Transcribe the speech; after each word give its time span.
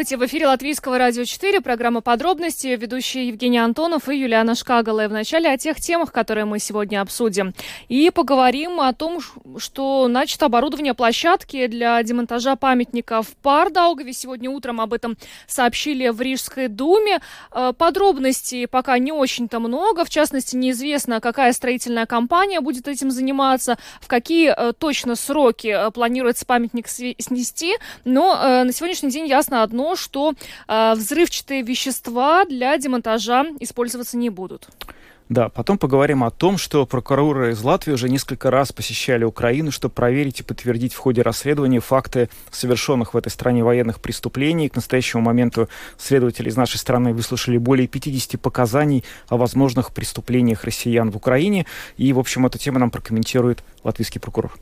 Здравствуйте! 0.00 0.24
В 0.24 0.28
эфире 0.30 0.46
Латвийского 0.46 0.96
радио 0.96 1.24
4, 1.24 1.60
программа 1.60 2.00
«Подробности», 2.00 2.68
ведущие 2.68 3.28
Евгений 3.28 3.58
Антонов 3.58 4.08
и 4.08 4.16
Юлиана 4.16 4.54
Шкагала. 4.54 5.04
И 5.04 5.08
вначале 5.08 5.50
о 5.50 5.58
тех 5.58 5.78
темах, 5.78 6.10
которые 6.10 6.46
мы 6.46 6.58
сегодня 6.58 7.02
обсудим. 7.02 7.52
И 7.88 8.08
поговорим 8.08 8.80
о 8.80 8.94
том, 8.94 9.20
что 9.58 10.08
начато 10.08 10.46
оборудование 10.46 10.94
площадки 10.94 11.66
для 11.66 12.02
демонтажа 12.02 12.56
памятника 12.56 13.20
в 13.20 13.28
Пардаугове. 13.42 14.14
Сегодня 14.14 14.48
утром 14.48 14.80
об 14.80 14.94
этом 14.94 15.18
сообщили 15.46 16.08
в 16.08 16.18
Рижской 16.22 16.68
думе. 16.68 17.20
Э, 17.52 17.74
подробностей 17.76 18.66
пока 18.66 18.98
не 18.98 19.12
очень-то 19.12 19.58
много. 19.60 20.06
В 20.06 20.08
частности, 20.08 20.56
неизвестно, 20.56 21.20
какая 21.20 21.52
строительная 21.52 22.06
компания 22.06 22.62
будет 22.62 22.88
этим 22.88 23.10
заниматься, 23.10 23.76
в 24.00 24.08
какие 24.08 24.54
э, 24.56 24.72
точно 24.72 25.14
сроки 25.14 25.68
э, 25.68 25.90
планируется 25.90 26.46
памятник 26.46 26.88
снести. 26.88 27.74
Но 28.06 28.64
на 28.64 28.72
сегодняшний 28.72 29.10
день 29.10 29.26
ясно 29.26 29.62
одно, 29.62 29.89
что 29.96 30.34
э, 30.68 30.94
взрывчатые 30.94 31.62
вещества 31.62 32.44
для 32.44 32.76
демонтажа 32.78 33.46
использоваться 33.60 34.16
не 34.16 34.30
будут. 34.30 34.68
Да, 35.30 35.48
потом 35.48 35.78
поговорим 35.78 36.24
о 36.24 36.32
том, 36.32 36.58
что 36.58 36.84
прокуроры 36.86 37.52
из 37.52 37.62
Латвии 37.62 37.92
уже 37.92 38.08
несколько 38.08 38.50
раз 38.50 38.72
посещали 38.72 39.22
Украину, 39.22 39.70
чтобы 39.70 39.94
проверить 39.94 40.40
и 40.40 40.42
подтвердить 40.42 40.92
в 40.92 40.98
ходе 40.98 41.22
расследования 41.22 41.78
факты 41.78 42.28
совершенных 42.50 43.14
в 43.14 43.16
этой 43.16 43.28
стране 43.28 43.62
военных 43.62 44.00
преступлений. 44.00 44.68
К 44.68 44.74
настоящему 44.74 45.22
моменту 45.22 45.68
следователи 45.98 46.48
из 46.48 46.56
нашей 46.56 46.78
страны 46.78 47.14
выслушали 47.14 47.58
более 47.58 47.86
50 47.86 48.40
показаний 48.40 49.04
о 49.28 49.36
возможных 49.36 49.92
преступлениях 49.92 50.64
россиян 50.64 51.12
в 51.12 51.16
Украине. 51.16 51.64
И, 51.96 52.12
в 52.12 52.18
общем, 52.18 52.44
эту 52.46 52.58
тему 52.58 52.80
нам 52.80 52.90
прокомментирует 52.90 53.62
латвийский 53.84 54.20
прокурор. 54.20 54.52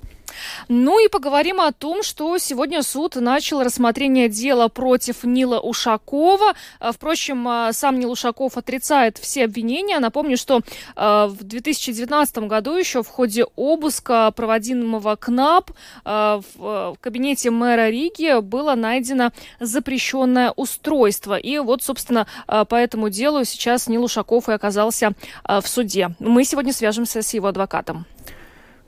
Ну 0.69 1.05
и 1.05 1.08
поговорим 1.08 1.61
о 1.61 1.72
том, 1.72 2.03
что 2.03 2.36
сегодня 2.39 2.83
суд 2.83 3.17
начал 3.17 3.62
рассмотрение 3.62 4.28
дела 4.28 4.69
против 4.69 5.25
Нила 5.25 5.61
Ушакова. 5.61 6.55
А, 6.81 6.92
впрочем, 6.92 7.47
а, 7.48 7.72
сам 7.72 7.98
Нил 7.98 8.12
Ушаков 8.12 8.56
отрицает 8.56 9.19
все 9.19 9.44
обвинения. 9.44 9.98
Напомню, 9.98 10.36
что 10.36 10.61
а, 10.97 11.27
в 11.27 11.42
2019 11.44 12.39
году 12.39 12.75
еще 12.75 13.03
в 13.03 13.09
ходе 13.09 13.44
обыска, 13.56 14.33
проводимого 14.34 15.16
КНАП, 15.16 15.70
в 16.05 16.97
кабинете 17.00 17.50
мэра 17.50 17.89
Риги 17.89 18.41
было 18.41 18.75
найдено 18.75 19.31
запрещенное 19.61 20.53
устройство. 20.56 21.36
И 21.36 21.59
вот, 21.59 21.83
собственно, 21.83 22.27
по 22.47 22.75
этому 22.75 23.09
делу 23.09 23.44
сейчас 23.44 23.89
Нил 23.89 24.05
Ушаков 24.05 24.48
и 24.48 24.53
оказался 24.53 25.12
в 25.44 25.66
суде. 25.66 26.11
Мы 26.19 26.44
сегодня 26.44 26.72
свяжемся 26.72 27.22
с 27.22 27.34
его 27.34 27.48
адвокатом. 27.48 28.06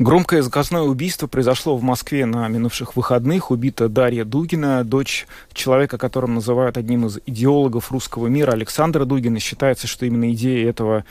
Громкое 0.01 0.41
заказное 0.41 0.81
убийство 0.81 1.27
произошло 1.27 1.77
в 1.77 1.83
Москве 1.83 2.25
на 2.25 2.49
минувших 2.49 2.97
выходных. 2.97 3.51
Убита 3.51 3.87
Дарья 3.91 4.25
Дугина, 4.25 4.83
дочь 4.83 5.27
человека, 5.53 5.99
которым 5.99 6.37
называют 6.37 6.79
одним 6.79 7.05
из 7.05 7.19
идеологов 7.27 7.93
русского 7.93 8.29
мира, 8.29 8.53
Александра 8.53 9.05
Дугина. 9.05 9.39
Считается, 9.39 9.87
что 9.87 10.07
именно 10.07 10.33
идея 10.33 10.71
этого 10.71 11.05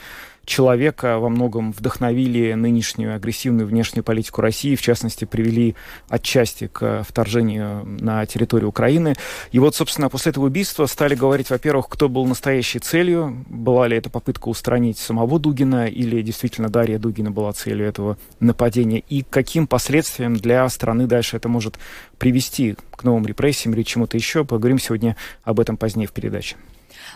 человека 0.44 1.18
во 1.18 1.28
многом 1.28 1.72
вдохновили 1.72 2.52
нынешнюю 2.54 3.14
агрессивную 3.14 3.66
внешнюю 3.66 4.04
политику 4.04 4.40
России, 4.40 4.74
в 4.74 4.82
частности, 4.82 5.24
привели 5.24 5.74
отчасти 6.08 6.66
к 6.66 7.04
вторжению 7.08 7.84
на 7.84 8.24
территорию 8.26 8.68
Украины. 8.68 9.14
И 9.52 9.58
вот, 9.58 9.76
собственно, 9.76 10.08
после 10.08 10.30
этого 10.30 10.46
убийства 10.46 10.86
стали 10.86 11.14
говорить, 11.14 11.50
во-первых, 11.50 11.88
кто 11.88 12.08
был 12.08 12.26
настоящей 12.26 12.78
целью, 12.78 13.44
была 13.48 13.86
ли 13.86 13.96
это 13.96 14.10
попытка 14.10 14.48
устранить 14.48 14.98
самого 14.98 15.38
Дугина, 15.38 15.86
или 15.86 16.22
действительно 16.22 16.68
Дарья 16.68 16.98
Дугина 16.98 17.30
была 17.30 17.52
целью 17.52 17.86
этого 17.86 18.18
нападения, 18.40 19.02
и 19.08 19.22
каким 19.22 19.66
последствиям 19.66 20.36
для 20.36 20.68
страны 20.68 21.06
дальше 21.06 21.36
это 21.36 21.48
может 21.48 21.78
привести 22.18 22.76
к 22.96 23.04
новым 23.04 23.26
репрессиям 23.26 23.74
или 23.74 23.82
чему-то 23.82 24.16
еще. 24.16 24.44
Поговорим 24.44 24.78
сегодня 24.78 25.16
об 25.44 25.60
этом 25.60 25.76
позднее 25.76 26.06
в 26.06 26.12
передаче. 26.12 26.56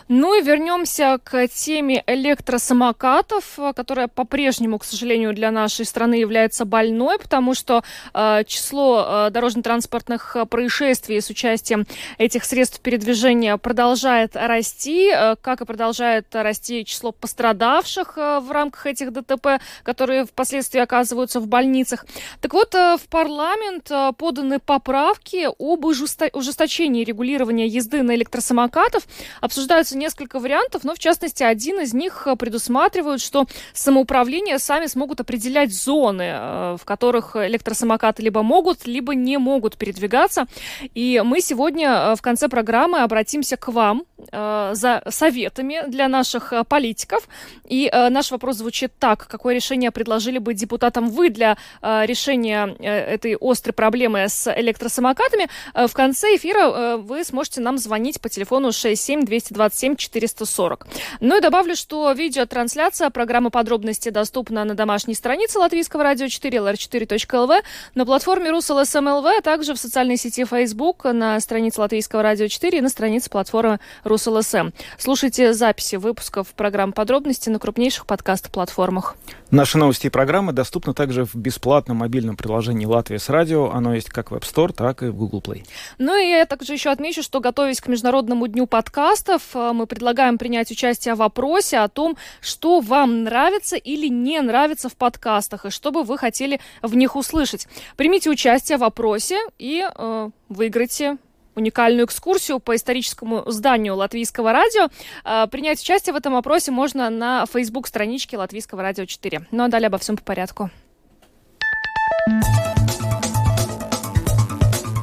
Ну 0.07 0.39
и 0.39 0.43
вернемся 0.43 1.19
к 1.23 1.47
теме 1.47 2.03
электросамокатов, 2.05 3.57
которая 3.75 4.07
по-прежнему, 4.07 4.77
к 4.77 4.83
сожалению, 4.83 5.33
для 5.33 5.49
нашей 5.49 5.83
страны 5.83 6.15
является 6.15 6.63
больной, 6.63 7.17
потому 7.17 7.55
что 7.55 7.83
э, 8.13 8.43
число 8.45 9.03
э, 9.07 9.29
дорожно-транспортных 9.31 10.37
происшествий 10.47 11.19
с 11.19 11.31
участием 11.31 11.87
этих 12.19 12.45
средств 12.45 12.81
передвижения 12.81 13.57
продолжает 13.57 14.35
расти, 14.35 15.09
э, 15.11 15.37
как 15.41 15.61
и 15.61 15.65
продолжает 15.65 16.27
расти 16.35 16.85
число 16.85 17.11
пострадавших 17.11 18.13
э, 18.17 18.39
в 18.41 18.51
рамках 18.51 18.85
этих 18.85 19.11
ДТП, 19.11 19.59
которые 19.81 20.25
впоследствии 20.25 20.79
оказываются 20.81 21.39
в 21.39 21.47
больницах. 21.47 22.05
Так 22.41 22.53
вот, 22.53 22.75
э, 22.75 22.97
в 22.97 23.09
парламент 23.09 23.89
э, 23.89 24.11
поданы 24.15 24.59
поправки 24.59 25.47
об 25.57 25.85
ужесточении 25.85 27.03
регулирования 27.03 27.65
езды 27.65 28.03
на 28.03 28.13
электросамокатов. 28.13 29.07
Обсуждаются 29.41 29.94
несколько 29.95 30.39
вариантов, 30.39 30.83
но 30.83 30.93
в 30.93 30.99
частности 30.99 31.43
один 31.43 31.79
из 31.79 31.93
них 31.93 32.27
э, 32.27 32.35
предусматривает, 32.35 33.21
что 33.21 33.45
самоуправление 33.73 34.59
сами 34.59 34.87
смогут 34.87 35.21
определять 35.21 35.73
зоны, 35.73 36.23
э, 36.23 36.77
в 36.79 36.85
которых 36.85 37.35
электросамокаты 37.35 38.21
либо 38.21 38.43
могут, 38.43 38.85
либо 38.85 39.15
не 39.15 39.37
могут 39.37 39.77
передвигаться. 39.77 40.45
И 40.93 41.21
мы 41.25 41.41
сегодня 41.41 41.89
э, 41.89 42.15
в 42.15 42.21
конце 42.21 42.47
программы 42.47 42.99
обратимся 42.99 43.57
к 43.57 43.67
вам 43.69 44.03
за 44.31 45.03
советами 45.09 45.83
для 45.87 46.07
наших 46.07 46.53
политиков. 46.67 47.27
И 47.67 47.91
наш 47.93 48.31
вопрос 48.31 48.57
звучит 48.57 48.91
так. 48.97 49.27
Какое 49.27 49.53
решение 49.53 49.91
предложили 49.91 50.39
бы 50.39 50.53
депутатам 50.53 51.09
вы 51.09 51.29
для 51.29 51.57
решения 51.81 52.75
этой 52.79 53.37
острой 53.39 53.73
проблемы 53.73 54.27
с 54.27 54.51
электросамокатами? 54.51 55.47
В 55.75 55.93
конце 55.93 56.35
эфира 56.35 56.97
вы 56.97 57.23
сможете 57.23 57.61
нам 57.61 57.77
звонить 57.77 58.19
по 58.19 58.29
телефону 58.29 58.71
67 58.71 59.25
227 59.25 59.84
7 59.85 59.95
440. 59.95 60.87
Ну 61.19 61.37
и 61.37 61.41
добавлю, 61.41 61.75
что 61.75 62.11
видеотрансляция 62.11 63.11
программы 63.11 63.51
подробности 63.51 64.09
доступна 64.09 64.65
на 64.65 64.73
домашней 64.73 65.13
странице 65.13 65.59
Латвийского 65.59 66.03
радио 66.03 66.27
4 66.27 66.57
lr4.lv, 66.57 67.61
на 67.93 68.05
платформе 68.05 68.49
РусЛСМЛВ, 68.49 69.25
а 69.25 69.41
также 69.43 69.75
в 69.75 69.77
социальной 69.77 70.17
сети 70.17 70.43
Facebook, 70.43 71.03
на 71.03 71.39
странице 71.39 71.81
Латвийского 71.81 72.23
радио 72.23 72.47
4 72.47 72.79
и 72.79 72.81
на 72.81 72.89
странице 72.89 73.29
платформы 73.29 73.79
РусЛСМ. 74.03 74.69
Слушайте 74.97 75.53
записи 75.53 75.97
выпусков 75.97 76.47
программ 76.55 76.91
подробности 76.91 77.49
на 77.49 77.59
крупнейших 77.59 78.07
подкаст-платформах. 78.07 79.15
Наши 79.51 79.77
новости 79.77 80.07
и 80.07 80.09
программы 80.09 80.53
доступны 80.53 80.95
также 80.95 81.25
в 81.25 81.35
бесплатном 81.35 81.97
мобильном 81.97 82.35
приложении 82.35 82.85
«Латвия 82.85 83.19
с 83.19 83.29
радио». 83.29 83.69
Оно 83.69 83.93
есть 83.93 84.09
как 84.09 84.31
в 84.31 84.33
App 84.33 84.41
Store, 84.41 84.73
так 84.73 85.03
и 85.03 85.07
в 85.07 85.15
Google 85.15 85.41
Play. 85.41 85.63
Ну 85.99 86.17
и 86.17 86.29
я 86.29 86.47
также 86.47 86.73
еще 86.73 86.89
отмечу, 86.89 87.21
что 87.21 87.39
готовясь 87.39 87.79
к 87.79 87.87
Международному 87.87 88.47
дню 88.47 88.65
подкастов, 88.65 89.43
мы 89.75 89.87
предлагаем 89.87 90.37
принять 90.37 90.71
участие 90.71 91.15
в 91.15 91.19
вопросе 91.19 91.77
о 91.79 91.87
том, 91.87 92.17
что 92.41 92.79
вам 92.79 93.23
нравится 93.23 93.75
или 93.75 94.07
не 94.07 94.41
нравится 94.41 94.89
в 94.89 94.95
подкастах, 94.95 95.65
и 95.65 95.69
что 95.69 95.91
бы 95.91 96.03
вы 96.03 96.17
хотели 96.17 96.59
в 96.81 96.95
них 96.95 97.15
услышать. 97.15 97.67
Примите 97.97 98.29
участие 98.29 98.77
в 98.77 98.81
вопросе 98.81 99.39
и 99.59 99.85
э, 99.87 100.29
выиграйте 100.49 101.17
уникальную 101.55 102.05
экскурсию 102.05 102.59
по 102.59 102.75
историческому 102.75 103.43
зданию 103.49 103.95
Латвийского 103.95 104.51
радио. 104.51 104.89
Э, 105.23 105.47
принять 105.47 105.81
участие 105.81 106.13
в 106.13 106.17
этом 106.17 106.35
опросе 106.35 106.71
можно 106.71 107.09
на 107.09 107.45
Facebook-страничке 107.45 108.37
Латвийского 108.37 108.81
радио 108.81 109.05
4. 109.05 109.47
Ну 109.51 109.63
а 109.63 109.67
далее 109.67 109.87
обо 109.87 109.97
всем 109.97 110.17
по 110.17 110.23
порядку. 110.23 110.69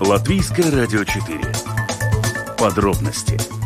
Латвийское 0.00 0.71
радио 0.71 1.04
4. 1.04 1.41
Подробности 2.59 3.61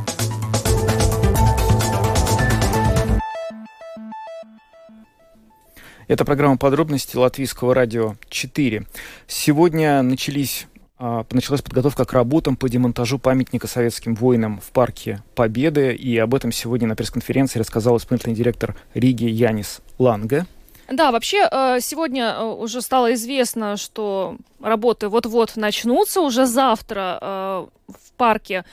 Это 6.09 6.25
программа 6.25 6.57
подробности 6.57 7.17
Латвийского 7.17 7.75
радио 7.75 8.15
4. 8.29 8.87
Сегодня 9.27 10.03
начались 10.03 10.69
а, 10.99 11.27
началась 11.33 11.63
подготовка 11.63 12.05
к 12.05 12.13
работам 12.13 12.55
по 12.57 12.69
демонтажу 12.69 13.19
памятника 13.19 13.67
советским 13.67 14.15
воинам 14.15 14.61
в 14.61 14.71
парке 14.71 15.23
Победы. 15.35 15.95
И 15.95 16.17
об 16.17 16.33
этом 16.37 16.53
сегодня 16.53 16.87
на 16.87 16.95
пресс-конференции 16.95 17.59
рассказал 17.59 17.97
исполнительный 17.97 18.37
директор 18.37 18.77
Риги 18.95 19.25
Янис 19.25 19.81
Ланге. 19.99 20.47
Да, 20.89 21.11
вообще 21.11 21.49
э, 21.51 21.81
сегодня 21.81 22.37
э, 22.39 22.45
уже 22.45 22.81
стало 22.83 23.13
известно, 23.15 23.77
что 23.77 24.37
работы 24.61 25.09
вот-вот 25.09 25.57
начнутся. 25.57 26.21
Уже 26.21 26.47
завтра 26.47 27.19
э, 27.21 27.67
парке 28.17 28.65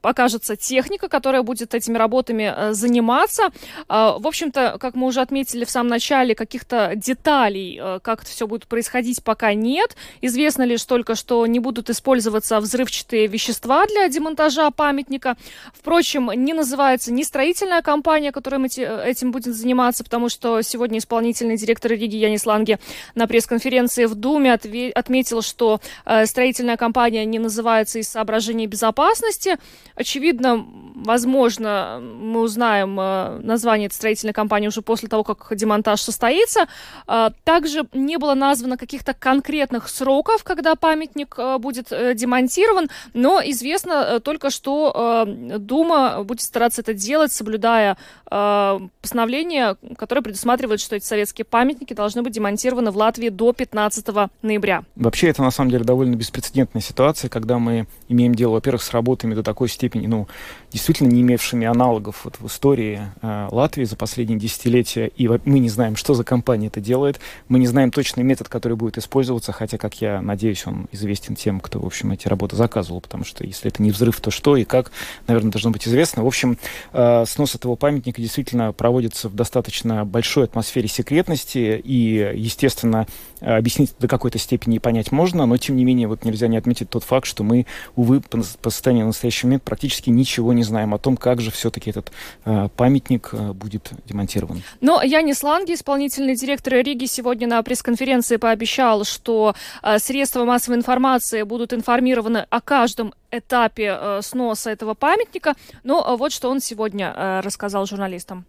покажется 0.00 0.56
техника, 0.56 1.08
которая 1.08 1.42
будет 1.42 1.74
этими 1.74 1.98
работами 1.98 2.72
заниматься. 2.72 3.48
В 3.88 4.26
общем-то, 4.26 4.76
как 4.80 4.94
мы 4.94 5.06
уже 5.06 5.20
отметили 5.20 5.64
в 5.64 5.70
самом 5.70 5.90
начале, 5.90 6.34
каких-то 6.34 6.92
деталей, 6.94 7.80
как 8.02 8.22
это 8.22 8.30
все 8.30 8.46
будет 8.46 8.66
происходить, 8.66 9.22
пока 9.22 9.52
нет. 9.52 9.96
Известно 10.20 10.62
лишь 10.62 10.84
только, 10.84 11.16
что 11.16 11.44
не 11.46 11.58
будут 11.58 11.90
использоваться 11.90 12.60
взрывчатые 12.60 13.26
вещества 13.26 13.86
для 13.86 14.08
демонтажа 14.08 14.70
памятника. 14.70 15.36
Впрочем, 15.74 16.30
не 16.32 16.54
называется 16.54 17.12
ни 17.12 17.24
строительная 17.24 17.82
компания, 17.82 18.30
которая 18.30 18.64
этим 18.66 19.32
будет 19.32 19.56
заниматься, 19.56 20.04
потому 20.04 20.28
что 20.28 20.62
сегодня 20.62 20.98
исполнительный 20.98 21.56
директор 21.56 21.90
Риги 21.90 22.16
Янис 22.16 22.46
Ланге 22.46 22.78
на 23.16 23.26
пресс-конференции 23.26 24.04
в 24.04 24.14
Думе 24.14 24.52
отметил, 24.52 25.42
что 25.42 25.80
э, 26.04 26.26
строительная 26.26 26.76
компания 26.76 27.24
не 27.24 27.38
называется 27.38 27.98
из 27.98 28.08
соображений 28.08 28.35
безопасности. 28.66 29.56
Очевидно, 29.94 30.64
возможно, 30.94 32.00
мы 32.00 32.40
узнаем 32.40 32.98
э, 32.98 33.38
название 33.42 33.86
этой 33.86 33.94
строительной 33.94 34.32
компании 34.32 34.68
уже 34.68 34.82
после 34.82 35.08
того, 35.08 35.24
как 35.24 35.54
демонтаж 35.54 36.00
состоится. 36.00 36.66
Э, 37.06 37.30
также 37.44 37.86
не 37.92 38.18
было 38.18 38.34
названо 38.34 38.76
каких-то 38.76 39.14
конкретных 39.14 39.88
сроков, 39.88 40.44
когда 40.44 40.74
памятник 40.74 41.34
э, 41.38 41.58
будет 41.58 41.88
демонтирован, 41.88 42.88
но 43.14 43.40
известно 43.44 44.20
только, 44.20 44.50
что 44.50 45.24
Дума 45.26 46.24
будет 46.24 46.40
стараться 46.40 46.82
это 46.82 46.94
делать, 46.94 47.32
соблюдая 47.32 47.96
постановление, 48.26 49.76
которое 49.96 50.22
предусматривает, 50.22 50.80
что 50.80 50.96
эти 50.96 51.04
советские 51.04 51.44
памятники 51.44 51.94
должны 51.94 52.22
быть 52.22 52.32
демонтированы 52.32 52.90
в 52.90 52.96
Латвии 52.96 53.28
до 53.28 53.52
15 53.52 54.06
ноября. 54.42 54.84
Вообще, 54.96 55.28
это 55.28 55.42
на 55.42 55.50
самом 55.50 55.70
деле 55.70 55.84
довольно 55.84 56.16
беспрецедентная 56.16 56.82
ситуация, 56.82 57.28
когда 57.28 57.58
мы 57.58 57.86
имеем 58.08 58.25
дело, 58.34 58.52
во-первых, 58.52 58.82
с 58.82 58.90
работами 58.92 59.34
до 59.34 59.42
такой 59.42 59.68
степени, 59.68 60.06
ну, 60.06 60.28
действительно 60.76 61.08
не 61.08 61.22
имевшими 61.22 61.66
аналогов 61.66 62.24
вот 62.24 62.38
в 62.38 62.46
истории 62.48 63.00
э, 63.22 63.48
Латвии 63.50 63.84
за 63.84 63.96
последние 63.96 64.38
десятилетия, 64.38 65.06
и 65.06 65.26
мы 65.26 65.58
не 65.58 65.70
знаем, 65.70 65.96
что 65.96 66.12
за 66.12 66.22
компания 66.22 66.66
это 66.66 66.82
делает, 66.82 67.18
мы 67.48 67.58
не 67.58 67.66
знаем 67.66 67.90
точный 67.90 68.22
метод, 68.24 68.50
который 68.50 68.76
будет 68.76 68.98
использоваться, 68.98 69.52
хотя, 69.52 69.78
как 69.78 70.02
я 70.02 70.20
надеюсь, 70.20 70.66
он 70.66 70.86
известен 70.92 71.34
тем, 71.34 71.60
кто, 71.60 71.80
в 71.80 71.86
общем, 71.86 72.12
эти 72.12 72.28
работы 72.28 72.56
заказывал, 72.56 73.00
потому 73.00 73.24
что 73.24 73.42
если 73.42 73.70
это 73.70 73.82
не 73.82 73.90
взрыв, 73.90 74.20
то 74.20 74.30
что 74.30 74.54
и 74.54 74.64
как, 74.64 74.92
наверное, 75.26 75.50
должно 75.50 75.70
быть 75.70 75.88
известно. 75.88 76.22
В 76.22 76.26
общем, 76.26 76.58
э, 76.92 77.24
снос 77.26 77.54
этого 77.54 77.74
памятника 77.74 78.20
действительно 78.20 78.74
проводится 78.74 79.30
в 79.30 79.34
достаточно 79.34 80.04
большой 80.04 80.44
атмосфере 80.44 80.88
секретности, 80.88 81.80
и, 81.82 82.32
естественно, 82.34 83.06
объяснить 83.40 83.94
до 83.98 84.08
какой-то 84.08 84.38
степени 84.38 84.76
и 84.76 84.78
понять 84.78 85.10
можно, 85.10 85.46
но, 85.46 85.56
тем 85.56 85.76
не 85.76 85.86
менее, 85.86 86.06
вот 86.06 86.26
нельзя 86.26 86.48
не 86.48 86.58
отметить 86.58 86.90
тот 86.90 87.02
факт, 87.02 87.26
что 87.26 87.44
мы, 87.44 87.64
увы, 87.94 88.20
по, 88.20 88.42
по 88.60 88.68
состоянию 88.68 89.04
на 89.04 89.08
настоящий 89.08 89.46
момент 89.46 89.62
практически 89.62 90.10
ничего 90.10 90.52
не 90.52 90.65
знаем 90.66 90.92
о 90.92 90.98
том, 90.98 91.16
как 91.16 91.40
же 91.40 91.50
все-таки 91.50 91.90
этот 91.90 92.12
э, 92.44 92.68
памятник 92.76 93.30
э, 93.32 93.52
будет 93.52 93.90
демонтирован. 94.04 94.62
Но 94.80 95.02
Янис 95.02 95.42
Ланги, 95.42 95.72
исполнительный 95.72 96.36
директор 96.36 96.74
Риги, 96.74 97.06
сегодня 97.06 97.48
на 97.48 97.62
пресс-конференции 97.62 98.36
пообещал, 98.36 99.04
что 99.04 99.54
э, 99.82 99.98
средства 99.98 100.44
массовой 100.44 100.76
информации 100.76 101.42
будут 101.42 101.72
информированы 101.72 102.46
о 102.50 102.60
каждом 102.60 103.14
этапе 103.30 103.96
э, 103.98 104.20
сноса 104.22 104.70
этого 104.70 104.94
памятника. 104.94 105.54
Но 105.84 106.04
э, 106.06 106.16
вот 106.16 106.32
что 106.32 106.50
он 106.50 106.60
сегодня 106.60 107.14
э, 107.16 107.40
рассказал 107.40 107.86
журналистам. 107.86 108.44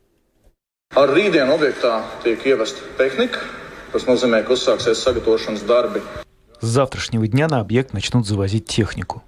Ar 0.96 1.10
rītdienu 1.12 1.52
objektā 1.52 2.06
tiek 2.24 2.46
ievesta 2.48 2.80
tehnika, 2.96 3.44
Tas 3.92 4.04
nozīmē, 4.04 4.42
ka 4.44 4.52
uzsāksies 4.54 5.00
sagatavošanas 5.00 5.63
darbi. 5.63 6.02
С 6.60 6.68
завтрашнего 6.68 7.28
дня 7.28 7.48
на 7.48 7.60
объект 7.60 7.94
начнут 7.94 8.28
завозить 8.28 8.66
технику. 8.66 9.24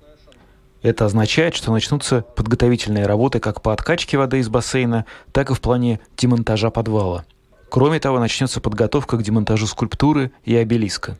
Это 0.82 1.06
означает, 1.06 1.56
что 1.56 1.72
начнутся 1.72 2.22
подготовительные 2.36 3.06
работы 3.06 3.40
как 3.40 3.62
по 3.62 3.74
откачке 3.74 4.18
воды 4.18 4.40
из 4.40 4.50
бассейна, 4.50 5.06
так 5.32 5.52
и 5.52 5.54
в 5.54 5.62
плане 5.62 6.00
демонтажа 6.18 6.70
подвала. 6.70 7.26
Кроме 7.70 8.00
того, 8.00 8.20
начнется 8.20 8.62
подготовка 8.62 9.18
к 9.18 9.24
демонтажу 9.24 9.68
скульптуры 9.68 10.32
и 10.44 10.56
обелиска. 10.56 11.18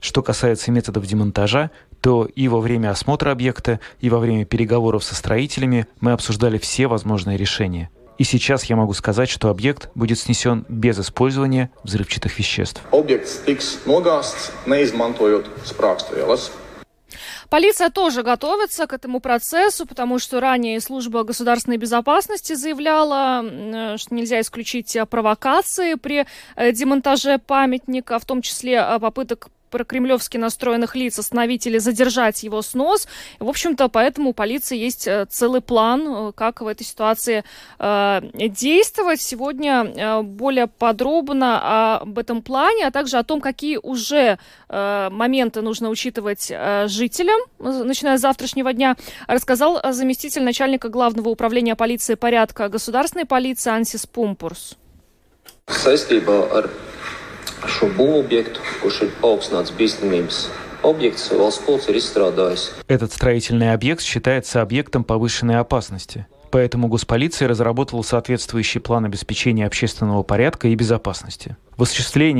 Что 0.00 0.22
касается 0.22 0.70
методов 0.70 1.06
демонтажа, 1.06 1.70
то 2.00 2.24
и 2.24 2.46
во 2.46 2.60
время 2.60 2.90
осмотра 2.90 3.32
объекта, 3.32 3.80
и 4.00 4.10
во 4.10 4.18
время 4.18 4.44
переговоров 4.44 5.02
со 5.02 5.14
строителями 5.14 5.88
мы 6.00 6.12
обсуждали 6.12 6.58
все 6.58 6.86
возможные 6.86 7.36
решения– 7.36 7.90
и 8.18 8.24
сейчас 8.24 8.64
я 8.64 8.74
могу 8.74 8.94
сказать, 8.94 9.30
что 9.30 9.48
объект 9.48 9.90
будет 9.94 10.18
снесен 10.18 10.66
без 10.68 10.98
использования 10.98 11.70
взрывчатых 11.84 12.36
веществ. 12.36 12.82
Объект 12.90 13.28
tiks 13.46 13.78
nogāsts, 13.86 14.50
neizmantojot 14.66 15.46
sprāgstvielas. 15.64 16.50
Полиция 17.48 17.90
тоже 17.90 18.22
готовится 18.22 18.86
к 18.86 18.92
этому 18.92 19.20
процессу, 19.20 19.86
потому 19.86 20.18
что 20.18 20.40
ранее 20.40 20.80
служба 20.80 21.24
государственной 21.24 21.76
безопасности 21.76 22.54
заявляла, 22.54 23.42
э, 23.44 23.96
что 23.96 24.14
нельзя 24.14 24.40
исключить 24.40 24.96
провокации 25.08 25.94
при 25.94 26.26
э, 26.56 26.72
демонтаже 26.72 27.38
памятника, 27.38 28.18
в 28.18 28.24
том 28.24 28.42
числе 28.42 28.74
э, 28.74 28.98
попыток 28.98 29.48
прокремлевски 29.70 30.36
настроенных 30.36 30.96
лиц 30.96 31.18
остановить 31.18 31.66
или 31.66 31.78
задержать 31.78 32.42
его 32.42 32.62
снос. 32.62 33.06
В 33.38 33.48
общем-то, 33.48 33.88
поэтому 33.88 34.30
у 34.30 34.32
полиции 34.32 34.76
есть 34.76 35.06
э, 35.06 35.26
целый 35.28 35.60
план, 35.60 36.02
э, 36.06 36.32
как 36.32 36.60
в 36.60 36.66
этой 36.66 36.84
ситуации 36.84 37.44
э, 37.78 38.20
действовать. 38.34 39.20
Сегодня 39.20 39.84
э, 39.84 40.22
более 40.22 40.66
подробно 40.66 41.98
об 42.00 42.18
этом 42.18 42.42
плане, 42.42 42.86
а 42.86 42.90
также 42.90 43.18
о 43.18 43.24
том, 43.24 43.40
какие 43.40 43.78
уже 43.82 44.38
э, 44.68 45.08
моменты 45.10 45.62
нужно 45.62 45.88
учитывать 45.88 46.48
э, 46.50 46.86
жителям, 46.88 47.40
начиная 47.58 48.18
с 48.18 48.20
завтрашнего 48.20 48.72
дня, 48.72 48.96
рассказал 49.26 49.80
заместитель 49.92 50.42
начальника 50.42 50.88
главного 50.88 51.28
управления 51.28 51.76
полиции 51.76 52.14
порядка 52.14 52.68
государственной 52.68 53.26
полиции 53.26 53.70
Ансис 53.70 54.06
Пумпурс. 54.06 54.76
Šo 57.66 57.88
būvobjektu. 57.96 58.60
Этот 62.86 63.12
строительный 63.12 63.72
объект 63.72 64.02
считается 64.02 64.62
объектом 64.62 65.04
повышенной 65.04 65.58
опасности. 65.58 66.26
Поэтому 66.50 66.88
госполиция 66.88 67.48
разработала 67.48 68.02
соответствующий 68.02 68.80
план 68.80 69.04
обеспечения 69.04 69.66
общественного 69.66 70.22
порядка 70.22 70.68
и 70.68 70.74
безопасности. 70.74 71.56
В 71.76 71.82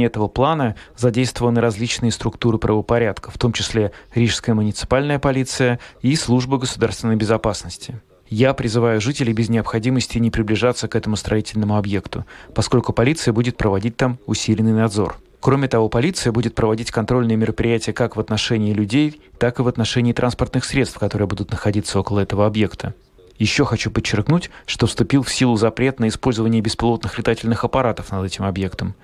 этого 0.07 0.29
плана 0.29 0.77
задействованы 0.97 1.61
различные 1.61 2.11
структуры 2.11 2.59
правопорядка, 2.59 3.31
в 3.31 3.39
том 3.39 3.53
числе 3.53 3.93
Рижская 4.15 4.55
муниципальная 4.55 5.19
полиция 5.19 5.79
и 6.03 6.17
Служба 6.17 6.59
государственной 6.59 7.17
безопасности. 7.17 8.01
Я 8.31 8.53
призываю 8.53 9.01
жителей 9.01 9.33
без 9.33 9.49
необходимости 9.49 10.19
не 10.19 10.31
приближаться 10.31 10.87
к 10.87 10.95
этому 10.95 11.17
строительному 11.17 11.79
объекту, 11.79 12.27
поскольку 12.55 12.93
полиция 12.93 13.33
будет 13.33 13.57
проводить 13.57 13.97
там 13.97 14.19
усиленный 14.27 14.73
надзор. 14.73 15.17
Кроме 15.41 15.69
того, 15.69 15.89
полиция 15.89 16.33
будет 16.33 16.55
проводить 16.55 16.91
контрольные 16.91 17.37
мероприятия 17.37 17.93
как 17.93 18.17
в 18.17 18.21
отношении 18.21 18.75
людей, 18.75 19.23
так 19.39 19.59
и 19.61 19.63
в 19.63 19.69
отношении 19.69 20.13
транспортных 20.13 20.65
средств, 20.65 20.99
которые 20.99 21.27
будут 21.27 21.51
находиться 21.51 21.99
около 21.99 22.21
этого 22.21 22.45
объекта. 22.45 22.95
Еще 23.39 23.65
хочу 23.65 23.91
подчеркнуть, 23.91 24.51
что 24.67 24.87
вступил 24.87 25.23
в 25.23 25.33
силу 25.33 25.57
запрет 25.57 26.01
на 26.01 26.09
использование 26.09 26.61
беспилотных 26.61 27.17
летательных 27.17 27.65
аппаратов 27.65 28.11
над 28.11 28.27
этим 28.27 28.45
объектом. 28.45 28.95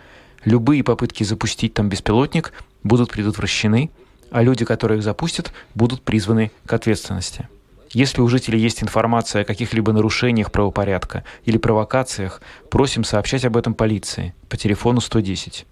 Любые 0.45 0.83
попытки 0.83 1.25
запустить 1.25 1.73
там 1.73 1.89
беспилотник 1.89 2.53
будут 2.83 3.11
предотвращены, 3.11 3.91
а 4.31 4.43
люди, 4.43 4.65
которые 4.65 4.99
их 4.99 5.05
запустят, 5.05 5.53
будут 5.75 6.03
призваны 6.03 6.51
к 6.67 6.73
ответственности. 6.73 7.49
Если 7.95 8.21
у 8.21 8.29
жителей 8.29 8.59
есть 8.59 8.83
информация 8.83 9.43
о 9.43 9.45
каких-либо 9.45 9.93
нарушениях 9.93 10.51
правопорядка 10.51 11.23
или 11.45 11.59
провокациях, 11.59 12.43
просим 12.69 13.05
сообщать 13.05 13.45
об 13.45 13.57
этом 13.57 13.75
полиции 13.75 14.35
по 14.49 14.57
телефону 14.57 15.01
110. 15.01 15.65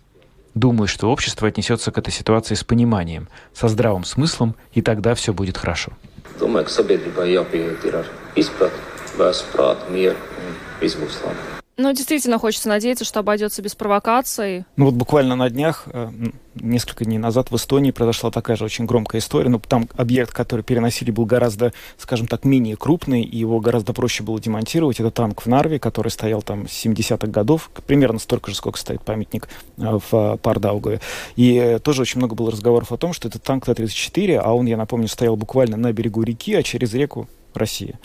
Думаю, 0.55 0.87
что 0.87 1.11
общество 1.11 1.49
отнесется 1.49 1.91
к 1.91 1.99
этой 1.99 2.13
ситуации 2.13 2.55
с 2.55 2.63
пониманием, 2.63 3.29
со 3.53 3.67
здравым 3.67 4.05
смыслом, 4.05 4.55
и 4.73 4.83
тогда 4.83 5.17
все 5.17 5.33
будет 5.33 5.59
хорошо. 5.59 5.93
Думаю, 6.39 6.65
jāpieiet 6.65 7.85
ir 7.87 7.97
ar 8.03 8.07
izpratni, 8.37 8.83
vēsu 9.19 9.51
prātu, 9.53 9.91
mieru 9.91 10.17
un 10.43 10.55
viss 10.81 10.99
būs 10.99 11.21
labi. 11.27 11.62
Ну, 11.79 11.91
действительно, 11.93 12.39
хочется 12.39 12.69
надеяться, 12.69 13.05
что 13.05 13.21
обойдется 13.21 13.63
без 13.63 13.75
провокаций. 13.75 14.67
Ну, 14.77 14.87
вот 14.87 14.95
буквально 14.95 15.37
на 15.37 15.49
днях, 15.49 15.85
э, 15.87 16.11
несколько 16.55 17.07
дней 17.07 17.17
назад 17.17 17.51
в 17.51 17.57
Эстонии 17.57 17.93
произошла 17.93 18.31
такая 18.31 18.59
же 18.59 18.67
очень 18.67 18.85
громкая 18.85 19.21
история. 19.21 19.49
Но 19.49 19.57
ну, 19.57 19.63
там 19.67 19.89
объект, 19.97 20.35
который 20.35 20.61
переносили, 20.61 21.11
был 21.11 21.25
гораздо, 21.25 21.73
скажем 21.97 22.27
так, 22.27 22.45
менее 22.45 22.77
крупный, 22.77 23.23
и 23.23 23.39
его 23.39 23.59
гораздо 23.59 23.95
проще 23.95 24.23
было 24.23 24.39
демонтировать. 24.39 25.01
Это 25.01 25.11
танк 25.11 25.43
в 25.43 25.47
Нарве, 25.47 25.79
который 25.79 26.09
стоял 26.09 26.43
там 26.43 26.69
с 26.69 26.85
70-х 26.85 27.29
годов, 27.29 27.71
примерно 27.87 28.19
столько 28.19 28.51
же, 28.51 28.57
сколько 28.59 28.79
стоит 28.79 29.01
памятник 29.01 29.49
э, 29.79 29.99
в 30.11 30.37
Пардаугове. 30.43 31.01
И 31.37 31.79
тоже 31.83 32.03
очень 32.03 32.19
много 32.19 32.35
было 32.35 32.51
разговоров 32.51 32.93
о 32.93 32.99
том, 32.99 33.15
что 33.15 33.29
это 33.29 33.39
танк 33.39 33.65
Т-34, 33.65 34.37
а 34.37 34.53
он, 34.53 34.67
я 34.67 34.77
напомню, 34.77 35.09
стоял 35.09 35.37
буквально 35.37 35.79
на 35.79 35.91
берегу 35.95 36.23
реки, 36.23 36.55
а 36.55 36.63
через 36.63 36.93
реку 36.93 37.29
Россия. 37.55 37.99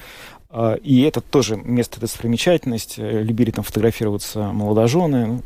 А, 0.50 0.76
и 0.76 1.02
это 1.02 1.22
тоже 1.22 1.58
место 1.58 2.00
достопримечательность. 2.00 2.98
Любили 2.98 3.52
там 3.52 3.64
фотографироваться 3.64 4.52
молодожены. 4.52 5.42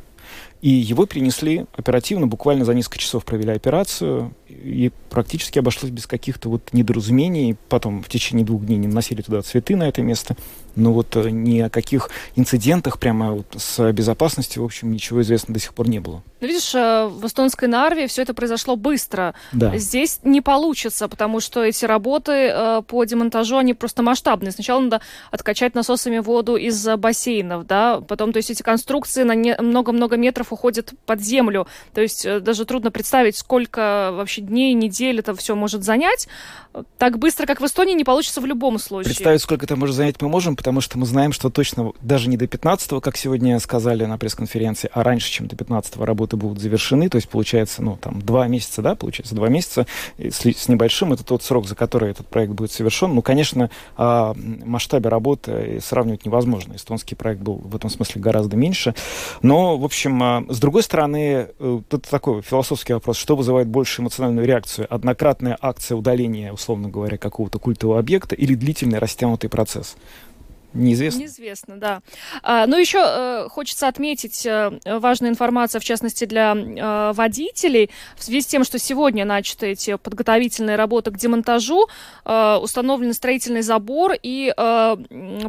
И 0.61 0.69
его 0.69 1.07
перенесли 1.07 1.65
оперативно, 1.75 2.27
буквально 2.27 2.65
за 2.65 2.75
несколько 2.75 2.99
часов 2.99 3.25
провели 3.25 3.51
операцию, 3.51 4.35
и 4.47 4.91
практически 5.09 5.57
обошлось 5.57 5.91
без 5.91 6.05
каких-то 6.05 6.49
вот 6.49 6.71
недоразумений. 6.71 7.57
Потом 7.67 8.03
в 8.03 8.09
течение 8.09 8.45
двух 8.45 8.63
дней 8.65 8.77
не 8.77 8.87
наносили 8.87 9.23
туда 9.23 9.41
цветы 9.41 9.75
на 9.75 9.89
это 9.89 10.03
место. 10.03 10.37
Но 10.75 10.93
вот 10.93 11.15
э, 11.15 11.29
ни 11.29 11.59
о 11.59 11.69
каких 11.69 12.09
инцидентах 12.35 12.99
прямо 12.99 13.33
вот 13.33 13.47
с 13.57 13.91
безопасностью, 13.91 14.63
в 14.63 14.65
общем, 14.65 14.91
ничего 14.91 15.21
известно 15.21 15.53
до 15.53 15.59
сих 15.59 15.73
пор 15.73 15.89
не 15.89 15.99
было. 15.99 16.23
Ну, 16.39 16.47
видишь, 16.47 16.73
э, 16.73 17.07
в 17.07 17.25
эстонской 17.25 17.67
Нарве 17.67 18.07
все 18.07 18.21
это 18.21 18.33
произошло 18.33 18.75
быстро. 18.75 19.35
Да. 19.51 19.77
Здесь 19.77 20.19
не 20.23 20.41
получится, 20.41 21.07
потому 21.07 21.39
что 21.39 21.63
эти 21.63 21.85
работы 21.85 22.31
э, 22.31 22.81
по 22.87 23.03
демонтажу, 23.03 23.57
они 23.57 23.73
просто 23.73 24.01
масштабные. 24.03 24.51
Сначала 24.51 24.79
надо 24.79 25.01
откачать 25.29 25.75
насосами 25.75 26.19
воду 26.19 26.55
из 26.55 26.87
бассейнов, 26.97 27.67
да, 27.67 28.01
потом, 28.01 28.31
то 28.33 28.37
есть 28.37 28.49
эти 28.49 28.61
конструкции 28.61 29.23
на 29.23 29.35
много-много 29.61 30.17
метров 30.17 30.53
уходят 30.53 30.93
под 31.05 31.21
землю. 31.21 31.67
То 31.93 32.01
есть 32.01 32.25
даже 32.41 32.65
трудно 32.65 32.91
представить, 32.91 33.35
сколько 33.37 34.11
вообще 34.13 34.41
дней, 34.41 34.73
недель 34.73 35.19
это 35.19 35.35
все 35.35 35.55
может 35.55 35.83
занять. 35.83 36.27
Так 36.97 37.19
быстро, 37.19 37.45
как 37.45 37.59
в 37.59 37.65
Эстонии, 37.65 37.93
не 37.93 38.03
получится 38.03 38.41
в 38.41 38.45
любом 38.45 38.79
случае. 38.79 39.13
Представить, 39.13 39.41
сколько 39.41 39.65
это 39.65 39.75
может 39.75 39.95
занять, 39.95 40.21
мы 40.21 40.29
можем, 40.29 40.55
потому 40.61 40.79
что 40.79 40.99
мы 40.99 41.07
знаем, 41.07 41.33
что 41.33 41.49
точно 41.49 41.91
даже 42.01 42.29
не 42.29 42.37
до 42.37 42.45
15 42.45 43.01
как 43.01 43.17
сегодня 43.17 43.59
сказали 43.59 44.05
на 44.05 44.19
пресс-конференции, 44.19 44.89
а 44.93 45.03
раньше, 45.03 45.31
чем 45.31 45.47
до 45.47 45.55
15 45.55 45.97
работы 45.97 46.37
будут 46.37 46.59
завершены. 46.59 47.09
То 47.09 47.15
есть, 47.15 47.27
получается, 47.27 47.81
ну, 47.81 47.97
там, 47.99 48.21
два 48.21 48.47
месяца, 48.47 48.81
да, 48.81 48.95
получается, 48.95 49.33
два 49.35 49.49
месяца 49.49 49.87
с, 50.17 50.45
с 50.45 50.67
небольшим. 50.67 51.13
Это 51.13 51.23
тот 51.23 51.41
срок, 51.43 51.67
за 51.67 51.73
который 51.75 52.11
этот 52.11 52.27
проект 52.27 52.53
будет 52.53 52.71
совершен. 52.71 53.15
Ну, 53.15 53.23
конечно, 53.23 53.71
о 53.97 54.35
масштабе 54.35 55.09
работы 55.09 55.79
сравнивать 55.81 56.25
невозможно. 56.25 56.75
Эстонский 56.75 57.15
проект 57.15 57.41
был 57.41 57.55
в 57.55 57.75
этом 57.75 57.89
смысле 57.89 58.21
гораздо 58.21 58.55
меньше. 58.55 58.93
Но, 59.41 59.77
в 59.79 59.83
общем, 59.83 60.21
а, 60.21 60.45
с 60.47 60.59
другой 60.59 60.83
стороны, 60.83 61.47
э, 61.57 61.79
тут 61.89 62.07
такой 62.07 62.43
философский 62.43 62.93
вопрос. 62.93 63.17
Что 63.17 63.35
вызывает 63.35 63.67
больше 63.67 64.03
эмоциональную 64.03 64.45
реакцию? 64.45 64.85
Однократная 64.93 65.57
акция 65.59 65.97
удаления 65.97 66.51
условно 66.53 66.89
говоря, 66.89 67.17
какого-то 67.17 67.59
культового 67.59 67.99
объекта 67.99 68.35
или 68.35 68.53
длительный 68.53 68.99
растянутый 68.99 69.49
процесс. 69.49 69.95
Неизвестно. 70.73 71.19
Неизвестно, 71.19 71.77
да. 71.77 72.01
А, 72.43 72.65
ну, 72.65 72.77
еще 72.77 72.99
э, 73.01 73.47
хочется 73.49 73.87
отметить 73.87 74.45
э, 74.45 74.79
важную 74.85 75.31
информацию, 75.31 75.81
в 75.81 75.83
частности, 75.83 76.25
для 76.25 76.53
э, 76.55 77.11
водителей. 77.13 77.89
В 78.15 78.23
связи 78.23 78.41
с 78.41 78.45
тем, 78.45 78.63
что 78.63 78.79
сегодня 78.79 79.25
начаты 79.25 79.67
эти 79.67 79.97
подготовительные 79.97 80.77
работы 80.77 81.11
к 81.11 81.17
демонтажу, 81.17 81.87
э, 82.23 82.57
установлен 82.61 83.13
строительный 83.13 83.63
забор 83.63 84.13
и 84.21 84.53
э, 84.55 84.97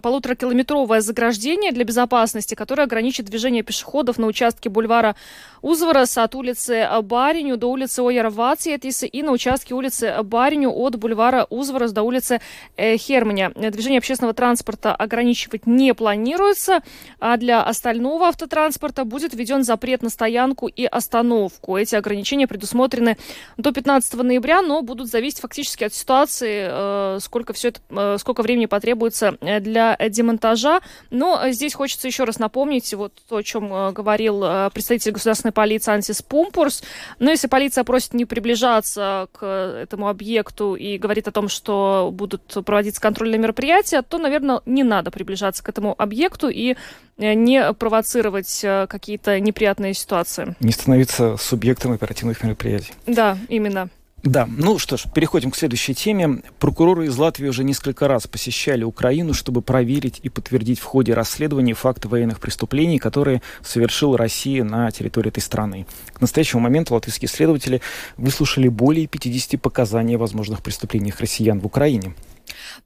полуторакилометровое 0.03 1.01
заграждение 1.01 1.71
для 1.71 1.85
безопасности, 1.85 2.55
которое 2.55 2.83
ограничит 2.83 3.27
движение 3.27 3.63
пешеходов 3.63 4.19
на 4.19 4.27
участке 4.27 4.71
бульвара 4.71 5.15
Узворос 5.61 6.19
от 6.19 6.35
улицы 6.35 6.89
Бариню 7.03 7.57
до 7.57 7.69
улицы 7.69 8.03
Ойера-Вациетиса 8.03 9.07
и 9.07 9.23
на 9.23 9.31
участке 9.31 9.75
улицы 9.75 10.17
Бариню 10.25 10.73
от 10.73 10.97
бульвара 10.97 11.47
Узворос 11.49 11.93
до 11.93 12.03
улицы 12.03 12.41
э, 12.77 12.97
Херманя. 12.97 13.53
Движение 13.55 13.99
общественного 13.99 14.35
транспорта 14.35 14.97
ограничивать 15.13 15.67
не 15.67 15.93
планируется, 15.95 16.81
а 17.21 17.37
для 17.37 17.63
остального 17.63 18.27
автотранспорта 18.27 19.05
будет 19.05 19.35
введен 19.35 19.63
запрет 19.63 20.03
на 20.03 20.09
стоянку 20.09 20.67
и 20.69 20.85
остановку. 20.85 21.77
Эти 21.77 21.95
ограничения 21.95 22.47
предусмотрены 22.47 23.19
до 23.59 23.73
15 23.73 24.15
ноября, 24.15 24.63
но 24.63 24.83
будут 24.83 25.09
зависеть 25.09 25.41
фактически 25.41 25.85
от 25.85 25.93
ситуации, 25.93 26.67
э, 26.69 27.19
сколько 27.21 27.53
все 27.53 27.69
это, 27.69 27.81
э, 27.91 28.17
сколько 28.19 28.43
времени 28.43 28.67
потребуется 28.67 29.37
э, 29.41 29.61
для 29.61 29.97
демонтажа. 30.09 30.81
Но 31.11 31.41
здесь 31.51 31.75
хочется 31.75 32.07
еще 32.07 32.25
раз 32.25 32.39
напомнить 32.39 32.95
вот 32.95 33.13
то, 33.29 33.37
о 33.37 33.43
чем 33.43 33.93
говорил 33.93 34.71
представитель 34.73 35.13
государственной 35.13 35.53
полиции 35.53 35.93
Ансис 35.93 36.23
Пумпурс. 36.23 36.83
Но 37.19 37.31
если 37.31 37.49
полиция 37.49 37.85
просит 37.85 38.15
не 38.15 38.25
приближаться 38.25 39.29
к 39.33 39.45
этому 39.45 40.09
объекту 40.09 40.75
и 40.75 40.97
говорит 40.97 41.29
о 41.29 41.33
том, 41.33 41.49
что 41.49 42.11
будут 42.13 42.43
проводиться 42.65 43.01
контрольные 43.01 43.39
мероприятия, 43.39 44.03
то, 44.03 44.19
наверное, 44.19 44.63
не 44.67 44.83
надо 44.83 45.02
надо 45.03 45.11
приближаться 45.11 45.63
к 45.63 45.69
этому 45.69 45.95
объекту 45.99 46.49
и 46.49 46.77
э, 47.19 47.35
не 47.35 47.73
провоцировать 47.73 48.61
э, 48.63 48.87
какие-то 48.89 49.41
неприятные 49.41 49.95
ситуации. 49.95 50.55
Не 50.61 50.73
становиться 50.73 51.37
субъектом 51.37 51.93
оперативных 51.93 52.43
мероприятий. 52.43 52.93
Да, 53.07 53.37
именно. 53.49 53.91
Да, 54.23 54.49
ну 54.49 54.79
что 54.79 54.97
ж, 54.97 55.07
переходим 55.13 55.51
к 55.51 55.57
следующей 55.57 55.95
теме. 55.95 56.43
Прокуроры 56.61 57.07
из 57.07 57.17
Латвии 57.19 57.49
уже 57.49 57.65
несколько 57.65 58.07
раз 58.07 58.29
посещали 58.29 58.85
Украину, 58.85 59.35
чтобы 59.35 59.63
проверить 59.63 60.21
и 60.23 60.29
подтвердить 60.29 60.79
в 60.79 60.85
ходе 60.85 61.13
расследования 61.13 61.75
факты 61.75 62.07
военных 62.07 62.39
преступлений, 62.39 63.01
которые 63.01 63.43
совершила 63.65 64.17
Россия 64.17 64.63
на 64.63 64.89
территории 64.93 65.31
этой 65.31 65.43
страны. 65.43 65.87
К 66.13 66.21
настоящему 66.21 66.63
моменту 66.63 66.95
латвийские 66.95 67.29
следователи 67.29 67.81
выслушали 68.17 68.69
более 68.69 69.09
50 69.09 69.61
показаний 69.61 70.15
о 70.15 70.21
возможных 70.21 70.63
преступлениях 70.63 71.19
россиян 71.19 71.59
в 71.59 71.67
Украине. 71.67 72.15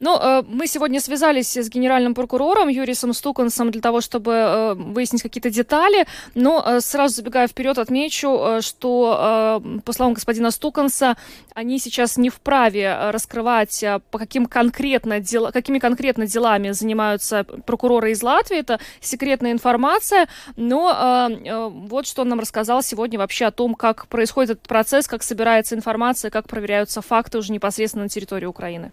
Ну, 0.01 0.19
э, 0.19 0.43
мы 0.47 0.67
сегодня 0.67 1.01
связались 1.01 1.57
с 1.57 1.69
генеральным 1.69 2.15
прокурором 2.15 2.69
Юрисом 2.69 3.13
Стукансом 3.13 3.71
для 3.71 3.81
того, 3.81 4.01
чтобы 4.01 4.33
э, 4.33 4.75
выяснить 4.75 5.23
какие-то 5.23 5.51
детали. 5.51 6.07
Но 6.35 6.63
э, 6.65 6.81
сразу 6.81 7.17
забегая 7.17 7.49
вперед, 7.49 7.79
отмечу, 7.79 8.61
что, 8.61 9.63
по 9.85 9.93
словам 9.93 10.15
господина 10.15 10.51
Стуканса, 10.51 11.17
они 11.55 11.79
сейчас 11.79 12.17
не 12.17 12.31
вправе 12.31 13.11
раскрывать, 13.11 13.85
по 14.11 14.19
каким 14.19 14.47
конкретно 14.47 15.21
дел... 15.21 15.51
какими 15.53 15.79
конкретно 15.79 16.27
делами 16.27 16.71
занимаются 16.71 17.45
прокуроры 17.45 18.13
из 18.13 18.23
Латвии. 18.23 18.59
Это 18.59 18.81
секретная 19.01 19.53
информация. 19.53 20.29
Но 20.57 21.31
вот 21.71 22.07
что 22.07 22.23
он 22.23 22.29
нам 22.29 22.41
рассказал 22.41 22.83
сегодня 22.83 23.19
вообще 23.19 23.47
о 23.47 23.51
том, 23.51 23.75
как 23.75 24.07
происходит 24.09 24.53
этот 24.53 24.69
процесс, 24.69 25.07
как 25.07 25.23
собирается 25.23 25.75
информация, 25.75 26.31
как 26.31 26.49
проверяются 26.49 27.01
факты 27.01 27.39
уже 27.39 27.53
непосредственно 27.53 28.05
на 28.05 28.09
территории 28.09 28.47
Украины. 28.47 28.93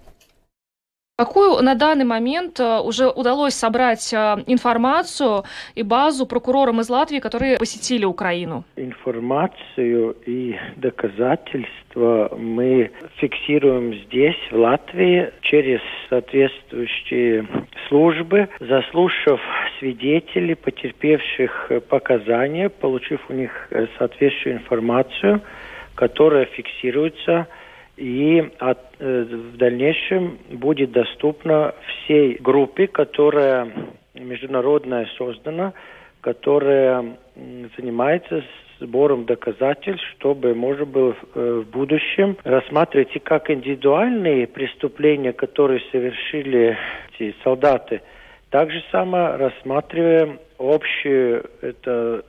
Какую 1.16 1.62
на 1.62 1.76
данный 1.76 2.06
момент 2.06 2.60
э, 2.60 2.80
уже 2.80 3.08
удалось 3.08 3.54
собрать 3.54 4.12
э, 4.12 4.18
информацию 4.48 5.44
и 5.76 5.84
базу 5.84 6.26
прокурорам 6.26 6.82
из 6.82 6.90
Латвии, 6.90 7.20
которые 7.20 7.60
посетили 7.60 8.04
Украину? 8.04 8.64
Информацию 8.78 10.16
и 10.26 10.56
доказательства 10.76 12.36
мы 12.36 12.90
фиксируем 13.18 13.94
здесь, 14.06 14.40
в 14.50 14.56
Латвии, 14.56 15.32
через 15.42 15.82
соответствующие 16.10 17.48
службы, 17.90 18.50
заслушав 18.60 19.40
свидетелей, 19.78 20.56
потерпевших 20.56 21.74
показания, 21.90 22.70
получив 22.70 23.22
у 23.30 23.34
них 23.34 23.52
э, 23.70 23.86
соответствующую 24.00 24.56
информацию, 24.56 25.42
которая 25.94 26.46
фиксируется 26.46 27.46
и 27.98 28.52
от, 28.60 28.80
э, 29.00 29.24
в 29.24 29.58
дальнейшем 29.58 30.40
будет 30.52 30.92
доступна 30.92 31.74
всей 31.88 32.36
группе, 32.36 32.88
которая 32.88 33.72
международная 34.16 35.08
создана, 35.18 35.74
которая 36.22 37.18
занимается 37.78 38.44
сбором 38.80 39.26
доказательств, 39.26 40.06
чтобы 40.16 40.54
можно 40.56 40.86
было 40.86 41.16
э, 41.36 41.64
в 41.64 41.70
будущем 41.70 42.38
рассматривать 42.44 43.16
и 43.16 43.20
как 43.20 43.50
индивидуальные 43.50 44.48
преступления, 44.48 45.34
которые 45.34 45.82
совершили 45.92 46.78
эти 47.14 47.36
солдаты, 47.44 48.02
так 48.50 48.72
же 48.72 48.84
само 48.92 49.38
рассматриваем 49.38 50.40
общий 50.58 51.42
это 51.62 52.24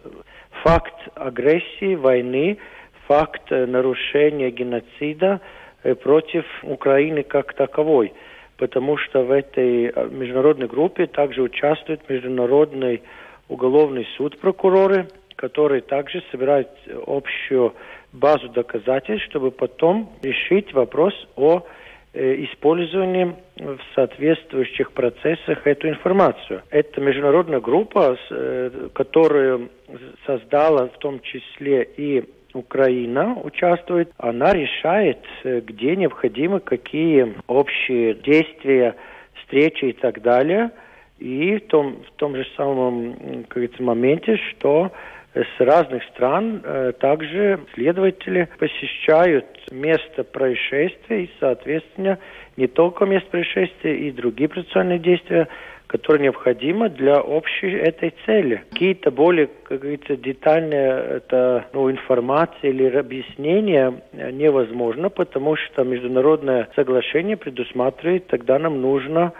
факт 0.62 0.94
агрессии, 1.14 1.94
войны, 1.94 2.58
факт 3.06 3.50
э, 3.50 3.66
нарушения 3.66 4.50
геноцида 4.50 5.40
э, 5.82 5.94
против 5.94 6.44
Украины 6.62 7.22
как 7.22 7.54
таковой, 7.54 8.12
потому 8.56 8.96
что 8.96 9.22
в 9.22 9.30
этой 9.30 9.86
э, 9.86 10.08
международной 10.10 10.66
группе 10.66 11.06
также 11.06 11.42
участвует 11.42 12.08
Международный 12.08 13.02
уголовный 13.48 14.06
суд 14.16 14.38
прокуроры, 14.38 15.08
который 15.36 15.80
также 15.80 16.22
собирает 16.30 16.68
общую 17.06 17.74
базу 18.12 18.48
доказательств, 18.48 19.26
чтобы 19.26 19.50
потом 19.50 20.10
решить 20.22 20.72
вопрос 20.72 21.12
о 21.36 21.62
использовании 22.14 23.34
в 23.56 23.78
соответствующих 23.96 24.92
процессах 24.92 25.66
эту 25.66 25.88
информацию. 25.88 26.62
Это 26.70 27.00
международная 27.00 27.58
группа, 27.58 28.16
которую 28.92 29.68
создала 30.24 30.86
в 30.86 30.98
том 30.98 31.18
числе 31.20 31.82
и 31.96 32.22
Украина 32.54 33.36
участвует, 33.42 34.10
она 34.16 34.52
решает, 34.52 35.18
э, 35.42 35.60
где 35.60 35.96
необходимы 35.96 36.60
какие 36.60 37.34
общие 37.46 38.14
действия, 38.14 38.94
встречи 39.42 39.86
и 39.86 39.92
так 39.92 40.22
далее. 40.22 40.70
И 41.18 41.56
в 41.58 41.66
том, 41.66 42.02
в 42.06 42.10
том 42.16 42.34
же 42.34 42.46
самом 42.56 43.44
как 43.48 43.78
моменте, 43.80 44.36
что 44.36 44.90
с 45.34 45.60
разных 45.60 46.02
стран 46.14 46.60
э, 46.62 46.92
также 46.98 47.60
следователи 47.74 48.48
посещают 48.58 49.46
место 49.72 50.22
происшествия 50.22 51.24
и, 51.24 51.30
соответственно, 51.40 52.18
не 52.56 52.68
только 52.68 53.04
место 53.04 53.30
происшествия 53.30 53.96
и 53.96 54.12
другие 54.12 54.48
процессуальные 54.48 55.00
действия, 55.00 55.48
которая 55.86 56.22
необходима 56.22 56.88
для 56.88 57.20
общей 57.20 57.70
этой 57.70 58.14
цели. 58.24 58.64
Какие-то 58.70 59.10
более, 59.10 59.48
как 59.64 59.80
говорится, 59.80 60.16
детальные 60.16 60.90
это, 61.16 61.66
ну, 61.72 61.90
информации 61.90 62.70
или 62.70 62.86
объяснения 62.96 64.02
невозможно, 64.12 65.08
потому 65.08 65.56
что 65.56 65.84
международное 65.84 66.68
соглашение 66.74 67.36
предусматривает, 67.36 68.26
тогда 68.26 68.58
нам 68.58 68.80
нужно 68.80 69.32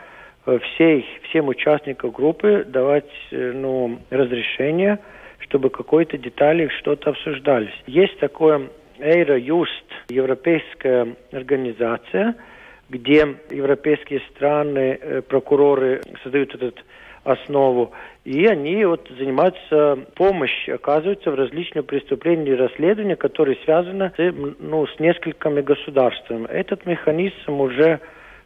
э, 0.46 0.58
всей, 0.58 1.06
всем 1.28 1.48
участникам 1.48 2.10
группы 2.10 2.64
давать 2.68 3.10
э, 3.30 3.52
ну, 3.52 3.98
разрешение, 4.10 4.98
чтобы 5.40 5.70
какой-то 5.70 6.18
детали 6.18 6.68
что-то 6.78 7.10
обсуждались. 7.10 7.74
Есть 7.86 8.18
такое 8.18 8.68
Эйро-Юст, 9.00 9.84
европейская 10.08 11.16
организация– 11.32 12.36
где 12.88 13.36
европейские 13.50 14.20
страны, 14.30 14.98
э, 15.00 15.22
прокуроры 15.22 16.02
создают 16.22 16.54
этот 16.54 16.84
основу, 17.24 17.92
и 18.24 18.46
они 18.46 18.84
вот 18.84 19.08
занимаются 19.18 19.98
помощью, 20.14 20.74
оказываются 20.76 21.30
в 21.30 21.34
различных 21.34 21.86
преступлениях 21.86 22.58
и 22.58 22.62
расследованиях, 22.62 23.18
которые 23.18 23.56
связаны 23.64 24.12
с, 24.16 24.34
ну, 24.58 24.86
с 24.86 24.98
несколькими 25.00 25.62
государствами. 25.62 26.46
Этот 26.48 26.84
механизм 26.84 27.60
уже 27.60 28.00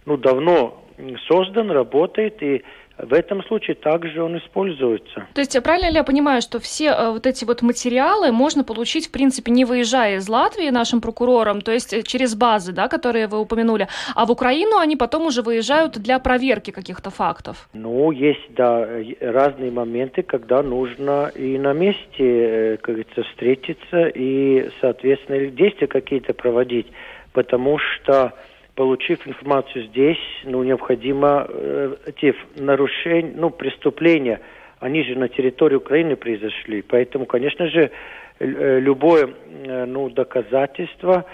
ну, 0.07 0.17
давно 0.17 0.85
создан, 1.27 1.71
работает, 1.71 2.43
и 2.43 2.63
в 2.99 3.13
этом 3.13 3.43
случае 3.45 3.77
также 3.77 4.23
он 4.23 4.39
используется. 4.39 5.27
То 5.35 5.41
есть 5.41 5.61
правильно 5.63 5.89
ли 5.89 5.95
я 5.95 6.05
понимаю, 6.05 6.43
что 6.43 6.59
все 6.59 6.87
э, 6.87 7.11
вот 7.11 7.27
эти 7.27 7.45
вот 7.45 7.63
материалы 7.63 8.33
можно 8.33 8.65
получить, 8.65 9.09
в 9.09 9.13
принципе, 9.13 9.53
не 9.53 9.65
выезжая 9.65 10.17
из 10.17 10.29
Латвии 10.29 10.71
нашим 10.71 11.01
прокурором, 11.01 11.61
то 11.61 11.73
есть 11.73 11.93
э, 11.93 12.03
через 12.03 12.35
базы, 12.35 12.73
да, 12.73 12.89
которые 12.89 13.27
вы 13.29 13.41
упомянули, 13.41 13.89
а 14.15 14.27
в 14.27 14.31
Украину 14.31 14.79
они 14.79 14.97
потом 14.97 15.27
уже 15.27 15.43
выезжают 15.43 15.99
для 15.99 16.19
проверки 16.19 16.71
каких-то 16.71 17.11
фактов? 17.11 17.69
Ну, 17.73 18.11
есть, 18.11 18.53
да, 18.55 18.87
разные 19.21 19.71
моменты, 19.71 20.23
когда 20.23 20.63
нужно 20.63 21.31
и 21.35 21.59
на 21.59 21.73
месте, 21.73 21.99
э, 22.19 22.77
как 22.79 22.97
говорится, 22.97 23.23
встретиться 23.23 24.09
и, 24.09 24.71
соответственно, 24.81 25.47
действия 25.47 25.87
какие-то 25.87 26.35
проводить, 26.35 26.87
потому 27.33 27.79
что 27.79 28.33
получив 28.79 29.27
информацию 29.27 29.87
здесь, 29.87 30.25
ну, 30.45 30.63
необходимо 30.63 31.47
э, 31.49 31.97
эти 32.07 32.33
нарушения, 32.55 33.33
ну, 33.35 33.51
преступления, 33.51 34.41
они 34.79 35.03
же 35.03 35.19
на 35.19 35.29
территории 35.29 35.75
Украины 35.75 36.15
произошли. 36.15 36.83
Поэтому, 36.83 37.27
конечно 37.27 37.67
же, 37.67 37.91
э, 38.39 38.79
любое, 38.79 39.31
э, 39.65 39.85
ну, 39.85 40.09
доказательство, 40.11 41.25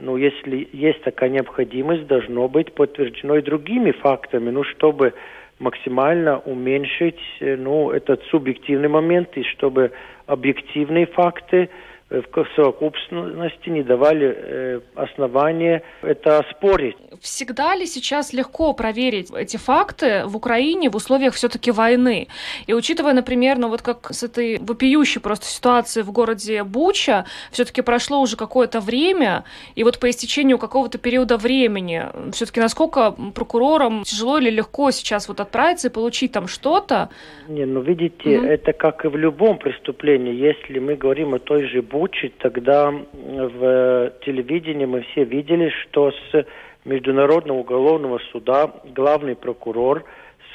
ну, 0.00 0.16
если 0.16 0.66
есть 0.72 1.02
такая 1.02 1.28
необходимость, 1.28 2.06
должно 2.06 2.48
быть 2.48 2.72
подтверждено 2.72 3.36
и 3.36 3.42
другими 3.42 3.90
фактами, 3.90 4.48
ну, 4.48 4.64
чтобы 4.64 5.12
максимально 5.58 6.38
уменьшить, 6.38 7.20
э, 7.40 7.56
ну, 7.56 7.90
этот 7.90 8.22
субъективный 8.30 8.88
момент, 8.88 9.28
и 9.36 9.42
чтобы 9.42 9.92
объективные 10.26 11.04
факты 11.04 11.68
в 12.10 12.46
совокупности 12.54 13.68
не 13.68 13.82
давали 13.82 14.34
э, 14.36 14.80
основания 14.94 15.82
это 16.02 16.44
спорить. 16.50 16.96
Всегда 17.20 17.74
ли 17.74 17.86
сейчас 17.86 18.32
легко 18.32 18.72
проверить 18.74 19.30
эти 19.34 19.56
факты 19.56 20.24
в 20.26 20.36
Украине 20.36 20.90
в 20.90 20.96
условиях 20.96 21.34
все-таки 21.34 21.70
войны? 21.70 22.28
И 22.66 22.74
учитывая, 22.74 23.14
например, 23.14 23.58
ну 23.58 23.68
вот 23.68 23.82
как 23.82 24.12
с 24.12 24.22
этой 24.22 24.58
вопиющей 24.58 25.20
просто 25.20 25.46
ситуации 25.46 26.02
в 26.02 26.12
городе 26.12 26.62
Буча, 26.62 27.24
все-таки 27.50 27.82
прошло 27.82 28.20
уже 28.20 28.36
какое-то 28.36 28.80
время, 28.80 29.44
и 29.74 29.82
вот 29.82 29.98
по 29.98 30.10
истечению 30.10 30.58
какого-то 30.58 30.98
периода 30.98 31.38
времени, 31.38 32.02
все-таки 32.32 32.60
насколько 32.60 33.12
прокурорам 33.34 34.04
тяжело 34.04 34.38
или 34.38 34.50
легко 34.50 34.90
сейчас 34.90 35.28
вот 35.28 35.40
отправиться 35.40 35.88
и 35.88 35.90
получить 35.90 36.32
там 36.32 36.48
что-то? 36.48 37.08
Не, 37.48 37.64
ну 37.64 37.80
видите, 37.80 38.28
mm-hmm. 38.28 38.46
это 38.46 38.72
как 38.72 39.04
и 39.04 39.08
в 39.08 39.16
любом 39.16 39.58
преступлении. 39.58 40.34
Если 40.34 40.78
мы 40.78 40.96
говорим 40.96 41.34
о 41.34 41.38
той 41.38 41.66
же 41.66 41.82
озвучить, 41.94 42.36
тогда 42.38 42.90
в 42.90 44.12
телевидении 44.24 44.84
мы 44.84 45.02
все 45.02 45.24
видели, 45.24 45.70
что 45.82 46.10
с 46.10 46.46
Международного 46.84 47.58
уголовного 47.58 48.18
суда 48.32 48.70
главный 48.94 49.36
прокурор 49.36 50.04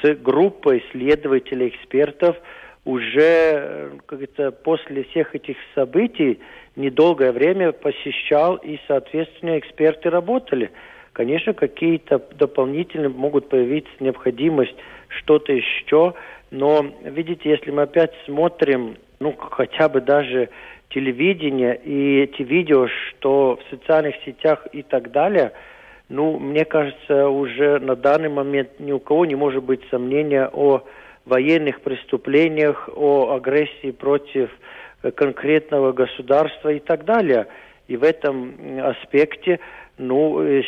с 0.02 0.14
группой 0.16 0.84
следователей, 0.92 1.68
экспертов 1.68 2.36
уже 2.84 3.90
как 4.06 4.22
это, 4.22 4.52
после 4.52 5.04
всех 5.04 5.34
этих 5.34 5.56
событий 5.74 6.40
недолгое 6.76 7.32
время 7.32 7.72
посещал 7.72 8.56
и, 8.56 8.78
соответственно, 8.86 9.58
эксперты 9.58 10.08
работали. 10.08 10.70
Конечно, 11.12 11.52
какие-то 11.52 12.22
дополнительные 12.38 13.10
могут 13.10 13.48
появиться 13.48 13.92
необходимость 13.98 14.74
что-то 15.08 15.52
еще, 15.52 16.14
но, 16.50 16.86
видите, 17.02 17.50
если 17.50 17.70
мы 17.70 17.82
опять 17.82 18.12
смотрим, 18.24 18.96
ну, 19.18 19.34
хотя 19.36 19.88
бы 19.88 20.00
даже 20.00 20.48
телевидения 20.90 21.74
и 21.74 22.20
эти 22.20 22.42
видео, 22.42 22.86
что 22.88 23.56
в 23.56 23.70
социальных 23.70 24.14
сетях 24.24 24.66
и 24.72 24.82
так 24.82 25.10
далее, 25.10 25.52
ну, 26.08 26.38
мне 26.38 26.64
кажется, 26.64 27.28
уже 27.28 27.78
на 27.78 27.96
данный 27.96 28.28
момент 28.28 28.78
ни 28.78 28.92
у 28.92 28.98
кого 28.98 29.24
не 29.24 29.36
может 29.36 29.62
быть 29.62 29.80
сомнения 29.90 30.48
о 30.52 30.82
военных 31.24 31.80
преступлениях, 31.82 32.88
о 32.94 33.34
агрессии 33.36 33.92
против 33.92 34.50
э, 35.02 35.10
конкретного 35.12 35.92
государства 35.92 36.70
и 36.70 36.80
так 36.80 37.04
далее. 37.04 37.46
И 37.86 37.96
в 37.96 38.02
этом 38.02 38.54
аспекте 38.82 39.60
ну, 39.98 40.42
э, 40.42 40.62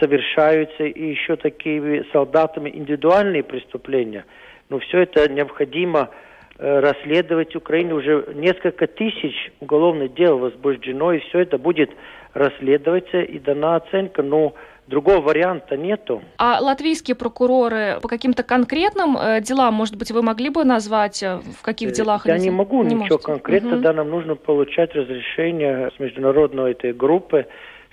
совершаются 0.00 0.84
и 0.84 1.10
еще 1.10 1.36
такими 1.36 2.04
солдатами 2.12 2.68
индивидуальные 2.68 3.42
преступления. 3.42 4.26
Но 4.68 4.78
все 4.80 5.00
это 5.00 5.30
необходимо 5.30 6.10
Э, 6.10 6.30
расследовать 6.62 7.56
Украине. 7.56 7.94
Уже 7.94 8.24
несколько 8.34 8.86
тысяч 8.86 9.52
уголовных 9.60 10.14
дел 10.14 10.38
возбуждено, 10.38 11.12
и 11.12 11.18
все 11.18 11.40
это 11.40 11.58
будет 11.58 11.90
расследоваться 12.34 13.20
и 13.20 13.38
дана 13.38 13.76
оценка. 13.76 14.22
Но 14.22 14.54
другого 14.86 15.20
варианта 15.20 15.76
нету. 15.76 16.22
А 16.38 16.60
латвийские 16.60 17.14
прокуроры 17.14 17.98
по 18.02 18.08
каким-то 18.08 18.42
конкретным 18.42 19.16
э, 19.16 19.40
делам, 19.40 19.74
может 19.74 19.96
быть, 19.96 20.10
вы 20.10 20.22
могли 20.22 20.50
бы 20.50 20.64
назвать, 20.64 21.22
э, 21.22 21.38
в 21.38 21.62
каких 21.62 21.90
э, 21.90 21.92
делах? 21.92 22.26
Я 22.26 22.34
они... 22.34 22.44
не 22.44 22.50
могу 22.50 22.82
не 22.82 22.94
ничего 22.94 23.16
можете. 23.16 23.24
конкретно, 23.24 23.74
угу. 23.74 23.82
да, 23.82 23.92
нам 23.92 24.10
нужно 24.10 24.34
получать 24.34 24.94
разрешение 24.94 25.90
с 25.96 26.00
международной 26.00 26.72
этой 26.72 26.92
группы, 26.92 27.46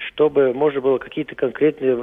чтобы 0.10 0.54
можно 0.54 0.82
было 0.82 0.98
какие-то 0.98 1.36
конкретные 1.36 1.96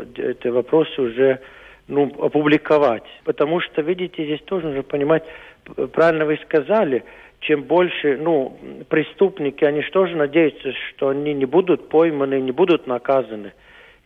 вопросы 0.52 1.00
уже 1.00 1.40
ну, 1.88 2.12
опубликовать. 2.20 3.04
Потому 3.24 3.60
что, 3.60 3.82
видите, 3.82 4.24
здесь 4.24 4.42
тоже 4.42 4.66
нужно 4.66 4.82
понимать, 4.82 5.24
правильно 5.92 6.24
вы 6.24 6.38
сказали, 6.44 7.04
чем 7.40 7.62
больше, 7.62 8.16
ну, 8.16 8.58
преступники, 8.88 9.64
они 9.64 9.82
же 9.82 10.16
надеются, 10.16 10.72
что 10.90 11.08
они 11.08 11.34
не 11.34 11.44
будут 11.44 11.88
пойманы, 11.88 12.40
не 12.40 12.52
будут 12.52 12.86
наказаны. 12.86 13.52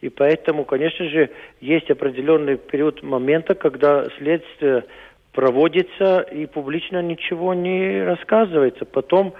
И 0.00 0.08
поэтому, 0.08 0.64
конечно 0.64 1.08
же, 1.08 1.30
есть 1.60 1.90
определенный 1.90 2.56
период 2.56 3.02
момента, 3.02 3.54
когда 3.54 4.06
следствие 4.18 4.84
проводится 5.32 6.20
и 6.20 6.46
публично 6.46 7.02
ничего 7.02 7.54
не 7.54 8.02
рассказывается. 8.02 8.84
Потом, 8.84 9.34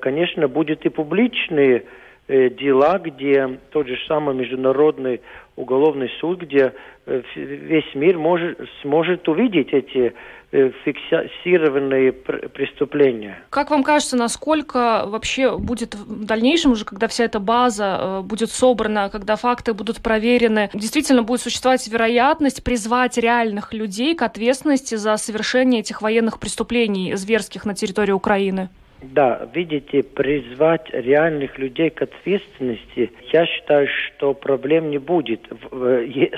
конечно, 0.00 0.48
будет 0.48 0.86
и 0.86 0.88
публичные 0.88 1.84
э, 2.28 2.48
дела, 2.48 2.98
где 2.98 3.58
тот 3.70 3.88
же 3.88 3.98
самый 4.06 4.34
международный 4.34 5.20
уголовный 5.58 6.10
суд, 6.20 6.40
где 6.40 6.72
э, 7.06 7.22
весь 7.34 7.94
мир 7.94 8.18
может, 8.18 8.58
сможет 8.82 9.28
увидеть 9.28 9.72
эти 9.72 10.14
Э, 10.50 10.70
фиксированные 10.82 12.10
преступления. 12.10 13.38
Как 13.50 13.70
вам 13.70 13.82
кажется, 13.82 14.16
насколько 14.16 15.04
вообще 15.06 15.58
будет 15.58 15.94
в 15.94 16.24
дальнейшем 16.24 16.72
уже, 16.72 16.86
когда 16.86 17.06
вся 17.06 17.24
эта 17.24 17.38
база 17.38 17.98
э, 18.00 18.20
будет 18.22 18.50
собрана, 18.50 19.10
когда 19.10 19.36
факты 19.36 19.74
будут 19.74 19.98
проверены, 19.98 20.70
действительно 20.72 21.22
будет 21.22 21.42
существовать 21.42 21.86
вероятность 21.86 22.64
призвать 22.64 23.18
реальных 23.18 23.74
людей 23.74 24.14
к 24.14 24.22
ответственности 24.22 24.94
за 24.94 25.18
совершение 25.18 25.80
этих 25.80 26.00
военных 26.00 26.40
преступлений 26.40 27.14
зверских 27.14 27.66
на 27.66 27.74
территории 27.74 28.12
Украины? 28.12 28.70
Да, 29.00 29.48
видите, 29.54 30.02
призвать 30.02 30.90
реальных 30.90 31.56
людей 31.56 31.90
к 31.90 32.02
ответственности, 32.02 33.12
я 33.32 33.46
считаю, 33.46 33.86
что 33.86 34.34
проблем 34.34 34.90
не 34.90 34.98
будет, 34.98 35.40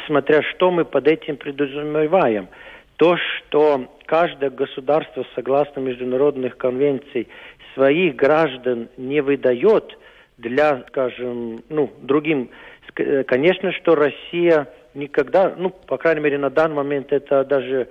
смотря 0.06 0.42
что 0.42 0.70
мы 0.70 0.84
под 0.84 1.08
этим 1.08 1.36
предусматриваем. 1.36 2.48
То, 2.96 3.16
что 3.16 3.88
каждое 4.04 4.50
государство, 4.50 5.24
согласно 5.34 5.80
международных 5.80 6.58
конвенций, 6.58 7.28
своих 7.72 8.14
граждан 8.14 8.88
не 8.98 9.22
выдает 9.22 9.96
для, 10.36 10.84
скажем, 10.88 11.62
ну, 11.70 11.90
другим, 12.02 12.50
э, 12.96 13.24
конечно, 13.24 13.72
что 13.72 13.94
Россия 13.94 14.68
никогда, 14.92 15.54
ну, 15.56 15.70
по 15.70 15.96
крайней 15.96 16.20
мере, 16.20 16.36
на 16.36 16.50
данный 16.50 16.76
момент 16.76 17.10
это 17.10 17.42
даже 17.44 17.88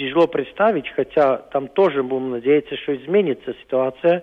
тяжело 0.00 0.26
представить, 0.26 0.88
хотя 0.88 1.36
там 1.52 1.68
тоже 1.68 2.02
будем 2.02 2.30
надеяться, 2.30 2.76
что 2.78 2.96
изменится 2.96 3.54
ситуация, 3.62 4.22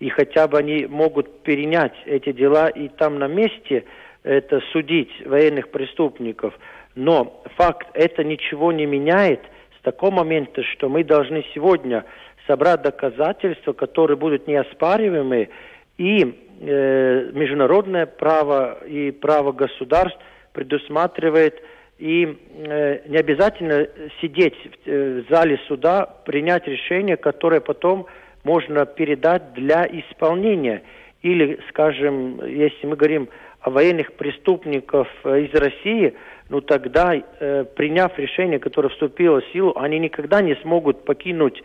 и 0.00 0.08
хотя 0.08 0.48
бы 0.48 0.58
они 0.58 0.86
могут 0.86 1.42
перенять 1.42 1.94
эти 2.06 2.32
дела 2.32 2.68
и 2.68 2.88
там 2.88 3.18
на 3.18 3.28
месте 3.28 3.84
это 4.22 4.60
судить 4.72 5.10
военных 5.26 5.70
преступников. 5.70 6.58
Но 6.94 7.42
факт, 7.56 7.86
это 7.94 8.24
ничего 8.24 8.72
не 8.72 8.86
меняет– 8.86 9.40
такого 9.90 10.10
момента, 10.10 10.62
что 10.64 10.90
мы 10.90 11.02
должны 11.02 11.44
сегодня 11.54 12.04
собрать 12.46 12.82
доказательства, 12.82 13.72
которые 13.72 14.18
будут 14.18 14.46
неоспариваемы, 14.46 15.48
и 15.96 16.34
э, 16.60 17.30
международное 17.32 18.04
право 18.04 18.84
и 18.84 19.10
право 19.10 19.52
государств 19.52 20.18
предусматривает 20.52 21.62
и 21.98 22.36
э, 22.54 23.00
не 23.08 23.16
обязательно 23.16 23.88
сидеть 24.20 24.54
в, 24.54 24.88
э, 24.88 25.22
в 25.22 25.30
зале 25.30 25.58
суда, 25.66 26.06
принять 26.24 26.66
решение, 26.66 27.16
которое 27.16 27.60
потом 27.60 28.06
можно 28.44 28.86
передать 28.86 29.52
для 29.54 29.84
исполнения. 29.86 30.82
Или, 31.22 31.58
скажем, 31.68 32.40
если 32.46 32.86
мы 32.86 32.96
говорим 32.96 33.28
о 33.60 33.70
военных 33.70 34.12
преступников 34.12 35.08
э, 35.24 35.40
из 35.40 35.54
России, 35.54 36.14
ну 36.48 36.60
тогда, 36.60 37.14
э, 37.14 37.64
приняв 37.64 38.16
решение, 38.16 38.60
которое 38.60 38.90
вступило 38.90 39.40
в 39.40 39.52
силу, 39.52 39.72
они 39.76 39.98
никогда 39.98 40.40
не 40.40 40.54
смогут 40.56 41.04
покинуть 41.04 41.62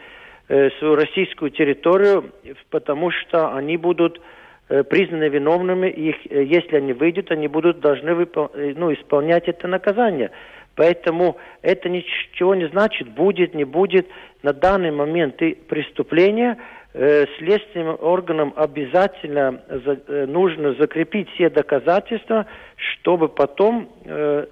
э, 0.50 0.72
свою 0.80 0.96
российскую 0.96 1.52
территорию, 1.52 2.32
потому 2.72 3.12
что 3.12 3.54
они 3.54 3.78
будут 3.78 4.20
признаны 4.68 5.28
виновными, 5.30 5.88
их, 5.88 6.16
э, 6.30 6.44
если 6.44 6.78
они 6.78 6.94
выйдут, 6.94 7.32
они 7.32 7.48
будут 7.48 7.80
должны 7.80 8.12
выпол- 8.12 8.52
э, 8.54 8.74
ну, 8.76 8.94
исполнять 8.94 9.48
это 9.48 9.68
наказание. 9.68 10.32
Поэтому 10.76 11.38
это 11.62 11.90
ничего 11.90 12.56
не 12.56 12.68
значит, 12.68 13.10
будет, 13.10 13.54
не 13.54 13.64
будет. 13.64 14.08
На 14.42 14.54
данный 14.54 14.92
момент 14.92 15.42
и 15.42 15.54
преступление 15.54 16.58
э, 16.94 17.26
следственным 17.38 17.98
органам 18.02 18.54
обязательно 18.56 19.62
за, 19.68 20.00
э, 20.08 20.26
нужно 20.26 20.74
закрепить 20.76 21.30
все 21.32 21.50
доказательства, 21.50 22.46
чтобы 22.76 23.30
потом, 23.30 23.90
э, 24.06 24.46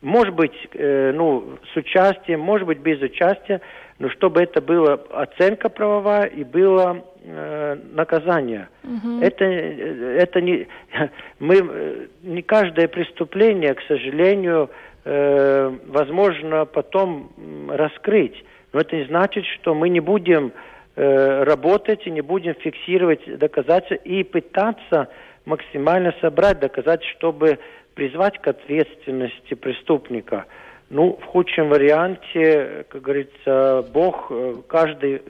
может 0.00 0.34
быть, 0.34 0.54
э, 0.74 1.12
ну, 1.14 1.58
с 1.72 1.76
участием, 1.76 2.40
может 2.40 2.66
быть, 2.66 2.78
без 2.78 3.00
участия, 3.00 3.60
но 3.98 4.10
чтобы 4.10 4.42
это 4.42 4.60
была 4.60 4.94
оценка 5.10 5.68
правовая 5.68 6.26
и 6.26 6.44
было 6.44 7.04
э, 7.24 7.76
наказание. 7.92 8.68
Мгм. 8.82 9.22
Это, 9.22 9.44
э, 9.44 10.18
это 10.18 10.40
не, 10.40 10.66
мы, 11.38 11.56
э, 11.56 12.06
не 12.22 12.42
каждое 12.42 12.88
преступление, 12.88 13.74
к 13.74 13.82
сожалению, 13.82 14.70
э, 15.04 15.72
возможно 15.86 16.64
потом 16.64 17.30
раскрыть. 17.68 18.44
Но 18.72 18.80
это 18.80 18.96
не 18.96 19.04
значит, 19.04 19.44
что 19.46 19.74
мы 19.74 19.88
не 19.88 20.00
будем 20.00 20.52
э, 20.96 21.42
работать 21.44 22.06
и 22.06 22.10
не 22.10 22.20
будем 22.20 22.54
фиксировать 22.54 23.38
доказательства 23.38 23.94
и 23.94 24.22
пытаться 24.24 25.08
максимально 25.44 26.14
собрать 26.20 26.60
доказательства, 26.60 27.16
чтобы 27.18 27.58
призвать 27.94 28.38
к 28.38 28.48
ответственности 28.48 29.54
преступника. 29.54 30.46
Ну, 30.90 31.18
в 31.20 31.24
худшем 31.24 31.68
варианте, 31.68 32.84
как 32.90 33.02
говорится, 33.02 33.86
Бог, 33.92 34.26
э, 34.30 34.54
каждый, 34.68 35.22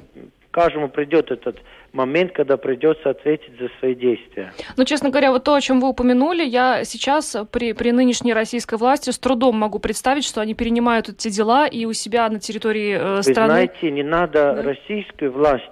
каждому 0.52 0.88
придет 0.88 1.30
этот 1.32 1.56
момент, 1.92 2.32
когда 2.32 2.56
придется 2.56 3.10
ответить 3.10 3.58
за 3.58 3.68
свои 3.80 3.94
действия. 3.94 4.52
Ну, 4.76 4.84
честно 4.84 5.10
говоря, 5.10 5.32
вот 5.32 5.42
то, 5.44 5.54
о 5.54 5.60
чем 5.60 5.80
вы 5.80 5.88
упомянули, 5.88 6.44
я 6.44 6.84
сейчас 6.84 7.36
при, 7.50 7.72
при 7.72 7.90
нынешней 7.90 8.32
российской 8.34 8.78
власти 8.78 9.10
с 9.10 9.18
трудом 9.18 9.56
могу 9.56 9.78
представить, 9.80 10.24
что 10.24 10.40
они 10.40 10.54
перенимают 10.54 11.08
эти 11.08 11.28
дела 11.28 11.66
и 11.66 11.84
у 11.86 11.92
себя 11.92 12.28
на 12.28 12.38
территории 12.38 12.92
э, 12.96 13.16
Вы 13.16 13.22
страны. 13.22 13.50
знаете, 13.54 13.90
не 13.90 14.02
надо 14.04 14.54
Да. 14.54 14.62
российскую 14.62 15.32
власть. 15.32 15.64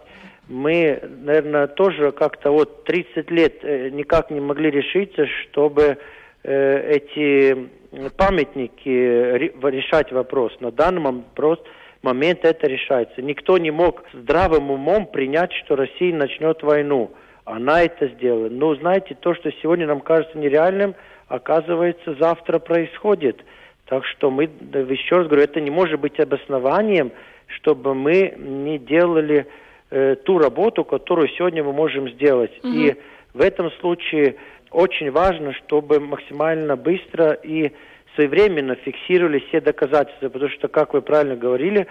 Мы, 0.49 1.01
наверное, 1.23 1.69
тоже 1.69 2.11
как-то 2.11 2.51
вот 2.51 2.85
30 2.85 3.31
лет 3.31 3.59
э, 3.63 3.91
никак 3.91 4.31
не 4.31 4.41
могли 4.41 4.71
решиться, 4.71 5.27
чтобы 5.27 5.99
э, 6.43 6.91
эти 6.97 7.69
памятники 8.17 8.89
ре- 8.89 9.53
решать 9.71 10.11
вопрос. 10.13 10.53
На 10.61 10.71
данный 10.71 11.01
мом- 11.01 11.25
прос- 11.37 11.63
момент 12.03 12.45
это 12.45 12.67
решается. 12.67 13.23
Никто 13.23 13.59
не 13.59 13.71
мог 13.71 14.05
здравым 14.13 14.71
умом 14.71 15.07
принять, 15.07 15.53
что 15.53 15.77
Россия 15.77 16.15
начнет 16.15 16.63
войну. 16.63 17.11
Она 17.45 17.83
это 17.83 18.09
сделала. 18.09 18.49
Но 18.49 18.75
знаете, 18.77 19.17
то, 19.19 19.35
что 19.35 19.51
сегодня 19.63 19.87
нам 19.87 20.01
кажется 20.01 20.39
нереальным, 20.39 20.95
оказывается, 21.29 22.15
завтра 22.19 22.59
происходит. 22.59 23.45
Так 23.87 24.05
что 24.05 24.31
мы, 24.31 24.45
еще 24.45 25.17
раз 25.17 25.27
говорю, 25.27 25.43
это 25.43 25.61
не 25.61 25.71
может 25.71 26.01
быть 26.01 26.19
обоснованием, 26.21 27.13
чтобы 27.49 27.95
мы 27.95 28.35
не 28.37 28.79
делали 28.79 29.47
э, 29.91 30.15
ту 30.25 30.39
работу, 30.39 30.85
которую 30.85 31.29
сегодня 31.31 31.65
мы 31.65 31.73
можем 31.73 32.09
сделать. 32.11 32.53
Мгм. 32.63 32.73
И 32.73 32.95
в 33.35 33.41
этом 33.41 33.71
случае 33.81 34.37
очень 34.71 35.11
важно, 35.11 35.53
чтобы 35.55 35.99
максимально 35.99 36.77
быстро 36.77 37.33
и 37.33 37.73
своевременно 38.21 38.75
фиксировали 38.75 39.43
все 39.49 39.61
доказательства, 39.61 40.29
потому 40.29 40.51
что, 40.51 40.69
как 40.69 40.93
вы 40.93 41.01
правильно 41.01 41.37
говорили, 41.37 41.87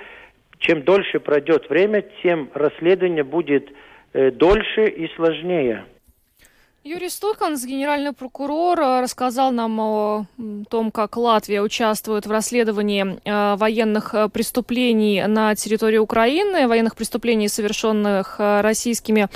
чем 0.60 0.84
дольше 0.84 1.20
пройдет 1.20 1.70
время, 1.70 2.04
тем 2.22 2.50
расследование 2.54 3.24
будет 3.24 3.70
э, 4.14 4.32
дольше 4.32 4.86
и 4.88 5.08
сложнее. 5.16 5.86
Юрий 6.84 7.10
Стуканс, 7.10 7.66
генеральный 7.66 8.14
прокурор, 8.14 8.80
э, 8.80 9.02
рассказал 9.02 9.52
нам 9.52 9.80
о 9.80 10.26
том, 10.70 10.92
как 10.92 11.18
Латвия 11.18 11.62
участвует 11.62 12.26
в 12.26 12.32
расследовании 12.32 13.20
э, 13.26 13.56
военных 13.56 14.14
э, 14.14 14.30
преступлений 14.30 15.24
на 15.28 15.56
территории 15.56 15.98
Украины, 15.98 16.68
военных 16.68 16.96
преступлений, 16.96 17.48
совершенных 17.48 18.36
российскими 18.40 19.28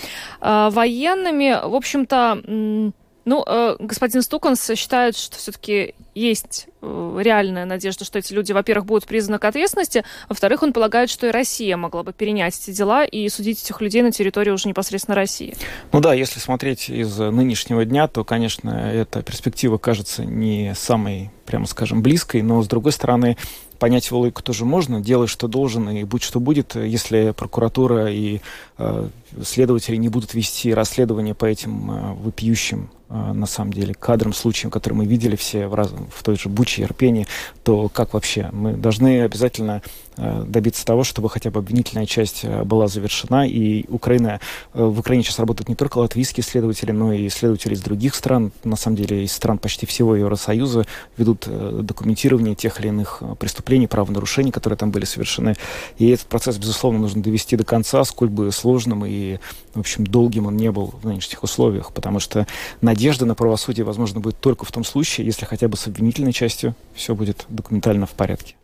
военными. 0.42 1.68
В 1.68 1.76
общем-то, 1.76 2.94
ну, 3.26 3.44
э, 3.46 3.76
господин 3.80 4.22
Стуканс 4.22 4.72
считает, 4.76 5.18
что 5.18 5.38
все-таки 5.38 5.96
есть 6.14 6.68
э, 6.82 7.20
реальная 7.22 7.66
надежда, 7.66 8.06
что 8.06 8.20
эти 8.20 8.34
люди, 8.34 8.52
во-первых, 8.52 8.86
будут 8.86 9.06
признаны 9.06 9.40
к 9.40 9.46
ответственности, 9.46 10.04
во-вторых, 10.30 10.64
он 10.64 10.74
полагает, 10.74 11.10
что 11.10 11.28
и 11.28 11.32
Россия 11.32 11.78
могла 11.78 12.04
бы 12.04 12.14
перенять 12.14 12.58
эти 12.60 12.76
дела 12.76 13.06
и 13.06 13.28
судить 13.30 13.64
этих 13.64 13.80
людей 13.82 14.02
на 14.02 14.12
территории 14.12 14.52
уже 14.52 14.68
непосредственно 14.68 15.16
России. 15.16 15.56
Ну 15.92 16.02
да, 16.02 16.14
если 16.14 16.40
смотреть 16.40 16.90
из 16.90 17.18
нынешнего 17.18 17.86
дня, 17.86 18.08
то, 18.08 18.24
конечно, 18.24 18.70
эта 18.70 19.22
перспектива 19.24 19.78
кажется 19.78 20.26
не 20.26 20.74
самой, 20.76 21.32
прямо 21.54 21.68
скажем, 21.68 22.02
близкой, 22.02 22.42
но, 22.42 22.64
с 22.64 22.68
другой 22.68 22.92
стороны, 22.94 23.38
понять 23.78 24.08
его 24.08 24.22
логику 24.22 24.42
тоже 24.42 24.66
можно, 24.66 25.02
делай, 25.02 25.28
что 25.28 25.48
должен, 25.48 25.88
и 25.88 26.04
будь 26.04 26.24
что 26.24 26.40
будет, 26.40 26.74
если 26.74 27.30
прокуратура 27.30 28.12
и 28.12 28.42
э, 28.80 29.08
следователи 29.44 29.98
не 29.98 30.10
будут 30.10 30.34
вести 30.34 30.74
расследование 30.74 31.36
по 31.36 31.46
этим 31.46 31.92
э, 31.92 32.14
вопиющим, 32.16 32.90
э, 33.10 33.34
на 33.34 33.46
самом 33.46 33.72
деле, 33.72 33.94
кадрам, 33.94 34.34
случаям, 34.34 34.72
которые 34.72 34.98
мы 34.98 35.06
видели 35.06 35.36
все 35.36 35.68
в, 35.68 35.76
раз, 35.76 35.94
в 36.12 36.24
той 36.24 36.38
же 36.38 36.50
Буче, 36.50 36.82
Ирпене, 36.82 37.28
то 37.64 37.88
как 37.88 38.14
вообще? 38.14 38.50
Мы 38.52 38.74
должны 38.74 39.22
обязательно 39.22 39.84
добиться 40.18 40.86
того, 40.86 41.04
чтобы 41.04 41.30
хотя 41.30 41.50
бы 41.50 41.60
обвинительная 41.60 42.06
часть 42.06 42.42
э, 42.44 42.64
была 42.64 42.88
завершена, 42.88 43.48
и 43.48 43.86
Украина, 43.90 44.40
э, 44.74 44.84
в 44.84 45.00
Украине 45.00 45.24
сейчас 45.24 45.40
работают 45.40 45.70
не 45.70 45.76
только 45.76 45.98
латвийские 45.98 46.44
следователи, 46.44 46.92
но 46.92 47.14
и 47.14 47.30
следователи 47.30 47.74
из 47.74 47.82
других 47.82 48.16
стран, 48.16 48.52
на 48.64 48.76
самом 48.76 48.98
деле 48.98 49.24
из 49.24 49.32
стран 49.32 49.58
почти 49.58 49.86
всего 49.86 50.16
Евросоюза, 50.16 50.86
ведут 51.18 51.46
э, 51.48 51.80
документирование 51.84 52.56
тех 52.56 52.80
или 52.80 52.90
иных 52.90 53.20
э, 53.22 53.36
преступлений, 53.40 53.88
правонарушений, 53.88 54.52
которые 54.52 54.78
там 54.78 54.92
были 54.92 55.06
совершены. 55.06 55.56
И 55.98 56.10
этот 56.10 56.28
процесс, 56.28 56.58
безусловно, 56.58 57.00
нужно 57.00 57.22
довести 57.22 57.56
до 57.56 57.64
конца, 57.64 58.04
сколь 58.04 58.30
бы 58.30 58.52
сложным 58.52 59.06
и, 59.06 59.38
в 59.74 59.80
общем, 59.80 60.06
долгим 60.06 60.48
он 60.48 60.58
не 60.58 60.72
был 60.72 60.94
в 61.02 61.08
нынешних 61.08 61.44
условиях, 61.44 61.92
потому 61.94 62.20
что 62.20 62.48
надежда 62.82 63.26
на 63.26 63.36
правосудие, 63.36 63.86
возможно, 63.86 64.20
будет 64.20 64.40
только 64.40 64.66
в 64.66 64.72
том 64.72 64.84
случае, 64.84 65.26
если 65.26 65.46
хотя 65.46 65.68
бы 65.68 65.78
с 65.78 65.88
обвинительной 65.88 66.34
частью 66.34 66.76
все 66.94 67.16
будет 67.16 67.46
документально 67.50 68.06
в 68.06 68.12
порядке. 68.12 68.56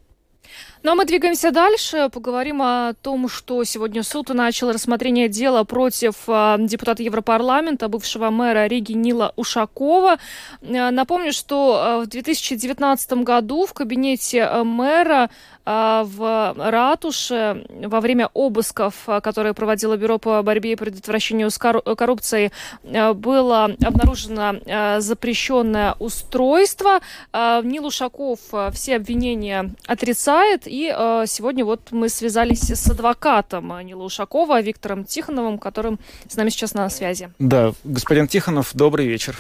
Ну 0.82 0.94
а 0.94 0.96
мы 0.96 1.04
двигаемся 1.04 1.52
дальше. 1.52 2.10
Поговорим 2.10 2.62
о 2.62 2.94
том, 3.02 3.28
что 3.28 3.66
сегодня 3.66 4.02
суд 4.02 4.30
начал 4.30 4.72
рассмотрение 4.72 5.28
дела 5.28 5.66
против 5.66 6.16
э, 6.28 6.56
депутата 6.60 7.04
Европарламента, 7.04 7.90
бывшего 7.90 8.30
мэра 8.30 8.66
Риги 8.66 8.94
Нила 8.94 9.34
Ушакова. 9.36 10.20
Э, 10.62 10.90
напомню, 10.92 11.34
что 11.34 12.00
э, 12.02 12.06
в 12.06 12.08
2019 12.08 13.12
году 13.24 13.66
в 13.66 13.74
кабинете 13.74 14.38
э, 14.40 14.64
мэра 14.64 15.30
в 15.66 16.56
ратуше 16.58 17.64
во 17.70 18.02
время 18.02 18.30
обысков, 18.34 19.08
которые 19.22 19.54
проводило 19.54 19.98
Бюро 19.98 20.18
по 20.18 20.42
борьбе 20.42 20.72
и 20.72 20.76
предотвращению 20.76 21.50
э, 21.52 23.14
было 23.14 23.66
обнаружено 23.66 25.00
запрещенное 25.00 25.96
устройство. 26.00 27.02
Нил 27.34 27.86
Ушаков 27.86 28.40
все 28.74 28.96
обвинения 28.96 29.76
отрицает. 29.86 30.66
И 30.70 30.94
э, 30.96 31.24
сегодня 31.26 31.66
вот 31.66 31.92
мы 31.92 32.10
связались 32.10 32.70
с 32.70 32.90
адвокатом 32.92 33.74
Нила 33.84 34.04
Ушакова 34.04 34.62
Виктором 34.62 35.04
Тихоновым, 35.04 35.58
которым 35.58 36.00
с 36.28 36.38
нами 36.38 36.50
сейчас 36.50 36.76
на 36.76 36.88
связи. 36.90 37.32
Да, 37.40 37.72
господин 37.84 38.28
Тихонов, 38.28 38.76
добрый 38.76 39.08
вечер. 39.08 39.36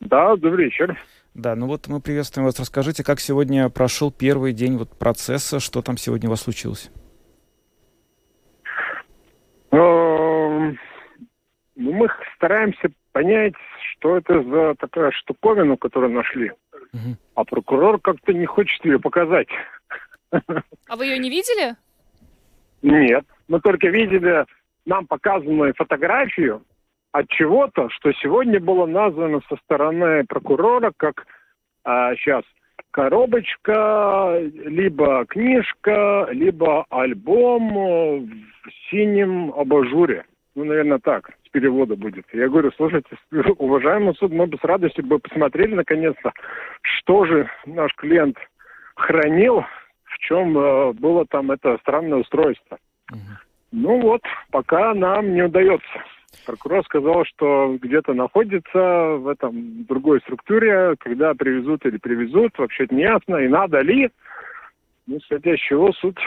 Да, 0.00 0.34
добрый 0.36 0.64
вечер. 0.64 0.98
Да, 1.34 1.54
ну 1.54 1.66
вот 1.66 1.88
мы 1.88 2.00
приветствуем 2.00 2.46
вас. 2.46 2.58
Расскажите, 2.58 3.04
как 3.04 3.20
сегодня 3.20 3.68
прошел 3.68 4.10
первый 4.10 4.52
день 4.52 4.78
вот 4.78 4.98
процесса, 4.98 5.60
что 5.60 5.82
там 5.82 5.98
сегодня 5.98 6.28
у 6.28 6.30
вас 6.30 6.40
случилось? 6.40 6.90
Эм, 9.72 10.78
ну, 11.76 11.92
Мы 11.92 12.08
стараемся 12.36 12.88
понять, 13.12 13.54
что 13.92 14.16
это 14.16 14.42
за 14.42 14.74
такая 14.76 15.10
штуковина, 15.10 15.76
которую 15.76 16.12
нашли. 16.12 16.50
Мгм. 16.92 17.18
А 17.34 17.44
прокурор 17.44 18.00
как-то 18.00 18.32
не 18.32 18.46
хочет 18.46 18.84
ее 18.84 18.98
показать. 18.98 19.48
А 20.32 20.96
вы 20.96 21.06
ее 21.06 21.18
не 21.18 21.30
видели? 21.30 21.76
Нет, 22.82 23.24
мы 23.48 23.60
только 23.60 23.88
видели 23.88 24.46
нам 24.86 25.06
показанную 25.06 25.74
фотографию 25.74 26.62
от 27.12 27.28
чего-то, 27.28 27.88
что 27.90 28.12
сегодня 28.12 28.60
было 28.60 28.86
названо 28.86 29.40
со 29.48 29.56
стороны 29.56 30.24
прокурора 30.24 30.92
как 30.96 31.26
а, 31.84 32.14
сейчас 32.16 32.44
коробочка, 32.90 34.38
либо 34.54 35.24
книжка, 35.26 36.28
либо 36.30 36.84
альбом 36.90 38.26
в 38.26 38.90
синем 38.90 39.52
абажуре. 39.52 40.24
Ну, 40.54 40.64
наверное, 40.64 40.98
так, 40.98 41.30
с 41.46 41.48
перевода 41.50 41.96
будет. 41.96 42.26
Я 42.32 42.48
говорю, 42.48 42.72
слушайте, 42.76 43.16
уважаемый 43.58 44.14
суд, 44.14 44.32
мы 44.32 44.46
бы 44.46 44.58
с 44.58 44.64
радостью 44.64 45.04
бы 45.04 45.18
посмотрели, 45.18 45.74
наконец-то, 45.74 46.32
что 46.82 47.24
же 47.24 47.48
наш 47.66 47.94
клиент 47.94 48.36
хранил, 48.96 49.64
в 50.10 50.18
чем 50.18 50.56
э, 50.58 50.92
было 50.92 51.24
там 51.26 51.50
это 51.50 51.78
странное 51.78 52.18
устройство. 52.18 52.78
Угу. 53.10 53.18
Ну 53.72 54.00
вот, 54.00 54.22
пока 54.50 54.94
нам 54.94 55.32
не 55.32 55.42
удается. 55.42 55.86
Прокурор 56.46 56.84
сказал, 56.84 57.24
что 57.24 57.76
где-то 57.80 58.14
находится 58.14 58.78
в 59.18 59.28
этом 59.28 59.84
другой 59.84 60.20
структуре, 60.20 60.94
когда 60.98 61.34
привезут 61.34 61.84
или 61.86 61.98
привезут, 61.98 62.56
вообще 62.58 62.86
не 62.90 63.02
ясно, 63.02 63.36
и 63.36 63.48
надо 63.48 63.80
ли. 63.80 64.10
Ну, 65.06 65.18
исходя 65.18 65.54
из 65.54 65.60
чего 65.60 65.92
суд, 65.92 66.18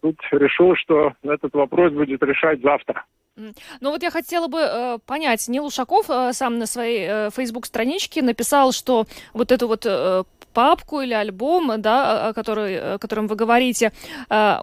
суд 0.00 0.16
решил, 0.32 0.74
что 0.76 1.12
этот 1.22 1.54
вопрос 1.54 1.92
будет 1.92 2.22
решать 2.22 2.60
завтра. 2.60 3.04
Ну 3.36 3.90
вот 3.90 4.02
я 4.02 4.10
хотела 4.10 4.48
бы 4.48 4.58
э, 4.60 4.98
понять, 5.06 5.48
Нил 5.48 5.66
Ушаков 5.66 6.10
э, 6.10 6.32
сам 6.32 6.58
на 6.58 6.66
своей 6.66 7.06
э, 7.08 7.30
Facebook-страничке 7.34 8.22
написал, 8.22 8.72
что 8.72 9.06
вот 9.32 9.52
эту 9.52 9.68
вот 9.68 9.86
э, 9.86 10.24
папку 10.52 11.00
или 11.00 11.14
альбом, 11.14 11.80
да, 11.80 12.32
который, 12.34 12.94
о 12.94 12.98
котором 12.98 13.26
вы 13.26 13.36
говорите, 13.36 13.92
э, 14.28 14.56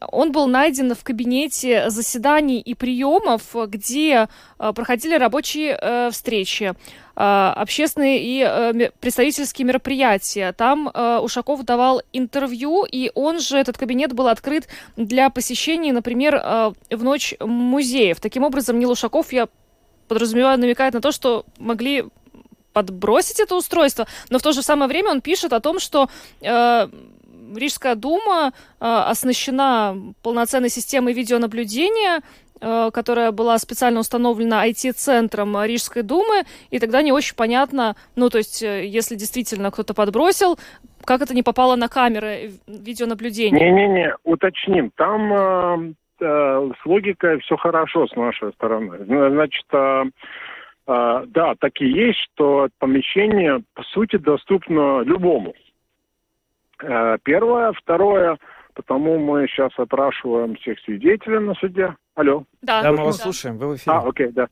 он 0.00 0.32
был 0.32 0.46
найден 0.46 0.94
в 0.94 1.04
кабинете 1.04 1.90
заседаний 1.90 2.60
и 2.60 2.74
приемов, 2.74 3.54
где 3.68 4.28
э, 4.58 4.72
проходили 4.72 5.16
рабочие 5.16 5.78
э, 5.80 6.10
встречи 6.10 6.74
общественные 7.14 8.20
и 8.22 8.90
представительские 8.98 9.66
мероприятия. 9.66 10.50
Там 10.54 10.90
Ушаков 11.22 11.62
давал 11.62 12.00
интервью, 12.14 12.86
и 12.90 13.10
он 13.14 13.38
же, 13.38 13.58
этот 13.58 13.76
кабинет 13.76 14.14
был 14.14 14.28
открыт 14.28 14.66
для 14.96 15.28
посещений, 15.28 15.92
например, 15.92 16.36
в 16.38 17.04
ночь 17.04 17.34
музеев. 17.38 18.18
Таким 18.18 18.44
образом, 18.44 18.78
Нил 18.78 18.92
Ушаков, 18.92 19.30
я 19.34 19.48
подразумеваю, 20.08 20.58
намекает 20.58 20.94
на 20.94 21.02
то, 21.02 21.12
что 21.12 21.44
могли 21.58 22.04
подбросить 22.72 23.40
это 23.40 23.56
устройство, 23.56 24.06
но 24.30 24.38
в 24.38 24.42
то 24.42 24.52
же 24.52 24.62
самое 24.62 24.88
время 24.88 25.10
он 25.10 25.20
пишет 25.20 25.52
о 25.52 25.60
том, 25.60 25.78
что 25.78 26.08
э, 26.40 26.88
Рижская 27.54 27.94
дума 27.94 28.52
э, 28.80 28.84
оснащена 28.84 29.96
полноценной 30.22 30.70
системой 30.70 31.12
видеонаблюдения, 31.12 32.22
э, 32.60 32.90
которая 32.92 33.32
была 33.32 33.58
специально 33.58 34.00
установлена 34.00 34.66
IT-центром 34.68 35.62
Рижской 35.64 36.02
думы, 36.02 36.44
и 36.70 36.78
тогда 36.78 37.02
не 37.02 37.12
очень 37.12 37.36
понятно, 37.36 37.96
ну, 38.16 38.30
то 38.30 38.38
есть, 38.38 38.62
э, 38.62 38.86
если 38.86 39.16
действительно 39.16 39.70
кто-то 39.70 39.94
подбросил, 39.94 40.58
как 41.04 41.22
это 41.22 41.34
не 41.34 41.42
попало 41.42 41.76
на 41.76 41.88
камеры 41.88 42.52
видеонаблюдения? 42.66 43.58
Не-не-не, 43.58 44.14
уточним. 44.24 44.90
Там 44.96 45.32
э, 45.32 45.94
э, 46.20 46.70
с 46.80 46.86
логикой 46.86 47.40
все 47.40 47.56
хорошо 47.56 48.06
с 48.06 48.16
нашей 48.16 48.52
стороны. 48.52 48.98
Значит, 49.04 49.66
э, 49.72 50.04
а, 50.86 51.24
да, 51.26 51.54
так 51.58 51.80
и 51.80 51.86
есть, 51.86 52.18
что 52.32 52.68
помещение, 52.78 53.62
по 53.74 53.82
сути, 53.84 54.16
доступно 54.16 55.00
любому. 55.02 55.54
А, 56.82 57.18
первое. 57.22 57.72
Второе, 57.72 58.38
потому 58.74 59.18
мы 59.18 59.46
сейчас 59.48 59.72
опрашиваем 59.76 60.56
всех 60.56 60.78
свидетелей 60.80 61.38
на 61.38 61.54
суде. 61.54 61.94
Алло. 62.14 62.44
Да, 62.62 62.82
да 62.82 62.92
мы 62.92 63.04
вас 63.04 63.18
слушаем, 63.18 63.58
вы 63.58 63.68
в 63.68 63.76
эфире. 63.76 63.96
А, 63.96 64.00
окей, 64.00 64.28
да 64.32 64.48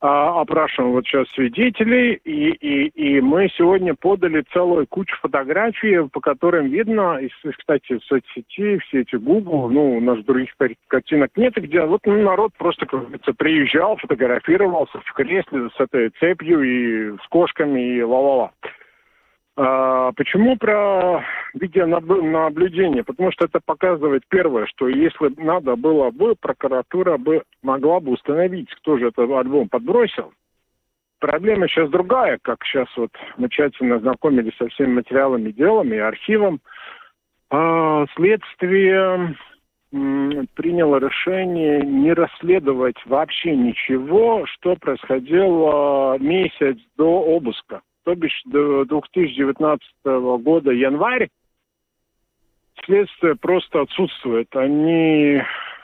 а, 0.00 0.40
опрашиваем 0.40 0.92
вот 0.92 1.06
сейчас 1.06 1.28
свидетелей, 1.30 2.14
и, 2.24 2.50
и, 2.52 2.86
и 2.88 3.20
мы 3.20 3.48
сегодня 3.56 3.94
подали 3.94 4.42
целую 4.52 4.86
кучу 4.86 5.14
фотографий, 5.20 6.08
по 6.08 6.20
которым 6.20 6.68
видно, 6.68 7.18
и, 7.18 7.28
кстати, 7.28 7.98
в 7.98 8.04
соцсети, 8.04 8.78
все 8.78 9.00
эти 9.00 9.16
Google, 9.16 9.68
ну, 9.68 9.98
у 9.98 10.00
нас 10.00 10.24
других 10.24 10.50
картинок 10.88 11.30
нет, 11.36 11.54
где 11.54 11.82
вот 11.84 12.00
ну, 12.06 12.22
народ 12.22 12.52
просто, 12.56 12.86
как 12.86 13.00
говорится, 13.00 13.34
приезжал, 13.34 13.96
фотографировался 13.96 15.00
в 15.00 15.12
кресле 15.12 15.68
с 15.76 15.80
этой 15.80 16.10
цепью 16.18 16.62
и 16.62 17.16
с 17.18 17.28
кошками 17.28 17.96
и 17.96 18.02
ла-ла-ла. 18.02 18.52
А, 19.56 20.12
почему 20.12 20.56
про 20.56 21.24
видеонаблюдение? 21.54 23.04
Потому 23.04 23.32
что 23.32 23.46
это 23.46 23.60
показывает 23.64 24.22
первое, 24.28 24.66
что 24.66 24.88
если 24.88 25.34
надо 25.42 25.76
было 25.76 26.10
бы, 26.10 26.34
прокуратура 26.36 27.16
бы 27.16 27.42
могла 27.62 28.00
бы 28.00 28.12
установить, 28.12 28.70
кто 28.76 28.98
же 28.98 29.08
этот 29.08 29.30
альбом 29.30 29.68
подбросил. 29.68 30.32
Проблема 31.18 31.68
сейчас 31.68 31.90
другая, 31.90 32.38
как 32.40 32.64
сейчас 32.64 32.88
вот 32.96 33.10
мы 33.36 33.48
тщательно 33.50 33.98
знакомились 33.98 34.56
со 34.56 34.68
всеми 34.68 34.94
материалами, 34.94 35.50
делами 35.50 35.96
и 35.96 35.98
архивом. 35.98 36.60
А, 37.50 38.06
следствие 38.14 39.36
приняло 39.90 40.98
решение 40.98 41.80
не 41.80 42.12
расследовать 42.12 42.96
вообще 43.06 43.56
ничего, 43.56 44.46
что 44.46 44.76
происходило 44.76 46.16
месяц 46.18 46.78
до 46.96 47.22
обыска 47.24 47.82
то 48.10 48.16
бишь 48.16 48.42
до 48.46 48.84
2019 48.86 49.82
года 50.42 50.72
январь, 50.72 51.28
следствие 52.84 53.36
просто 53.36 53.82
отсутствует. 53.82 54.48
Они, 54.56 55.40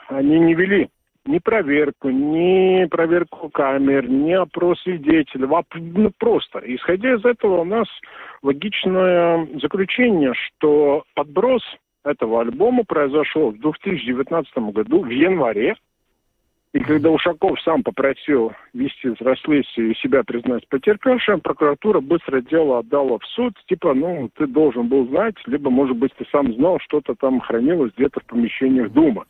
они 0.09 0.39
не 0.39 0.53
вели 0.53 0.89
ни 1.25 1.39
проверку, 1.39 2.09
ни 2.09 2.85
проверку 2.87 3.49
камер, 3.49 4.09
ни 4.09 4.33
опрос 4.33 4.81
свидетелей. 4.81 5.47
Ну, 5.75 6.11
просто. 6.17 6.59
Исходя 6.65 7.13
из 7.13 7.23
этого 7.23 7.61
у 7.61 7.65
нас 7.65 7.87
логичное 8.43 9.47
заключение, 9.61 10.33
что 10.33 11.03
подброс 11.15 11.63
этого 12.03 12.41
альбома 12.41 12.83
произошел 12.85 13.51
в 13.51 13.59
2019 13.59 14.53
году, 14.73 15.03
в 15.03 15.09
январе, 15.09 15.75
и 16.73 16.79
когда 16.79 17.09
Ушаков 17.09 17.59
сам 17.61 17.81
попросил 17.81 18.51
вести 18.73 19.09
взрослейшие 19.09 19.91
и 19.91 19.95
себя 19.95 20.23
признать 20.23 20.67
потерпевшим, 20.67 21.39
прокуратура 21.39 22.01
быстро 22.01 22.41
дело 22.41 22.79
отдала 22.79 23.17
в 23.19 23.25
суд. 23.25 23.53
Типа, 23.67 23.93
ну, 23.93 24.29
ты 24.35 24.47
должен 24.47 24.87
был 24.87 25.07
знать, 25.07 25.35
либо, 25.45 25.69
может 25.69 25.95
быть, 25.95 26.13
ты 26.17 26.25
сам 26.31 26.53
знал, 26.53 26.79
что-то 26.81 27.15
там 27.15 27.39
хранилось 27.39 27.93
где-то 27.95 28.19
в 28.19 28.25
помещениях 28.25 28.91
Думы. 28.91 29.23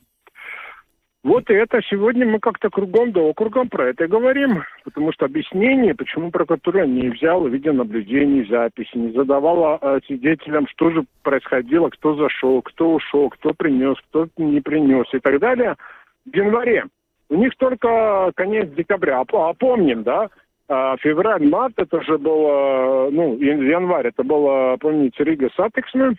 Вот 1.24 1.50
и 1.50 1.54
это 1.54 1.80
сегодня 1.82 2.26
мы 2.26 2.38
как-то 2.38 2.70
кругом 2.70 3.12
да 3.12 3.20
округом 3.20 3.68
про 3.68 3.88
это 3.88 4.06
говорим, 4.06 4.62
потому 4.84 5.12
что 5.12 5.26
объяснение, 5.26 5.94
почему 5.94 6.30
прокуратура 6.30 6.86
не 6.86 7.08
взяла 7.10 7.48
видеонаблюдений, 7.48 8.48
записи, 8.48 8.96
не 8.96 9.12
задавала 9.12 9.78
э, 9.80 10.00
свидетелям, 10.06 10.68
что 10.68 10.90
же 10.90 11.04
происходило, 11.22 11.90
кто 11.90 12.14
зашел, 12.14 12.62
кто 12.62 12.94
ушел, 12.94 13.30
кто 13.30 13.52
принес, 13.52 13.96
кто 14.08 14.28
не 14.36 14.60
принес 14.60 15.06
и 15.12 15.18
так 15.18 15.40
далее, 15.40 15.76
в 16.24 16.34
январе. 16.36 16.84
У 17.30 17.36
них 17.36 17.52
только 17.56 18.32
конец 18.34 18.70
декабря. 18.70 19.20
А, 19.20 19.52
помним, 19.54 20.02
да? 20.02 20.28
А, 20.68 20.96
февраль, 20.98 21.46
март, 21.48 21.74
это 21.76 22.02
же 22.02 22.18
было, 22.18 23.08
ну, 23.10 23.36
январь, 23.38 24.08
это 24.08 24.22
было, 24.22 24.76
помните, 24.78 25.24
Rīgas 25.24 25.48
Satiksme, 25.56 26.14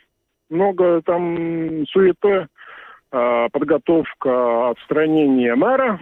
много 0.49 1.01
там 1.03 1.85
суеты, 1.87 2.47
а, 3.11 3.47
подготовка 3.49 4.69
отстранения 4.69 5.55
мэра, 5.55 5.99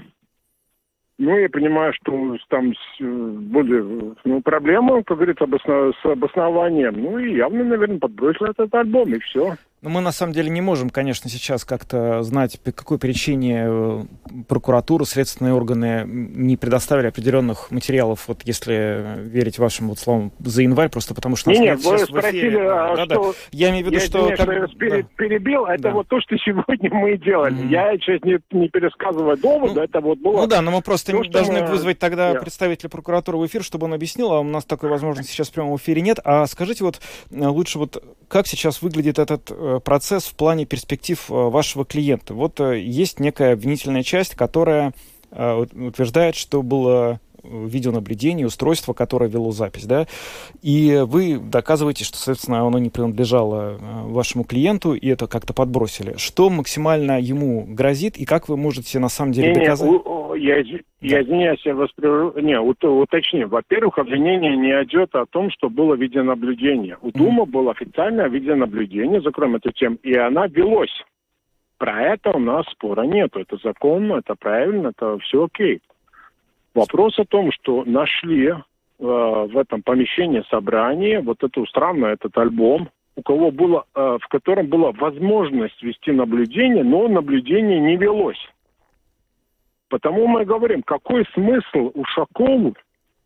ну, 1.20 1.36
я 1.36 1.50
понимаю, 1.50 1.94
что 1.94 2.38
там 2.50 2.74
были 3.00 4.14
ну, 4.24 4.42
проблемы, 4.42 5.04
как 5.04 5.18
говорится, 5.18 5.46
обоснов... 5.46 5.96
с 6.00 6.06
обоснованием. 6.06 6.94
Ну, 6.94 7.18
и 7.18 7.36
явно, 7.36 7.64
наверное, 7.64 7.98
подбросил 7.98 8.46
этот 8.46 8.74
альбом, 8.76 9.14
и 9.14 9.20
все. 9.20 9.56
Ну, 9.84 9.92
мы 9.92 10.02
на 10.02 10.12
самом 10.12 10.34
деле 10.34 10.50
не 10.50 10.60
можем, 10.60 10.90
конечно, 10.90 11.30
сейчас 11.30 11.64
как-то 11.64 12.24
знать, 12.24 12.60
по 12.62 12.72
какой 12.72 12.98
причине 12.98 13.66
э, 13.68 14.04
прокуратура, 14.48 15.06
следственные 15.06 15.54
органы 15.54 16.04
не 16.08 16.58
предоставили 16.58 17.06
определенных 17.06 17.70
материалов, 17.70 18.24
вот 18.28 18.42
если 18.46 19.20
верить 19.20 19.60
вашим 19.60 19.90
вот 19.90 20.00
словам, 20.00 20.32
за 20.40 20.64
январь, 20.64 20.90
просто 20.90 21.14
потому 21.14 21.36
что 21.36 21.52
нас 21.52 21.60
нет, 21.60 21.78
нет 21.78 21.86
вы 21.86 22.00
спросили, 22.00 22.58
а 22.58 22.96
да, 22.96 23.06
что... 23.06 23.34
Да. 23.34 23.38
Я 23.52 23.70
имею 23.70 23.86
в 23.86 23.88
виду, 23.90 24.00
я 24.00 24.06
что... 24.08 24.34
Извиняюсь, 24.34 24.72
как... 24.80 24.82
я 24.82 25.04
перебил, 25.16 25.66
это 25.66 25.84
да. 25.84 25.92
вот 25.92 26.08
то, 26.08 26.20
что 26.22 26.36
сегодня 26.38 26.90
мы 26.92 27.16
делали. 27.20 27.58
Mm-hmm. 27.58 27.70
Я 27.70 27.92
сейчас 27.98 28.24
не, 28.24 28.40
не 28.60 28.70
пересказываю 28.70 29.38
доводы, 29.38 29.76
ну, 29.76 29.82
это 29.82 30.02
вот 30.02 30.18
было... 30.18 30.38
Ну 30.38 30.48
да, 30.48 30.64
но 30.64 30.72
мы 30.72 30.82
просто 30.82 31.12
то, 31.12 31.24
должны 31.30 31.62
мы... 31.62 31.68
вызвать 31.68 32.00
тогда 32.00 32.32
yeah. 32.32 32.42
представителя 32.42 32.90
прокуратуры 32.90 33.38
в 33.38 33.46
эфир, 33.46 33.64
чтобы 33.64 33.86
он 33.86 33.94
объяснил, 33.94 34.34
а 34.34 34.40
у 34.40 34.44
нас 34.44 34.66
такой 34.66 34.90
возможности 34.90 35.32
сейчас 35.32 35.50
в 35.50 35.54
прямом 35.54 35.76
эфире 35.76 36.02
нет. 36.02 36.18
А 36.24 36.48
скажите 36.48 36.84
вот 36.84 37.00
э, 37.30 37.46
лучше 37.46 37.78
вот, 37.78 38.04
как 38.28 38.48
сейчас 38.48 38.82
выглядит 38.82 39.20
этот 39.20 39.52
э, 39.52 39.67
Э, 39.67 39.67
процесс 39.84 40.26
в 40.26 40.36
плане 40.36 40.66
перспектив 40.66 41.20
э, 41.30 41.34
вашего 41.34 41.86
клиента. 41.86 42.34
Вот 42.34 42.60
э, 42.60 42.80
есть 42.80 43.20
некая 43.20 43.54
обвинительная 43.54 44.04
часть, 44.04 44.36
которая 44.36 44.94
утверждает, 45.30 46.38
что 46.38 46.64
было 46.64 47.20
видеонаблюдения, 47.50 48.46
устройство, 48.46 48.94
которое 48.94 49.30
вело 49.30 49.52
запись, 49.52 49.86
да, 49.86 50.08
и 50.62 51.04
вы 51.06 51.40
доказываете, 51.40 52.04
что, 52.04 52.18
соответственно, 52.18 52.66
оно 52.66 52.80
не 52.80 52.90
принадлежало 52.90 53.78
вашему 54.06 54.44
клиенту, 54.44 54.94
и 54.94 55.08
это 55.08 55.28
как-то 55.28 55.54
подбросили. 55.54 56.16
Что 56.18 56.50
максимально 56.50 57.20
ему 57.20 57.66
грозит, 57.68 58.18
и 58.18 58.26
как 58.26 58.50
вы 58.50 58.58
можете 58.58 59.00
на 59.00 59.10
самом 59.10 59.32
деле 59.32 59.50
не, 59.50 59.56
доказать? 59.56 59.90
Не, 59.90 59.98
у, 59.98 60.34
я, 60.36 60.58
я 61.02 61.22
извиняюсь, 61.22 61.66
я 61.66 61.76
вас 61.76 61.90
не, 61.98 62.60
уточню. 62.60 63.48
Во-первых, 63.48 63.98
обвинение 63.98 64.56
не 64.58 64.70
идет 64.84 65.16
о 65.16 65.26
том, 65.26 65.52
что 65.52 65.70
было 65.70 65.96
видеонаблюдение. 65.96 66.98
У 67.02 67.12
Дума 67.12 67.46
было 67.46 67.72
официальное 67.72 68.28
видеонаблюдение, 68.28 69.22
закроем 69.22 69.56
эту 69.56 69.72
тему, 69.72 69.98
и 70.04 70.16
она 70.16 70.48
велось. 70.48 70.94
Про 71.78 72.14
это 72.14 72.32
у 72.32 72.40
нас 72.40 72.66
спора 72.72 73.04
нет. 73.04 73.36
Это 73.36 73.58
законно, 73.64 74.16
это 74.16 74.36
правильно, 74.36 74.90
это 74.90 75.18
все 75.20 75.46
окей. 75.46 75.80
Вопрос 76.78 77.18
о 77.18 77.26
том, 77.26 77.52
что 77.52 77.84
нашли 77.86 78.50
э, 78.50 78.54
в 79.00 79.58
этом 79.58 79.82
помещении 79.82 80.44
собрания 80.48 81.22
вот 81.22 81.44
эту 81.44 81.66
странную, 81.66 82.14
этот 82.14 82.38
альбом, 82.38 82.90
у 83.16 83.24
кого 83.24 83.50
было, 83.50 83.86
э, 83.96 84.20
в 84.22 84.28
котором 84.28 84.68
была 84.68 84.92
возможность 84.92 85.82
вести 85.82 86.12
наблюдение, 86.12 86.84
но 86.84 87.08
наблюдение 87.08 87.80
не 87.80 87.98
велось. 87.98 88.38
Потому 89.90 90.28
мы 90.28 90.46
говорим, 90.46 90.84
какой 90.84 91.26
смысл 91.34 91.90
Ушакову 91.96 92.76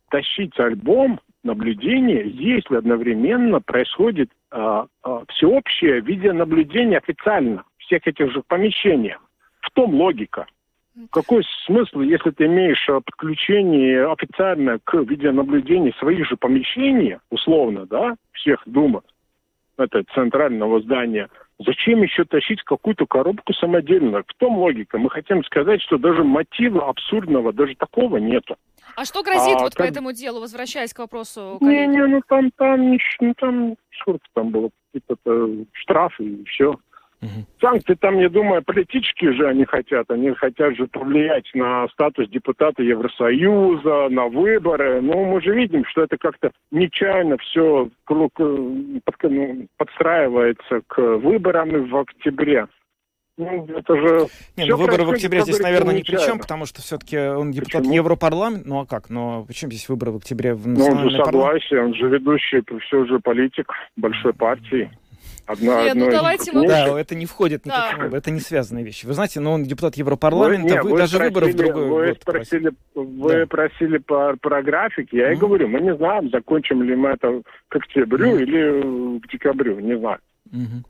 тащить 0.10 0.58
альбом 0.58 1.20
наблюдения, 1.44 2.24
если 2.24 2.78
одновременно 2.78 3.60
происходит 3.60 4.30
э, 4.54 4.86
э, 5.04 5.24
всеобщее 5.28 6.00
видеонаблюдение 6.00 7.00
официально 7.00 7.66
всех 7.80 8.08
этих 8.08 8.32
же 8.32 8.44
помещениях. 8.48 9.22
В 9.60 9.72
том 9.72 9.94
логика. 9.94 10.48
Какой 11.12 11.44
смысл, 11.66 12.02
если 12.02 12.32
ты 12.32 12.46
имеешь 12.46 12.88
э, 12.90 13.00
подключение 13.06 14.12
официально 14.12 14.78
к 14.84 14.94
видеонаблюдению 14.96 15.94
своих 15.94 16.28
же 16.28 16.36
помещений, 16.36 17.18
условно, 17.30 17.86
да, 17.86 18.16
всех 18.34 18.62
Дума, 18.66 19.02
это 19.78 20.04
центрального 20.14 20.82
здания, 20.82 21.30
зачем 21.60 22.02
еще 22.02 22.26
тащить 22.26 22.62
какую-то 22.64 23.06
коробку 23.06 23.54
самодельно? 23.54 24.24
В 24.28 24.34
том 24.38 24.58
логика. 24.58 24.98
Мы 24.98 25.10
хотим 25.10 25.44
сказать, 25.46 25.82
что 25.82 25.98
даже 25.98 26.24
мотива 26.24 26.90
абсурдного, 26.90 27.54
даже 27.54 27.76
такого 27.76 28.18
нету. 28.18 28.58
А 28.96 29.06
что 29.06 29.24
грозит 29.24 29.58
а, 29.58 29.64
вот 29.64 29.76
как... 29.76 29.88
по 29.88 29.90
этому 29.90 30.12
делу, 30.12 30.42
возвращаясь 30.42 30.94
к 30.94 31.00
вопросу? 31.00 31.58
Не, 31.62 31.88
не, 31.88 32.06
ну 32.06 32.22
там, 32.28 32.52
там, 32.58 32.98
ну 33.22 33.34
там, 33.38 33.76
сколько 34.02 34.26
там 34.34 34.50
было, 34.50 34.70
какие-то 34.92 35.66
штрафы 35.72 36.26
и 36.26 36.44
все. 36.46 36.76
Угу. 37.22 37.46
Санкции 37.62 37.94
там, 37.94 38.18
я 38.18 38.30
думаю, 38.30 38.64
политические 38.64 39.34
же 39.34 39.48
они 39.48 39.66
хотят. 39.66 40.10
Они 40.10 40.32
хотят 40.32 40.76
же 40.76 40.88
повлиять 40.88 41.46
на 41.54 41.88
статус 41.90 42.28
депутата 42.30 42.82
Евросоюза, 42.82 44.10
на 44.10 44.28
выборы. 44.28 45.02
Но 45.02 45.24
мы 45.26 45.42
же 45.42 45.54
видим, 45.54 45.86
что 45.86 46.04
это 46.04 46.18
как-то 46.18 46.52
нечаянно 46.72 47.38
все 47.38 47.90
ну, 48.10 48.30
подстраивается 49.78 50.82
к 50.88 51.00
выборам 51.18 51.90
в 51.90 51.98
октябре. 51.98 52.68
Ну, 53.38 53.66
это 53.66 53.96
же... 53.96 54.28
Не, 54.58 54.66
ну 54.66 54.78
выборы 54.78 55.04
в 55.04 55.12
октябре 55.12 55.42
здесь, 55.42 55.60
наверное, 55.60 55.96
ни 55.96 56.02
при 56.02 56.18
чем, 56.18 56.40
потому 56.40 56.66
что 56.66 56.82
все-таки 56.82 57.18
он 57.18 57.52
депутат 57.52 57.82
Почему? 57.82 57.96
Европарламента. 57.96 58.68
Ну 58.68 58.80
а 58.82 58.86
как? 58.86 59.10
Но 59.10 59.46
почему 59.46 59.72
здесь 59.72 59.88
выборы 59.90 60.12
в 60.12 60.18
октябре 60.18 60.54
в 60.54 60.68
Ну, 60.68 60.86
он 60.86 61.10
же 61.10 61.18
согласен, 61.18 61.78
он 61.78 61.94
же 61.94 62.10
ведущий, 62.10 62.64
все 62.86 63.06
же 63.06 63.20
политик 63.20 63.72
большой 63.96 64.34
партии. 64.34 64.92
Одна, 65.52 65.84
Нет, 65.84 65.96
ну 65.96 66.10
давайте 66.10 66.52
мы... 66.54 66.68
Да, 66.68 67.00
это 67.00 67.16
не 67.16 67.26
входит 67.26 67.66
никаким 67.66 68.10
да. 68.10 68.18
это 68.18 68.32
не 68.32 68.40
связанные 68.40 68.86
вещи. 68.86 69.06
Вы 69.06 69.14
знаете, 69.14 69.40
но 69.40 69.54
он 69.54 69.64
депутат 69.64 69.96
Европарламента, 69.96 70.68
вы, 70.68 70.74
нет, 70.74 70.84
вы, 70.84 70.92
вы 70.92 70.98
даже 70.98 71.16
спросили, 71.16 71.34
выборы 71.34 71.52
в 71.52 71.56
другой 71.56 71.88
вы 71.88 72.08
год 72.08 72.22
спросили, 72.22 72.72
Вы 72.96 73.34
да. 73.34 73.46
просили 73.48 73.98
по, 73.98 74.36
про 74.42 74.64
график, 74.64 75.12
я 75.12 75.32
mm. 75.32 75.34
и 75.34 75.38
говорю, 75.38 75.68
мы 75.68 75.82
не 75.82 75.96
знаем, 75.96 76.30
закончим 76.30 76.84
ли 76.84 76.96
мы 76.96 77.10
это 77.10 77.42
к 77.68 77.76
октябрю 77.76 78.38
mm. 78.38 78.42
или 78.42 79.20
к 79.20 79.32
декабрю, 79.32 79.80
не 79.80 79.98
знаю. 79.98 80.20
Mm-hmm. 80.52 80.86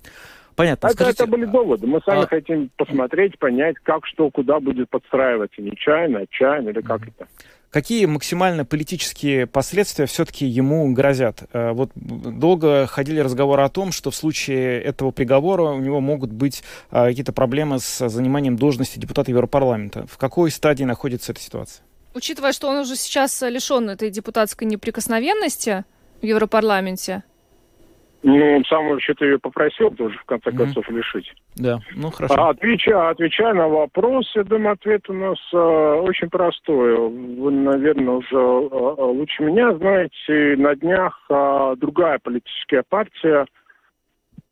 Понятно. 0.55 0.87
Это, 0.87 0.95
Скажите, 0.95 1.23
это 1.23 1.31
были 1.31 1.45
доводы. 1.45 1.87
Мы 1.87 2.01
сами 2.05 2.23
а... 2.23 2.27
хотим 2.27 2.69
посмотреть, 2.77 3.39
понять, 3.39 3.77
как, 3.83 4.05
что, 4.05 4.29
куда 4.29 4.59
будет 4.59 4.89
подстраиваться. 4.89 5.61
Нечаянно, 5.61 6.19
отчаянно 6.19 6.69
или 6.69 6.81
как 6.81 7.01
mm-hmm. 7.01 7.13
это. 7.17 7.27
Какие 7.71 8.05
максимально 8.05 8.65
политические 8.65 9.47
последствия 9.47 10.05
все-таки 10.05 10.45
ему 10.45 10.91
грозят? 10.91 11.43
Э, 11.53 11.71
вот 11.71 11.91
долго 11.95 12.85
ходили 12.85 13.21
разговоры 13.21 13.63
о 13.63 13.69
том, 13.69 13.93
что 13.93 14.11
в 14.11 14.15
случае 14.15 14.81
этого 14.81 15.11
приговора 15.11 15.63
у 15.63 15.79
него 15.79 16.01
могут 16.01 16.33
быть 16.33 16.63
э, 16.91 17.07
какие-то 17.07 17.31
проблемы 17.31 17.79
с 17.79 18.09
заниманием 18.09 18.57
должности 18.57 18.99
депутата 18.99 19.31
Европарламента. 19.31 20.05
В 20.07 20.17
какой 20.17 20.51
стадии 20.51 20.83
находится 20.83 21.31
эта 21.31 21.39
ситуация? 21.39 21.81
Учитывая, 22.13 22.51
что 22.51 22.67
он 22.67 22.79
уже 22.79 22.97
сейчас 22.97 23.41
лишен 23.41 23.89
этой 23.89 24.09
депутатской 24.09 24.67
неприкосновенности 24.67 25.85
в 26.21 26.25
Европарламенте, 26.25 27.23
ну, 28.23 28.63
сам 28.65 28.89
вообще-то 28.89 29.25
ее 29.25 29.39
попросил 29.39 29.89
тоже, 29.91 30.17
в 30.17 30.25
конце 30.25 30.49
mm-hmm. 30.49 30.57
концов, 30.57 30.89
лишить. 30.89 31.33
Да, 31.55 31.79
ну 31.95 32.11
хорошо. 32.11 32.35
А, 32.37 32.49
отвечая, 32.49 33.09
отвечая 33.09 33.53
на 33.53 33.67
вопрос, 33.67 34.31
я 34.35 34.43
думаю, 34.43 34.73
ответ 34.73 35.09
у 35.09 35.13
нас 35.13 35.37
э, 35.53 35.57
очень 35.57 36.29
простой. 36.29 36.97
Вы, 36.97 37.51
наверное, 37.51 38.15
уже 38.15 38.35
э, 38.35 39.01
лучше 39.01 39.43
меня 39.43 39.73
знаете. 39.75 40.55
На 40.57 40.75
днях 40.75 41.19
э, 41.29 41.75
другая 41.77 42.19
политическая 42.19 42.83
партия 42.87 43.45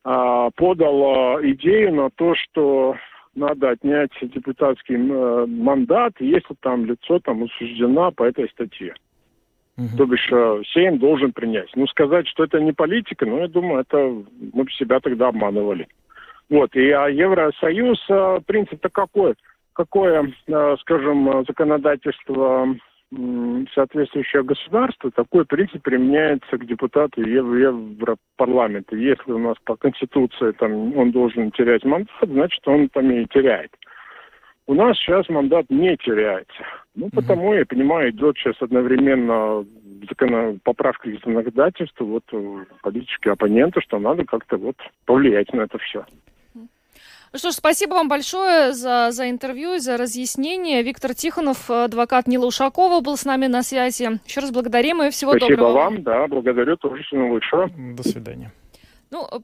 э, 0.04 0.50
подала 0.56 1.40
идею 1.44 1.94
на 1.94 2.10
то, 2.10 2.34
что 2.36 2.96
надо 3.36 3.70
отнять 3.70 4.12
депутатский 4.22 4.96
э, 4.96 5.46
мандат, 5.46 6.14
если 6.20 6.56
там 6.62 6.86
лицо 6.86 7.20
там 7.20 7.44
осуждено 7.44 8.12
по 8.12 8.24
этой 8.24 8.50
статье. 8.50 8.96
Угу. 9.80 9.98
То 9.98 10.06
бишь 10.06 10.28
э, 10.32 10.62
Сейм 10.74 11.00
должен 11.00 11.32
принять. 11.32 11.70
Ну, 11.76 11.88
сказать, 11.88 12.28
что 12.28 12.44
это 12.44 12.60
не 12.60 12.74
политика, 12.74 13.26
ну, 13.26 13.40
я 13.40 13.48
думаю, 13.48 13.82
это 13.82 13.98
мы 14.54 14.70
себя 14.72 15.00
тогда 15.00 15.30
обманывали. 15.30 15.88
Вот, 16.50 16.76
и 16.76 16.90
а 16.90 17.08
Евросоюз, 17.08 18.06
э, 18.10 18.40
принцип-то 18.46 18.90
какой? 18.90 19.36
Какое, 19.74 20.34
э, 20.48 20.76
скажем, 20.82 21.46
законодательство 21.48 22.76
соответствующее 23.74 24.44
государство, 24.44 25.10
такой 25.10 25.44
принцип 25.44 25.82
применяется 25.82 26.60
к 26.60 26.66
депутату 26.68 27.22
Европарламента. 27.22 28.96
Если 28.96 29.32
у 29.32 29.40
нас 29.40 29.56
по 29.66 29.76
Конституции 29.76 30.52
там, 30.52 30.96
он 30.96 31.10
должен 31.10 31.50
терять 31.52 31.84
мандат, 31.84 32.14
значит, 32.22 32.62
он 32.68 32.88
там 32.90 33.10
и 33.10 33.26
теряет. 33.26 33.72
У 34.68 34.76
нас 34.76 34.96
сейчас 34.98 35.28
мандат 35.28 35.66
не 35.70 35.98
теряется. 35.98 36.64
Ну, 37.00 37.10
потому, 37.12 37.54
я 37.54 37.66
понимаю, 37.66 38.12
идет 38.12 38.36
сейчас 38.38 38.56
одновременно 38.60 39.66
закон... 40.10 40.60
поправка 40.66 41.10
к 41.10 41.14
законодательству, 41.14 42.06
вот 42.06 42.24
э, 42.34 42.66
политические 42.82 43.34
оппоненты, 43.34 43.80
что 43.80 44.00
надо 44.00 44.26
как-то 44.26 44.58
вот 44.58 44.76
повлиять 45.06 45.54
на 45.54 45.62
это 45.62 45.78
все. 45.78 46.06
Ну 47.32 47.38
что 47.38 47.52
ж, 47.52 47.54
спасибо 47.54 47.94
вам 47.94 48.10
большое 48.10 48.74
за, 48.74 49.12
за 49.12 49.30
интервью 49.30 49.76
и 49.76 49.80
за 49.80 49.96
разъяснение. 49.96 50.84
Виктор 50.84 51.14
Тихонов, 51.14 51.70
адвокат 51.70 52.28
Нила 52.28 52.48
Ушакова, 52.48 53.00
был 53.00 53.16
с 53.16 53.24
нами 53.24 53.48
на 53.48 53.64
связи. 53.64 54.20
Еще 54.26 54.42
раз 54.42 54.52
благодарим 54.52 55.02
и 55.02 55.10
всего 55.10 55.32
спасибо 55.32 55.58
доброго. 55.58 55.72
Спасибо 55.72 55.96
вам, 55.96 56.04
да, 56.04 56.28
благодарю, 56.28 56.76
тоже 56.76 57.04
всего 57.04 57.30
лучшего. 57.30 57.70
До 57.96 58.04
свидания. 58.04 58.52
Ну, 59.10 59.26
э, 59.26 59.38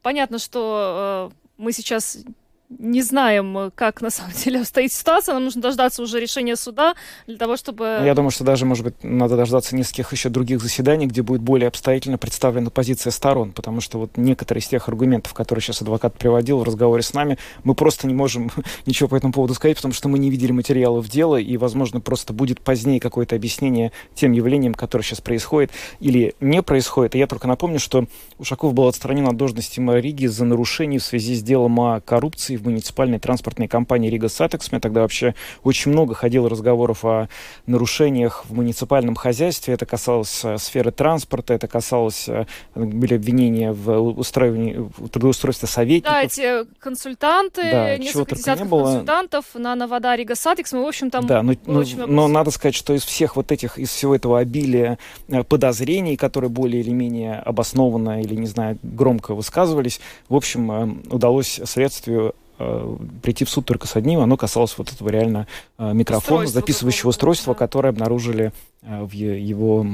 понятно, 0.00 0.38
что 0.38 1.30
э, 1.30 1.34
мы 1.58 1.72
сейчас 1.72 2.24
не 2.70 3.02
знаем, 3.02 3.72
как 3.74 4.00
на 4.00 4.10
самом 4.10 4.32
деле 4.44 4.60
обстоит 4.60 4.92
ситуация. 4.92 5.34
Нам 5.34 5.44
нужно 5.44 5.62
дождаться 5.62 6.02
уже 6.02 6.20
решения 6.20 6.56
суда 6.56 6.94
для 7.26 7.36
того, 7.36 7.56
чтобы... 7.56 8.00
Я 8.04 8.14
думаю, 8.14 8.30
что 8.30 8.44
даже, 8.44 8.66
может 8.66 8.84
быть, 8.84 8.94
надо 9.02 9.36
дождаться 9.36 9.76
нескольких 9.76 10.12
еще 10.12 10.28
других 10.28 10.60
заседаний, 10.60 11.06
где 11.06 11.22
будет 11.22 11.42
более 11.42 11.68
обстоятельно 11.68 12.18
представлена 12.18 12.70
позиция 12.70 13.10
сторон, 13.10 13.52
потому 13.52 13.80
что 13.80 13.98
вот 13.98 14.16
некоторые 14.16 14.62
из 14.62 14.68
тех 14.68 14.88
аргументов, 14.88 15.34
которые 15.34 15.62
сейчас 15.62 15.82
адвокат 15.82 16.16
приводил 16.16 16.58
в 16.58 16.62
разговоре 16.62 17.02
с 17.02 17.12
нами, 17.14 17.38
мы 17.62 17.74
просто 17.74 18.06
не 18.06 18.14
можем 18.14 18.50
ничего 18.86 19.08
по 19.08 19.16
этому 19.16 19.32
поводу 19.32 19.54
сказать, 19.54 19.76
потому 19.76 19.94
что 19.94 20.08
мы 20.08 20.18
не 20.18 20.30
видели 20.30 20.52
материалов 20.52 21.08
дела, 21.08 21.36
и, 21.36 21.56
возможно, 21.56 22.00
просто 22.00 22.32
будет 22.32 22.60
позднее 22.60 23.00
какое-то 23.00 23.36
объяснение 23.36 23.92
тем 24.14 24.32
явлениям, 24.32 24.74
которые 24.74 25.04
сейчас 25.04 25.20
происходят 25.20 25.70
или 26.00 26.34
не 26.40 26.62
происходят. 26.62 27.14
И 27.14 27.18
я 27.18 27.26
только 27.26 27.46
напомню, 27.46 27.78
что 27.78 28.06
Ушаков 28.38 28.74
был 28.74 28.88
отстранен 28.88 29.28
от 29.28 29.36
должности 29.36 29.80
мэра 29.80 29.98
Риги 29.98 30.26
за 30.26 30.44
нарушение 30.44 30.98
в 30.98 31.04
связи 31.04 31.34
с 31.34 31.42
делом 31.42 31.78
о 31.80 32.00
коррупции 32.00 32.56
в 32.56 32.63
муниципальной 32.64 33.18
транспортной 33.18 33.68
компании 33.68 34.10
Rīgas 34.10 34.28
Satiksme. 34.28 34.68
У 34.68 34.72
меня 34.72 34.80
тогда 34.80 35.02
вообще 35.02 35.34
очень 35.62 35.92
много 35.92 36.14
ходило 36.14 36.48
разговоров 36.48 37.04
о 37.04 37.28
нарушениях 37.66 38.44
в 38.46 38.54
муниципальном 38.54 39.14
хозяйстве. 39.14 39.74
Это 39.74 39.86
касалось 39.86 40.44
э, 40.44 40.58
сферы 40.58 40.90
транспорта, 40.90 41.54
это 41.54 41.68
касалось, 41.68 42.28
э, 42.28 42.46
были 42.74 43.14
обвинения 43.14 43.72
в 43.72 44.18
устраивании, 44.18 44.90
в 44.96 45.08
трудоустройстве 45.08 45.68
советников. 45.68 46.12
Да, 46.12 46.22
эти 46.22 46.66
консультанты, 46.78 47.62
да, 47.62 47.98
несколько 47.98 48.36
десятков 48.36 48.68
было. 48.68 48.84
консультантов 48.84 49.44
на 49.54 49.74
Навода 49.74 50.14
Rīgas 50.14 50.34
Satiksme. 50.34 50.72
Мы, 50.72 50.82
в 50.82 50.88
общем, 50.88 51.10
там 51.10 51.26
да, 51.26 51.42
но, 51.42 51.54
но, 51.66 51.84
но 52.06 52.28
надо 52.28 52.50
сказать, 52.50 52.74
что 52.74 52.94
из 52.94 53.04
всех 53.04 53.36
вот 53.36 53.52
этих, 53.52 53.78
из 53.78 53.90
всего 53.90 54.14
этого 54.14 54.38
обилия 54.38 54.98
э, 55.28 55.42
подозрений, 55.42 56.16
которые 56.16 56.50
более 56.50 56.80
или 56.82 56.90
менее 56.90 57.38
обоснованно 57.38 58.20
или, 58.20 58.34
не 58.34 58.46
знаю, 58.46 58.78
громко 58.82 59.34
высказывались, 59.34 60.00
в 60.28 60.34
общем, 60.34 61.02
удалось 61.10 61.60
следствию 61.64 62.34
Э, 62.58 62.96
прийти 63.22 63.44
в 63.44 63.50
суд 63.50 63.66
только 63.66 63.88
с 63.88 63.96
одним, 63.96 64.20
оно 64.20 64.36
касалось 64.36 64.78
вот 64.78 64.92
этого 64.92 65.08
реально 65.08 65.48
э, 65.76 65.92
микрофона, 65.92 66.42
устройство 66.42 66.60
записывающего 66.60 67.08
устройства, 67.08 67.54
да. 67.54 67.58
которое 67.58 67.88
обнаружили 67.88 68.52
в 68.86 69.12
его 69.12 69.86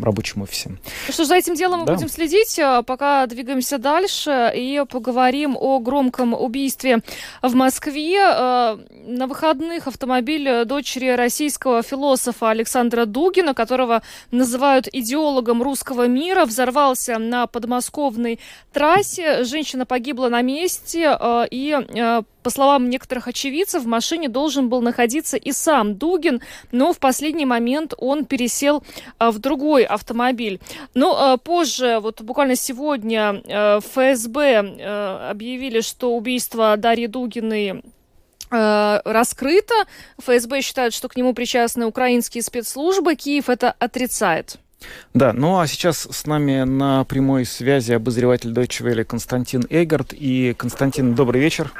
рабочем 0.00 0.42
офисе. 0.42 0.70
Ну 1.06 1.12
что 1.12 1.24
ж, 1.24 1.26
за 1.26 1.36
этим 1.36 1.54
делом 1.54 1.84
да. 1.84 1.92
мы 1.92 1.96
будем 1.96 2.08
следить, 2.08 2.60
пока 2.86 3.26
двигаемся 3.26 3.78
дальше 3.78 4.52
и 4.54 4.84
поговорим 4.88 5.56
о 5.58 5.80
громком 5.80 6.34
убийстве 6.34 7.00
в 7.42 7.54
Москве. 7.54 8.18
На 8.20 9.26
выходных 9.26 9.88
автомобиль 9.88 10.64
дочери 10.64 11.08
российского 11.08 11.82
философа 11.82 12.50
Александра 12.50 13.06
Дугина, 13.06 13.54
которого 13.54 14.02
называют 14.30 14.88
идеологом 14.92 15.62
русского 15.62 16.06
мира, 16.06 16.44
взорвался 16.44 17.18
на 17.18 17.46
подмосковной 17.46 18.38
трассе. 18.72 19.44
Женщина 19.44 19.84
погибла 19.84 20.28
на 20.28 20.42
месте 20.42 21.18
и 21.50 22.24
по 22.48 22.52
словам 22.52 22.88
некоторых 22.88 23.28
очевидцев, 23.28 23.82
в 23.82 23.86
машине 23.86 24.30
должен 24.30 24.70
был 24.70 24.80
находиться 24.80 25.36
и 25.36 25.52
сам 25.52 25.96
Дугин, 25.96 26.40
но 26.72 26.94
в 26.94 26.98
последний 26.98 27.44
момент 27.44 27.92
он 27.98 28.24
пересел 28.24 28.82
а, 29.18 29.32
в 29.32 29.38
другой 29.38 29.84
автомобиль. 29.84 30.58
Но 30.94 31.14
а, 31.14 31.36
позже, 31.36 31.98
вот 32.00 32.22
буквально 32.22 32.56
сегодня, 32.56 33.42
а, 33.46 33.80
ФСБ 33.80 35.28
объявили, 35.28 35.82
что 35.82 36.16
убийство 36.16 36.74
Дарьи 36.78 37.06
Дугиной 37.06 37.82
раскрыто. 38.48 39.74
ФСБ 40.18 40.62
считает, 40.62 40.94
что 40.94 41.08
к 41.08 41.16
нему 41.16 41.34
причастны 41.34 41.84
украинские 41.84 42.42
спецслужбы. 42.42 43.14
Киев 43.14 43.50
это 43.50 43.72
отрицает. 43.78 44.56
Да, 45.12 45.34
ну 45.34 45.58
а 45.60 45.66
сейчас 45.66 46.08
с 46.10 46.24
нами 46.24 46.62
на 46.62 47.04
прямой 47.04 47.44
связи 47.44 47.92
обозреватель 47.92 48.52
Deutsche 48.52 48.82
Welle 48.86 49.04
Константин 49.04 49.66
Эггард. 49.68 50.14
И, 50.14 50.54
Константин, 50.56 51.14
добрый 51.14 51.42
вечер. 51.42 51.74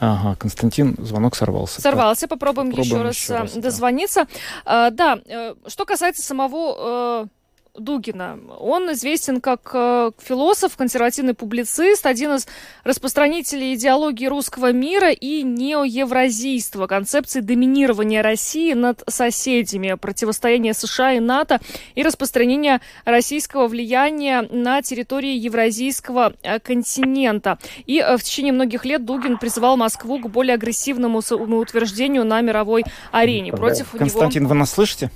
Ага, 0.00 0.34
Константин, 0.36 0.96
звонок 0.98 1.36
сорвался. 1.36 1.82
Сорвался, 1.82 2.26
попробуем, 2.26 2.70
попробуем 2.70 2.92
еще 2.92 3.02
раз, 3.02 3.16
еще 3.16 3.36
раз 3.36 3.52
дозвониться. 3.52 4.26
Да. 4.64 4.90
да, 4.90 5.18
э, 5.26 5.54
что 5.66 5.84
касается 5.84 6.22
самого 6.22 7.24
э, 7.24 7.26
Дугина. 7.74 8.38
Он 8.58 8.92
известен 8.92 9.40
как 9.40 9.70
э, 9.74 10.10
философ, 10.18 10.76
консервативный 10.76 11.34
публицист, 11.34 12.04
один 12.06 12.34
из 12.34 12.46
распространителей 12.84 13.74
идеологии 13.74 14.26
русского 14.26 14.72
мира 14.72 15.10
и 15.10 15.42
неоевразийства, 15.42 16.86
концепции 16.86 17.40
доминирования 17.40 18.22
России 18.22 18.72
над 18.72 19.02
соседями, 19.08 19.94
противостояния 19.94 20.74
США 20.74 21.12
и 21.12 21.20
НАТО 21.20 21.60
и 21.94 22.02
распространения 22.02 22.80
российского 23.04 23.68
влияния 23.68 24.42
на 24.50 24.82
территории 24.82 25.36
евразийского 25.36 26.34
э, 26.42 26.58
континента. 26.58 27.58
И 27.86 27.98
э, 27.98 28.16
в 28.16 28.22
течение 28.22 28.52
многих 28.52 28.84
лет 28.84 29.04
Дугин 29.04 29.38
призывал 29.38 29.76
Москву 29.76 30.18
к 30.18 30.28
более 30.28 30.54
агрессивному 30.54 31.18
утверждению 31.18 32.24
на 32.24 32.40
мировой 32.40 32.84
арене. 33.12 33.52
Против 33.52 33.90
Константин, 33.90 34.42
него... 34.42 34.50
вы 34.50 34.54
нас 34.56 34.70
слышите? 34.70 35.10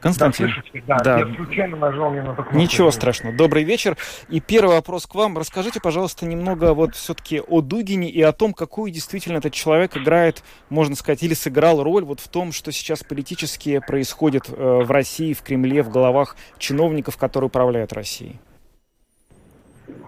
Константин. 0.00 0.46
Да, 0.46 0.52
слышите, 0.52 0.82
да, 0.86 0.98
да. 0.98 1.18
Я 1.18 1.34
случайно 1.34 1.76
нажал 1.76 2.12
не 2.12 2.22
на 2.22 2.34
такую 2.34 2.58
Ничего 2.58 2.90
страшного. 2.90 3.34
Добрый 3.34 3.64
вечер. 3.64 3.96
И 4.28 4.40
первый 4.40 4.76
вопрос 4.76 5.06
к 5.06 5.14
вам. 5.14 5.36
Расскажите, 5.36 5.80
пожалуйста, 5.80 6.24
немного 6.26 6.72
вот 6.74 6.94
все-таки 6.94 7.40
о 7.40 7.60
Дугине 7.60 8.08
и 8.08 8.22
о 8.22 8.32
том, 8.32 8.52
какую 8.52 8.92
действительно 8.92 9.38
этот 9.38 9.52
человек 9.52 9.96
играет, 9.96 10.44
можно 10.70 10.94
сказать, 10.94 11.22
или 11.22 11.34
сыграл 11.34 11.82
роль 11.82 12.04
вот 12.04 12.20
в 12.20 12.28
том, 12.28 12.52
что 12.52 12.70
сейчас 12.70 13.02
политически 13.02 13.80
происходит 13.86 14.48
э, 14.48 14.82
в 14.84 14.90
России, 14.90 15.32
в 15.32 15.42
Кремле, 15.42 15.82
в 15.82 15.90
головах 15.90 16.36
чиновников, 16.58 17.16
которые 17.16 17.48
управляют 17.48 17.92
Россией. 17.92 18.38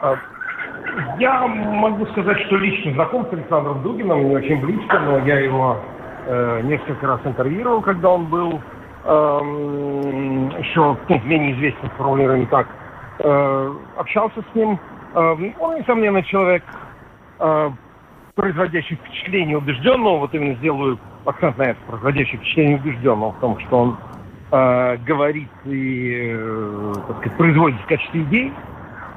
А, 0.00 0.16
я 1.18 1.46
могу 1.46 2.06
сказать, 2.06 2.38
что 2.46 2.56
лично 2.56 2.92
знаком 2.92 3.26
с 3.28 3.32
Александром 3.32 3.82
Дугином, 3.82 4.28
не 4.28 4.34
очень 4.36 4.60
близко, 4.60 4.98
но 5.00 5.18
я 5.26 5.40
его 5.40 5.78
э, 6.26 6.60
несколько 6.62 7.06
раз 7.06 7.20
интервьюировал, 7.24 7.82
когда 7.82 8.10
он 8.10 8.26
был 8.26 8.60
Эм, 9.02 10.50
еще 10.58 10.96
ну, 11.08 11.20
менее 11.24 11.54
известен, 11.54 11.88
формулируем 11.96 12.46
так, 12.48 12.68
э, 13.18 13.74
общался 13.96 14.42
с 14.42 14.54
ним. 14.54 14.78
Э, 15.14 15.36
он, 15.58 15.76
несомненно, 15.76 16.22
человек, 16.22 16.62
э, 17.38 17.70
производящий 18.34 18.96
впечатление 18.96 19.56
убежденного, 19.56 20.18
вот 20.18 20.34
именно 20.34 20.54
сделаю 20.56 20.98
акцент 21.24 21.56
на 21.56 21.62
это, 21.62 21.80
производящий 21.86 22.36
впечатление 22.36 22.76
убежденного 22.76 23.32
в 23.32 23.40
том, 23.40 23.58
что 23.60 23.78
он 23.78 23.96
говорит 24.52 25.48
и, 25.64 26.36
так 27.06 27.18
сказать, 27.18 27.38
производит 27.38 27.80
в 27.82 27.86
качестве 27.86 28.22
идей. 28.22 28.52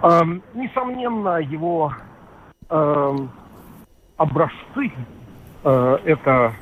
Эм, 0.03 0.43
несомненно, 0.53 1.39
его 1.39 1.91
эм, 2.69 3.31
образцы 4.17 4.91
это 5.63 6.53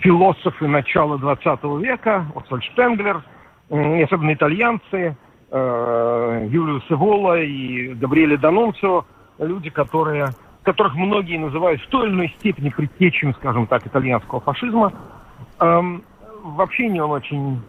философы 0.00 0.66
начала 0.66 1.18
20 1.18 1.64
века, 1.80 2.26
Освальд 2.34 2.64
Шпенглер, 2.64 3.22
особенно 3.70 4.32
итальянцы, 4.32 5.16
э, 5.50 6.46
Юлиус 6.50 6.84
Эвола 6.90 7.40
и 7.40 7.94
Габриэле 7.94 8.36
Данунцио, 8.36 9.04
люди, 9.38 9.70
которые, 9.70 10.28
которых 10.62 10.94
многие 10.94 11.38
называют 11.38 11.80
в 11.82 11.88
той 11.88 12.08
или 12.08 12.14
иной 12.14 12.34
степени 12.38 12.70
предтечами, 12.70 13.32
скажем 13.32 13.66
так, 13.66 13.86
итальянского 13.86 14.40
фашизма. 14.40 14.92
Эм, 15.60 16.02
в 16.42 16.60
общении 16.60 17.00
он 17.00 17.10
очень 17.10 17.60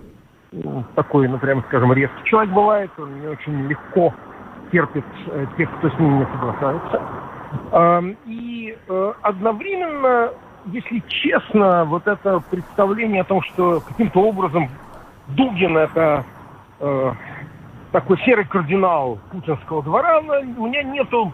такой, 0.95 1.27
ну, 1.27 1.37
прямо 1.37 1.61
скажем, 1.67 1.93
резкий 1.93 2.23
человек 2.25 2.53
бывает, 2.53 2.91
он 2.97 3.21
не 3.21 3.27
очень 3.27 3.67
легко 3.67 4.13
терпит 4.71 5.05
э, 5.27 5.45
тех, 5.57 5.69
кто 5.77 5.89
с 5.89 5.99
ним 5.99 6.19
не 6.19 6.25
соглашается. 6.25 7.01
Эм, 7.71 8.17
и 8.25 8.77
э, 8.87 9.13
одновременно 9.21 10.31
если 10.65 11.03
честно, 11.07 11.85
вот 11.85 12.07
это 12.07 12.41
представление 12.49 13.21
о 13.21 13.25
том, 13.25 13.41
что 13.43 13.81
каким-то 13.81 14.21
образом 14.21 14.69
Дугин 15.29 15.77
это 15.77 16.25
э, 16.79 17.11
такой 17.91 18.17
серый 18.19 18.45
кардинал 18.45 19.19
путинского 19.31 19.83
двора, 19.83 20.19
у 20.19 20.67
меня 20.67 20.83
нету 20.83 21.31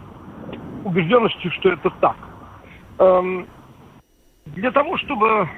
убежденности, 0.83 1.49
что 1.49 1.69
это 1.69 1.89
так. 2.01 2.15
Эм, 2.99 3.47
для 4.45 4.71
того, 4.71 4.97
чтобы 4.97 5.49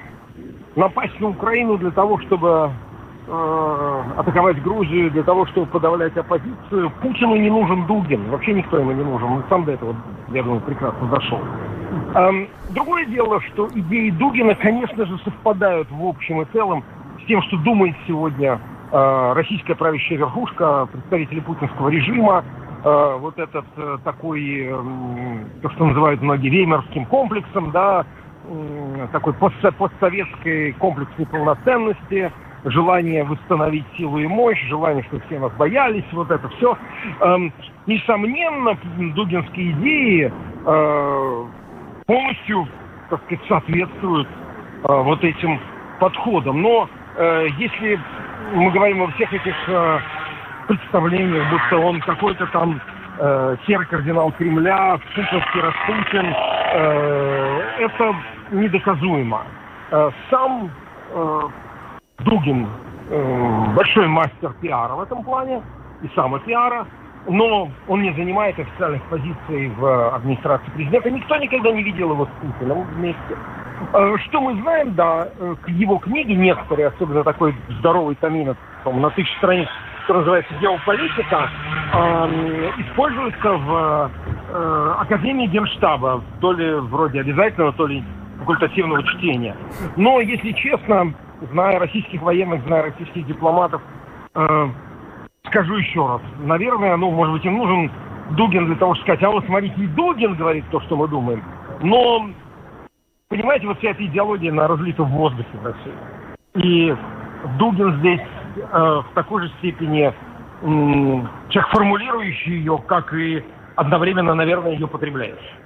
напасть 0.76 1.18
на 1.20 1.28
Украину, 1.28 1.76
для 1.78 1.90
того, 1.90 2.18
чтобы 2.20 2.70
э, 3.26 4.02
атаковать 4.16 4.62
Грузию, 4.62 5.10
для 5.10 5.22
того, 5.22 5.46
чтобы 5.46 5.66
подавлять 5.66 6.16
оппозицию, 6.16 6.90
Путину 7.02 7.36
не 7.36 7.50
нужен 7.50 7.86
Дугин. 7.86 8.30
Вообще 8.30 8.54
никто 8.54 8.78
ему 8.78 8.92
не 8.92 9.04
нужен. 9.04 9.28
Он 9.28 9.44
сам 9.48 9.64
до 9.64 9.72
этого, 9.72 9.94
я 10.30 10.42
думаю, 10.42 10.60
прекрасно 10.62 11.06
дошел. 11.08 11.40
Эм, 12.14 12.48
другое 12.70 13.06
дело, 13.06 13.40
что 13.52 13.68
идеи 13.68 14.10
Дугина, 14.10 14.54
конечно 14.54 15.06
же, 15.06 15.18
совпадают 15.24 15.88
в 15.90 16.04
общем 16.04 16.42
и 16.42 16.44
целом 16.52 16.84
с 17.22 17.26
тем, 17.26 17.42
что 17.42 17.56
думает 17.58 17.96
сегодня 18.06 18.60
э, 18.92 19.32
российская 19.34 19.74
правящая 19.74 20.18
верхушка, 20.18 20.86
представители 20.86 21.40
путинского 21.40 21.88
режима, 21.88 22.44
э, 22.84 23.16
вот 23.20 23.38
этот 23.38 23.64
э, 23.76 23.98
такой, 24.04 24.68
э, 24.68 24.82
то, 25.62 25.70
что 25.70 25.86
называют 25.86 26.22
многие 26.22 26.48
веймарским 26.48 27.06
комплексом, 27.06 27.70
да, 27.70 28.06
э, 28.44 29.08
такой 29.12 29.32
пост 29.34 29.56
постсоветский 29.76 30.72
комплекс 30.74 31.10
неполноценности, 31.18 32.32
желание 32.64 33.24
восстановить 33.24 33.84
силу 33.96 34.18
и 34.18 34.26
мощь, 34.26 34.62
желание, 34.68 35.04
чтобы 35.04 35.22
все 35.26 35.38
нас 35.38 35.52
боялись, 35.52 36.04
вот 36.12 36.30
это 36.30 36.48
все. 36.48 36.76
Эм, 37.20 37.52
несомненно, 37.86 38.76
дугинские 39.14 39.72
идеи 39.72 40.32
э, 40.66 41.44
полностью, 42.08 42.66
так 43.10 43.20
сказать, 43.24 43.44
соответствуют 43.48 44.26
э, 44.28 45.02
вот 45.02 45.22
этим 45.22 45.60
подходам. 46.00 46.62
Но 46.62 46.88
э, 47.16 47.46
если 47.58 48.00
мы 48.54 48.70
говорим 48.70 49.02
о 49.02 49.08
всех 49.12 49.32
этих 49.32 49.54
э, 49.68 49.98
представлениях, 50.66 51.44
будто 51.50 51.84
он 51.84 52.00
какой-то 52.00 52.46
там 52.46 52.80
э, 53.18 53.56
серый 53.66 53.86
кардинал 53.86 54.32
Кремля, 54.32 54.98
путинский 55.14 55.60
Распутин, 55.60 56.34
э, 56.72 57.60
это 57.80 58.14
недоказуемо. 58.52 59.42
Э, 59.90 60.10
сам 60.30 60.70
э, 61.10 61.40
Дугин 62.20 62.68
э, 63.10 63.64
большой 63.76 64.08
мастер 64.08 64.54
пиара 64.62 64.94
в 64.94 65.02
этом 65.02 65.22
плане, 65.22 65.62
и 66.02 66.08
самопиара, 66.14 66.86
но 67.28 67.70
он 67.86 68.02
не 68.02 68.12
занимает 68.12 68.58
официальных 68.58 69.02
позиций 69.04 69.68
в 69.76 70.14
администрации 70.14 70.70
президента. 70.70 71.10
Никто 71.10 71.36
никогда 71.36 71.72
не 71.72 71.82
видел 71.82 72.12
его 72.12 72.26
с 72.26 72.28
Путиным 72.40 72.82
вместе. 72.94 73.36
Э, 73.92 74.16
что 74.26 74.40
мы 74.40 74.60
знаем, 74.62 74.94
да, 74.94 75.28
э, 75.38 75.54
к 75.62 75.68
его 75.68 75.98
книге 75.98 76.34
некоторые, 76.34 76.88
особенно 76.88 77.22
такой 77.24 77.54
здоровый 77.78 78.16
томин 78.16 78.56
на 78.84 79.10
тысячу 79.10 79.36
страниц, 79.36 79.68
который 80.02 80.20
называется 80.20 80.54
«Геополитика», 80.60 81.50
э, 81.92 82.70
используется 82.78 83.52
в 83.52 84.10
э, 84.50 84.94
Академии 85.00 85.46
Генштаба, 85.46 86.22
то 86.40 86.52
ли 86.52 86.74
вроде 86.74 87.20
обязательного, 87.20 87.72
то 87.74 87.86
ли 87.86 88.02
факультативного 88.38 89.02
чтения. 89.04 89.54
Но, 89.96 90.20
если 90.20 90.52
честно, 90.52 91.12
зная 91.52 91.78
российских 91.78 92.22
военных, 92.22 92.64
зная 92.64 92.84
российских 92.84 93.26
дипломатов, 93.26 93.82
э, 94.34 94.68
скажу 95.48 95.76
еще 95.76 96.06
раз. 96.06 96.20
Наверное, 96.38 96.96
ну, 96.96 97.10
может 97.10 97.34
быть, 97.34 97.44
им 97.44 97.58
нужен 97.58 97.90
Дугин 98.30 98.66
для 98.66 98.76
того, 98.76 98.94
чтобы 98.94 99.06
сказать, 99.06 99.22
а 99.24 99.30
вот 99.30 99.44
смотрите, 99.46 99.74
и 99.78 99.86
Дугин 99.86 100.34
говорит 100.34 100.64
то, 100.70 100.80
что 100.82 100.96
мы 100.96 101.08
думаем. 101.08 101.42
Но 101.82 102.28
понимаете, 103.28 103.66
вот 103.66 103.78
вся 103.78 103.90
эта 103.90 104.04
идеология 104.04 104.52
на 104.52 104.68
разлита 104.68 105.02
в 105.02 105.10
воздухе 105.10 105.48
в 105.54 105.64
России. 105.64 105.92
И 106.54 106.96
Дугин 107.58 107.98
здесь 108.00 108.20
э, 108.56 108.78
в 108.78 109.06
такой 109.14 109.42
же 109.42 109.48
степени 109.58 110.06
э, 110.06 110.12
человек, 111.48 111.70
формулирующий 111.72 112.58
ее, 112.58 112.82
как 112.86 113.12
и 113.14 113.44
одновременно, 113.76 114.34
наверное, 114.34 114.72
ее 114.72 114.88
потребляющий. 114.88 115.58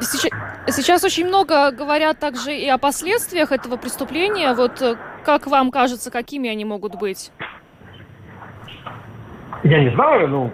Сейчас, 0.00 0.30
сейчас 0.76 1.04
очень 1.04 1.26
много 1.26 1.70
говорят 1.70 2.18
также 2.18 2.54
и 2.54 2.68
о 2.68 2.78
последствиях 2.78 3.52
этого 3.52 3.76
преступления. 3.76 4.52
Вот 4.52 4.82
э, 4.82 4.96
как 5.24 5.46
вам 5.46 5.70
кажется, 5.70 6.10
какими 6.10 6.50
они 6.50 6.64
могут 6.64 6.96
быть? 6.96 7.32
Я 9.62 9.80
не 9.80 9.90
знаю, 9.90 10.28
ну, 10.28 10.50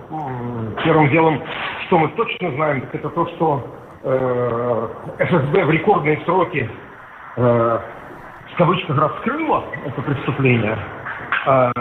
первым 0.85 1.11
делом, 1.11 1.43
что 1.87 1.99
мы 1.99 2.09
точно 2.11 2.53
знаем, 2.53 2.81
так 2.83 2.95
это 2.95 3.09
то, 3.11 3.27
что 3.35 3.77
э, 4.05 4.89
ФСБ 5.19 5.65
в 5.65 5.71
рекордные 5.71 6.23
сроки 6.25 6.71
э, 7.37 7.79
в 8.53 8.57
кавычках 8.57 8.97
раскрыла 8.97 9.65
это 9.85 10.03
преступление. 10.03 10.79
Э, 11.47 11.73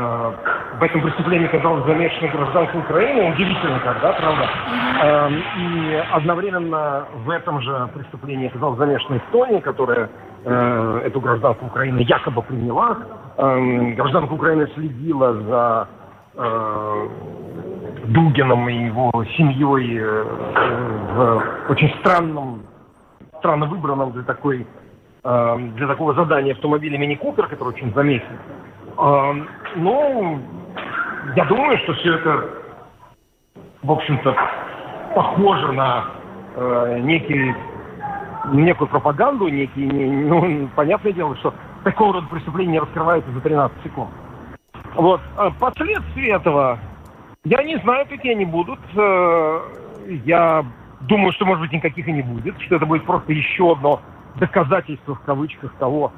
в 0.79 0.83
этом 0.83 1.01
преступлении 1.01 1.47
оказалась 1.47 1.85
замешана 1.85 2.31
гражданка 2.31 2.77
Украины. 2.77 3.31
Удивительно 3.33 3.79
как, 3.79 4.01
да, 4.01 4.13
правда? 4.13 4.49
Э, 5.03 5.29
и 5.57 6.03
одновременно 6.11 7.05
в 7.23 7.29
этом 7.29 7.61
же 7.61 7.89
преступлении 7.93 8.47
оказалась 8.47 8.79
замешана 8.79 9.17
Эстония, 9.17 9.61
которая 9.61 10.09
э, 10.43 11.01
эту 11.05 11.21
гражданку 11.21 11.65
Украины 11.65 11.99
якобы 11.99 12.41
приняла. 12.41 12.97
Э, 13.37 13.91
гражданка 13.95 14.33
Украины 14.33 14.67
следила 14.73 15.33
за 15.33 15.87
э, 16.35 17.07
Дугином 18.07 18.67
и 18.69 18.85
его 18.85 19.11
семьей 19.37 19.99
э, 19.99 20.23
в 21.13 21.43
очень 21.69 21.93
странном, 21.99 22.63
странно 23.37 23.67
выбранном 23.67 24.11
для 24.11 24.23
такой 24.23 24.65
э, 25.23 25.57
для 25.75 25.87
такого 25.87 26.13
задания 26.13 26.53
автомобиле 26.53 26.97
Мини 26.97 27.15
Купер, 27.15 27.47
который 27.47 27.69
очень 27.69 27.93
заметен. 27.93 28.39
Э, 28.97 29.33
ну, 29.75 30.39
я 31.35 31.45
думаю, 31.45 31.77
что 31.79 31.93
все 31.93 32.15
это, 32.15 32.49
в 33.83 33.91
общем-то, 33.91 34.35
похоже 35.15 35.71
на 35.73 36.05
э, 36.55 36.99
некий, 37.01 37.55
некую 38.51 38.87
пропаганду, 38.87 39.47
некий, 39.47 39.85
не, 39.85 40.05
ну, 40.05 40.67
понятное 40.75 41.13
дело, 41.13 41.35
что 41.37 41.53
такого 41.83 42.13
рода 42.13 42.27
преступления 42.27 42.73
не 42.73 42.79
раскрывается 42.79 43.31
за 43.31 43.41
13 43.41 43.83
секунд. 43.83 44.09
Вот. 44.95 45.21
А 45.37 45.51
последствия 45.51 46.35
этого, 46.35 46.79
я 47.43 47.63
не 47.63 47.77
знаю, 47.77 48.05
какие 48.07 48.33
они 48.33 48.45
будут. 48.45 48.79
Э, 48.95 49.59
я 50.25 50.65
думаю, 51.01 51.31
что, 51.33 51.45
может 51.45 51.61
быть, 51.61 51.71
никаких 51.71 52.07
и 52.07 52.11
не 52.11 52.21
будет, 52.21 52.59
что 52.61 52.75
это 52.75 52.85
будет 52.85 53.05
просто 53.05 53.31
еще 53.31 53.71
одно 53.71 54.01
доказательство, 54.35 55.15
в 55.15 55.21
кавычках, 55.21 55.73
того, 55.75 56.11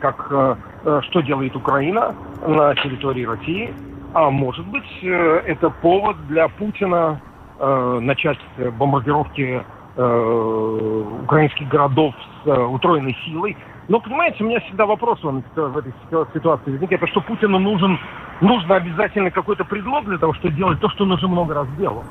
как, 0.00 0.26
э, 0.30 0.56
э, 0.84 1.00
что 1.04 1.20
делает 1.20 1.54
Украина 1.56 2.14
на 2.46 2.74
территории 2.76 3.24
России. 3.24 3.74
А 4.14 4.30
может 4.30 4.66
быть, 4.66 5.02
это 5.02 5.68
повод 5.68 6.16
для 6.28 6.48
Путина 6.48 7.20
начать 7.60 8.38
бомбардировки 8.78 9.62
украинских 9.94 11.68
городов 11.68 12.14
с 12.42 12.48
утроенной 12.48 13.14
силой, 13.26 13.54
но, 13.88 14.00
понимаете, 14.00 14.44
у 14.44 14.46
меня 14.46 14.60
всегда 14.60 14.86
вопрос 14.86 15.22
в 15.22 15.76
этой 15.78 15.92
ситуации 16.34 16.70
возникает, 16.70 17.08
что 17.10 17.20
Путину 17.22 17.58
нужен, 17.58 17.98
нужно 18.40 18.76
обязательно 18.76 19.30
какой-то 19.30 19.64
предлог 19.64 20.04
для 20.04 20.18
того, 20.18 20.34
чтобы 20.34 20.54
делать 20.54 20.78
то, 20.80 20.90
что 20.90 21.04
он 21.04 21.12
уже 21.12 21.26
много 21.26 21.54
раз 21.54 21.66
делал. 21.78 22.04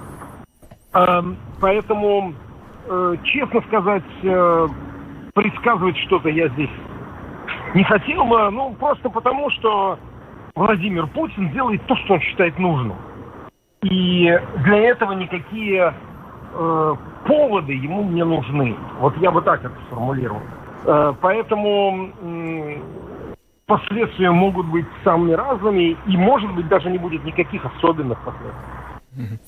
Эм, 0.93 1.37
поэтому, 1.61 2.33
э, 2.87 3.15
честно 3.23 3.61
сказать, 3.61 4.03
э, 4.23 4.67
предсказывать 5.35 5.97
что-то 5.97 6.29
я 6.29 6.47
здесь 6.49 6.71
не 7.73 7.83
хотел 7.83 8.25
бы, 8.25 8.49
ну, 8.51 8.73
просто 8.73 9.09
потому, 9.09 9.49
что 9.51 9.99
Владимир 10.55 11.07
Путин 11.07 11.51
делает 11.51 11.85
то, 11.85 11.95
что 11.97 12.15
он 12.15 12.19
считает 12.21 12.57
нужным. 12.57 12.97
И 13.83 14.39
для 14.63 14.77
этого 14.89 15.11
никакие 15.13 15.93
э, 16.53 16.95
поводы 17.25 17.73
ему 17.73 18.03
не 18.03 18.25
нужны. 18.25 18.75
Вот 18.99 19.15
я 19.17 19.31
бы 19.31 19.41
так 19.41 19.63
это 19.63 19.75
сформулировал. 19.87 20.41
Э, 20.85 21.13
поэтому 21.21 22.11
последствия 23.67 24.31
могут 24.31 24.65
быть 24.67 24.85
самыми 25.03 25.33
разными, 25.33 25.95
и, 26.07 26.17
может 26.17 26.51
быть, 26.55 26.67
даже 26.67 26.89
не 26.89 26.97
будет 26.97 27.23
никаких 27.23 27.65
особенных 27.65 28.17
последствий. 28.23 29.39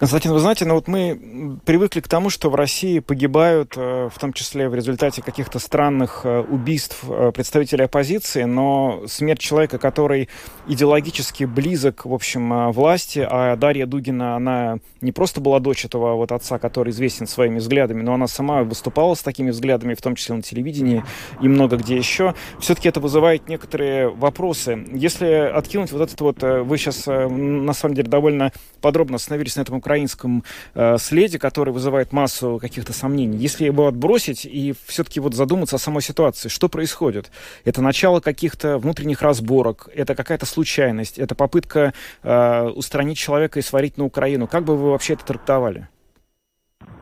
Константин, 0.00 0.32
вы 0.32 0.38
знаете, 0.38 0.64
ну 0.64 0.76
вот 0.76 0.88
мы 0.88 1.58
привыкли 1.66 2.00
к 2.00 2.08
тому, 2.08 2.30
что 2.30 2.48
в 2.48 2.54
России 2.54 3.00
погибают, 3.00 3.74
э, 3.76 4.08
в 4.10 4.18
том 4.18 4.32
числе 4.32 4.66
в 4.70 4.74
результате 4.74 5.20
каких-то 5.20 5.58
странных 5.58 6.22
э, 6.24 6.40
убийств 6.40 7.04
э, 7.06 7.32
представителей 7.34 7.84
оппозиции, 7.84 8.44
но 8.44 9.02
смерть 9.06 9.40
человека, 9.40 9.76
который 9.76 10.30
идеологически 10.66 11.44
близок, 11.44 12.06
в 12.06 12.14
общем, 12.14 12.72
власти, 12.72 13.26
а 13.30 13.56
Дарья 13.56 13.84
Дугина, 13.84 14.36
она 14.36 14.78
не 15.02 15.12
просто 15.12 15.42
была 15.42 15.60
дочь 15.60 15.84
этого 15.84 16.14
вот 16.14 16.32
отца, 16.32 16.58
который 16.58 16.92
известен 16.92 17.26
своими 17.26 17.58
взглядами, 17.58 18.00
но 18.00 18.14
она 18.14 18.26
сама 18.26 18.62
выступала 18.62 19.14
с 19.14 19.22
такими 19.22 19.50
взглядами, 19.50 19.92
в 19.92 20.00
том 20.00 20.14
числе 20.14 20.34
на 20.34 20.40
телевидении 20.40 21.04
и 21.42 21.48
много 21.48 21.76
где 21.76 21.98
еще. 21.98 22.34
Все-таки 22.58 22.88
это 22.88 23.00
вызывает 23.00 23.50
некоторые 23.50 24.08
вопросы. 24.08 24.82
Если 24.92 25.26
откинуть 25.26 25.92
вот 25.92 26.00
этот 26.00 26.18
вот, 26.22 26.42
вы 26.42 26.78
сейчас 26.78 27.04
на 27.04 27.74
самом 27.74 27.94
деле 27.94 28.08
довольно 28.08 28.50
подробно 28.80 29.16
остановились 29.16 29.56
на 29.56 29.60
этом 29.60 29.76
украинском 29.90 30.44
э, 30.74 30.98
следе, 30.98 31.38
который 31.38 31.72
вызывает 31.72 32.12
массу 32.12 32.58
каких-то 32.60 32.92
сомнений. 32.92 33.36
Если 33.36 33.64
его 33.64 33.88
отбросить 33.88 34.44
и 34.44 34.72
все-таки 34.86 35.18
вот 35.18 35.34
задуматься 35.34 35.76
о 35.76 35.78
самой 35.80 36.02
ситуации, 36.02 36.48
что 36.48 36.68
происходит? 36.68 37.32
Это 37.64 37.82
начало 37.82 38.20
каких-то 38.20 38.78
внутренних 38.78 39.20
разборок, 39.20 39.88
это 39.92 40.14
какая-то 40.14 40.46
случайность, 40.46 41.18
это 41.18 41.34
попытка 41.34 41.92
э, 42.22 42.68
устранить 42.68 43.18
человека 43.18 43.58
и 43.58 43.62
сварить 43.62 43.98
на 43.98 44.04
Украину. 44.04 44.46
Как 44.46 44.62
бы 44.62 44.76
вы 44.76 44.92
вообще 44.92 45.14
это 45.14 45.24
трактовали? 45.24 45.88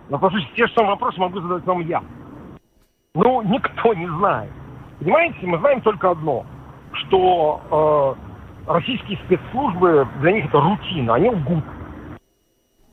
Ну, 0.09 0.18
послушайте, 0.18 0.55
те 0.57 0.66
же 0.66 0.72
самые 0.72 0.93
вопросы 0.93 1.20
могу 1.20 1.41
задать 1.43 1.66
вам 1.66 1.86
я. 1.86 2.03
Ну, 3.14 3.43
никто 3.43 3.93
не 3.93 4.07
знает. 4.18 4.51
Понимаете, 4.99 5.39
мы 5.43 5.59
знаем 5.59 5.82
только 5.82 6.11
одно, 6.11 6.47
что 6.93 8.16
э, 8.66 8.72
российские 8.72 9.18
спецслужбы, 9.26 10.09
для 10.22 10.32
них 10.32 10.47
это 10.47 10.59
рутина, 10.59 11.14
они 11.16 11.28
лгут. 11.28 11.64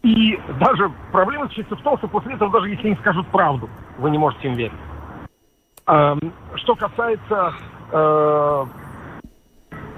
И 0.06 0.40
даже 0.60 0.92
проблема 1.12 1.46
заключается 1.46 1.76
в 1.76 1.82
том, 1.82 1.98
что 1.98 2.08
после 2.08 2.36
этого, 2.36 2.52
даже 2.52 2.70
если 2.70 2.90
они 2.90 2.96
скажут 2.98 3.26
правду, 3.30 3.68
вы 3.98 4.12
не 4.12 4.20
можете 4.20 4.48
им 4.48 4.54
верить. 4.54 4.78
Эм, 5.88 6.32
что 6.58 6.76
касается, 6.76 7.54
э, 7.92 8.66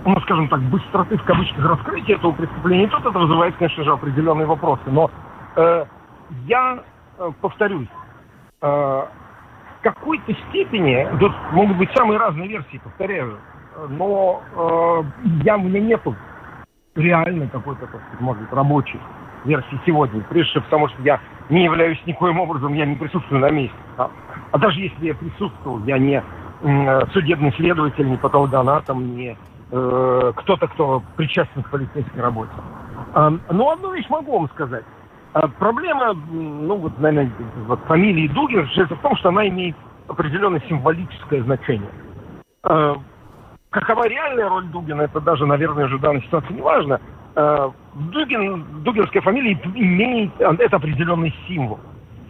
ну, 0.05 0.22
скажем 0.22 0.47
так, 0.47 0.62
быстроты 0.62 1.18
в 1.18 1.24
кавычках 1.26 1.66
раскрытия 1.66 2.16
этого 2.16 2.32
преступления, 2.32 2.88
то 2.88 2.99
это 2.99 3.10
вызывает, 3.10 3.58
конечно 3.58 3.84
же, 3.84 3.91
определенные 3.91 4.47
вопросы. 4.47 4.84
Но 4.86 5.12
э, 5.58 5.86
я 6.45 6.84
э, 7.18 7.32
повторюсь, 7.41 7.89
в 8.60 9.10
какой-то 9.84 10.34
степени, 10.49 11.08
тут 11.20 11.32
могут 11.51 11.78
быть 11.78 11.91
самые 11.95 12.18
разные 12.18 12.47
версии, 12.47 12.82
повторяю, 12.84 13.38
но 13.89 14.41
э, 14.55 15.03
я, 15.43 15.58
у 15.58 15.62
меня 15.62 15.80
нету 15.80 16.16
реально 16.98 17.48
какой-то, 17.48 17.82
так 17.82 18.02
сказать, 18.02 18.20
может 18.20 18.41
быть, 18.43 18.52
рабочий 18.52 19.00
версии 19.45 19.80
сегодня. 19.86 20.22
Прежде 20.30 20.52
всего, 20.52 20.64
потому 20.64 20.88
что 20.89 21.02
я 21.04 21.20
не 21.50 21.64
являюсь 21.64 22.02
никоим 22.06 22.39
образом, 22.39 22.74
я 22.74 22.86
не 22.86 22.95
присутствую 22.95 23.39
на 23.39 23.50
месте. 23.50 23.78
А, 23.98 24.10
а 24.52 24.58
даже 24.58 24.82
если 24.82 25.06
я 25.06 25.16
присутствовал, 25.16 25.80
я 25.86 25.98
не 25.98 26.22
э, 26.62 27.06
судебный 27.14 27.54
следователь, 27.54 28.10
не 28.10 28.18
патологоанатом, 28.18 29.16
не 29.16 29.38
э, 29.72 30.34
кто-то, 30.36 30.68
кто 30.68 31.04
причастен 31.16 31.64
к 31.64 31.70
полицейской 31.70 32.22
работе. 32.22 32.52
Э, 33.14 33.30
но 33.52 33.72
одну 33.72 33.93
вещь 33.93 34.10
могу 34.10 34.38
вам 34.39 34.50
сказать. 34.50 34.84
Э, 35.34 35.48
проблема, 35.60 36.14
ну 36.14 36.76
вот, 36.78 37.00
наверное, 37.00 37.32
вот, 37.68 37.80
фамилии 37.88 38.28
Дугин 38.28 38.68
в 38.68 39.02
том, 39.02 39.16
что 39.18 39.30
она 39.30 39.48
имеет 39.48 39.76
определенное 40.08 40.62
символическое 40.68 41.43
значение. 41.43 41.89
Э, 43.72 43.80
какова 43.80 44.07
реальная 44.07 44.49
роль 44.49 44.65
Дугина, 44.65 45.01
это 45.03 45.20
даже, 45.20 45.45
наверное, 45.45 45.86
уже 45.86 45.97
в 45.97 46.01
данной 46.01 46.22
ситуации 46.22 46.53
не 46.53 46.61
важно. 46.61 46.99
Э, 47.36 47.70
Дугин, 47.93 48.84
дугинская 48.84 49.22
фамилия 49.22 49.59
имеет, 49.76 50.32
это 50.39 50.78
определенный 50.78 51.34
символ. 51.47 51.80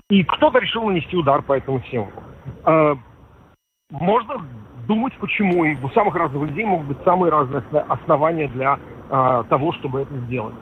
И 0.09 0.23
кто-то 0.23 0.59
решил 0.59 0.83
нанести 0.83 1.15
удар 1.17 1.41
по 1.41 1.53
этому 1.53 1.81
символу. 1.89 2.23
Э, 2.65 2.95
можно 3.91 4.35
думать, 4.87 5.13
почему. 5.19 5.65
И 5.65 5.75
у 5.81 5.89
самых 5.89 6.15
разных 6.15 6.41
людей 6.43 6.65
могут 6.65 6.87
быть 6.87 6.97
самые 7.03 7.31
разные 7.31 7.63
основания 7.89 8.47
для 8.49 8.79
э, 9.09 9.43
того, 9.49 9.73
чтобы 9.73 10.01
это 10.01 10.13
сделать. 10.25 10.55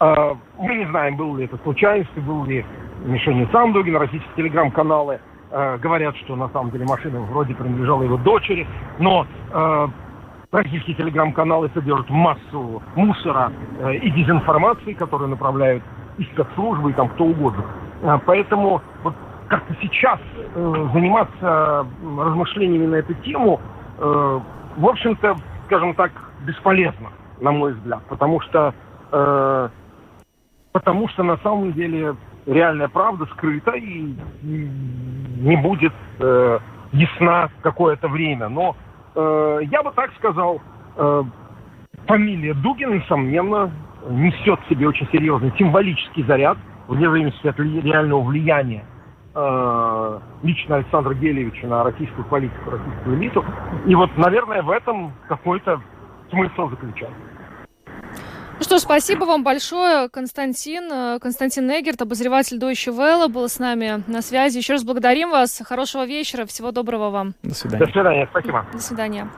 Мы 0.00 0.76
не 0.76 0.86
знаем, 0.86 1.18
был 1.18 1.36
ли 1.36 1.44
это 1.44 1.58
случайностью, 1.58 2.22
был 2.22 2.46
ли 2.46 2.64
мишенью 3.04 3.46
сам 3.52 3.74
Дугин, 3.74 3.96
российские 3.96 4.32
телеграм-каналы 4.34 5.20
говорят, 5.50 6.16
что 6.24 6.36
на 6.36 6.48
самом 6.48 6.70
деле 6.70 6.86
машина 6.86 7.20
вроде 7.20 7.54
принадлежала 7.54 8.04
его 8.04 8.16
дочери, 8.16 8.66
но 8.98 9.26
Российские 10.52 10.96
телеграм-каналы 10.96 11.70
содержат 11.74 12.10
массу 12.10 12.82
мусора 12.96 13.52
э, 13.78 13.94
и 13.94 14.10
дезинформации, 14.10 14.94
которую 14.94 15.30
направляют 15.30 15.84
и 16.18 16.24
спецслужбы, 16.24 16.90
и 16.90 16.94
там 16.94 17.08
кто 17.10 17.24
угодно. 17.24 17.64
А, 18.02 18.18
поэтому 18.18 18.82
вот 19.04 19.14
как-то 19.46 19.76
сейчас 19.80 20.18
э, 20.36 20.88
заниматься 20.92 21.86
размышлениями 22.02 22.86
на 22.86 22.96
эту 22.96 23.14
тему, 23.14 23.60
э, 23.98 24.40
в 24.76 24.86
общем-то, 24.88 25.36
скажем 25.66 25.94
так, 25.94 26.10
бесполезно, 26.40 27.10
на 27.40 27.52
мой 27.52 27.74
взгляд, 27.74 28.02
потому 28.08 28.40
что, 28.40 28.74
э, 29.12 29.68
потому 30.72 31.08
что 31.10 31.22
на 31.22 31.36
самом 31.38 31.72
деле 31.74 32.16
реальная 32.46 32.88
правда 32.88 33.26
скрыта 33.26 33.70
и 33.72 34.16
не 34.42 35.56
будет 35.62 35.92
э, 36.18 36.58
ясна 36.90 37.50
какое-то 37.62 38.08
время. 38.08 38.48
Но 38.48 38.74
э, 39.14 39.60
я 39.70 39.82
бы 39.82 39.92
так 39.92 40.12
сказал, 40.16 40.60
э, 40.96 41.22
фамилия 42.06 42.54
Дугин, 42.54 42.94
несомненно, 42.94 43.70
несет 44.08 44.60
в 44.60 44.68
себе 44.68 44.88
очень 44.88 45.08
серьезный 45.12 45.52
символический 45.58 46.24
заряд, 46.24 46.58
вне 46.88 47.08
зависимости 47.08 47.46
от 47.46 47.58
реального 47.58 48.22
влияния 48.22 48.84
э, 49.34 50.18
лично 50.42 50.76
Александра 50.76 51.14
Гелевича 51.14 51.66
на 51.66 51.84
российскую 51.84 52.24
политику, 52.26 52.70
российскую 52.70 53.16
элиту. 53.16 53.44
И 53.86 53.94
вот, 53.94 54.16
наверное, 54.16 54.62
в 54.62 54.70
этом 54.70 55.12
какой-то 55.28 55.80
смысл 56.30 56.68
заключается. 56.68 57.16
Ну 58.60 58.64
что 58.64 58.76
ж, 58.76 58.82
спасибо 58.82 59.24
вам 59.24 59.42
большое, 59.42 60.10
Константин. 60.10 60.92
Э, 60.92 61.18
Константин 61.18 61.66
Негерт, 61.66 62.02
обозреватель 62.02 62.58
Deutsche 62.58 62.94
Welle, 62.94 63.26
был 63.28 63.48
с 63.48 63.58
нами 63.58 64.04
на 64.06 64.20
связи. 64.20 64.58
Еще 64.58 64.74
раз 64.74 64.84
благодарим 64.84 65.30
вас. 65.30 65.62
Хорошего 65.64 66.04
вечера. 66.04 66.44
Всего 66.44 66.70
доброго 66.70 67.08
вам. 67.08 67.34
До 67.42 67.54
свидания. 67.54 67.86
До 67.86 67.90
свидания. 67.90 68.28
Спасибо. 68.30 68.66
До 68.70 68.78
свидания. 68.78 69.30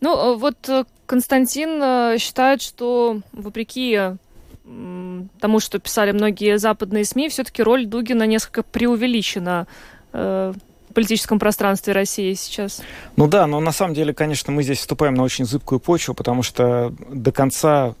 Ну, 0.00 0.16
э, 0.16 0.36
вот 0.38 0.66
э, 0.70 0.84
Константин 1.04 2.18
считает, 2.18 2.62
что 2.62 3.20
вопреки 3.34 4.16
тому, 4.64 5.60
что 5.60 5.78
писали 5.78 6.12
многие 6.12 6.56
западные 6.56 7.04
СМИ, 7.04 7.28
все-таки 7.28 7.62
роль 7.62 7.84
Дугина 7.84 8.22
несколько 8.22 8.62
преувеличена 8.62 9.66
в 10.10 10.54
политическом 10.94 11.38
пространстве 11.38 11.92
России 11.92 12.32
сейчас. 12.32 12.80
Ну 13.16 13.28
да, 13.28 13.46
но 13.46 13.60
на 13.60 13.72
самом 13.72 13.92
деле, 13.92 14.14
конечно, 14.14 14.54
мы 14.54 14.62
здесь 14.62 14.78
вступаем 14.78 15.12
на 15.12 15.22
очень 15.22 15.44
зыбкую 15.44 15.80
почву, 15.80 16.14
потому 16.14 16.42
что 16.42 16.94
до 17.10 17.30
конца 17.30 17.94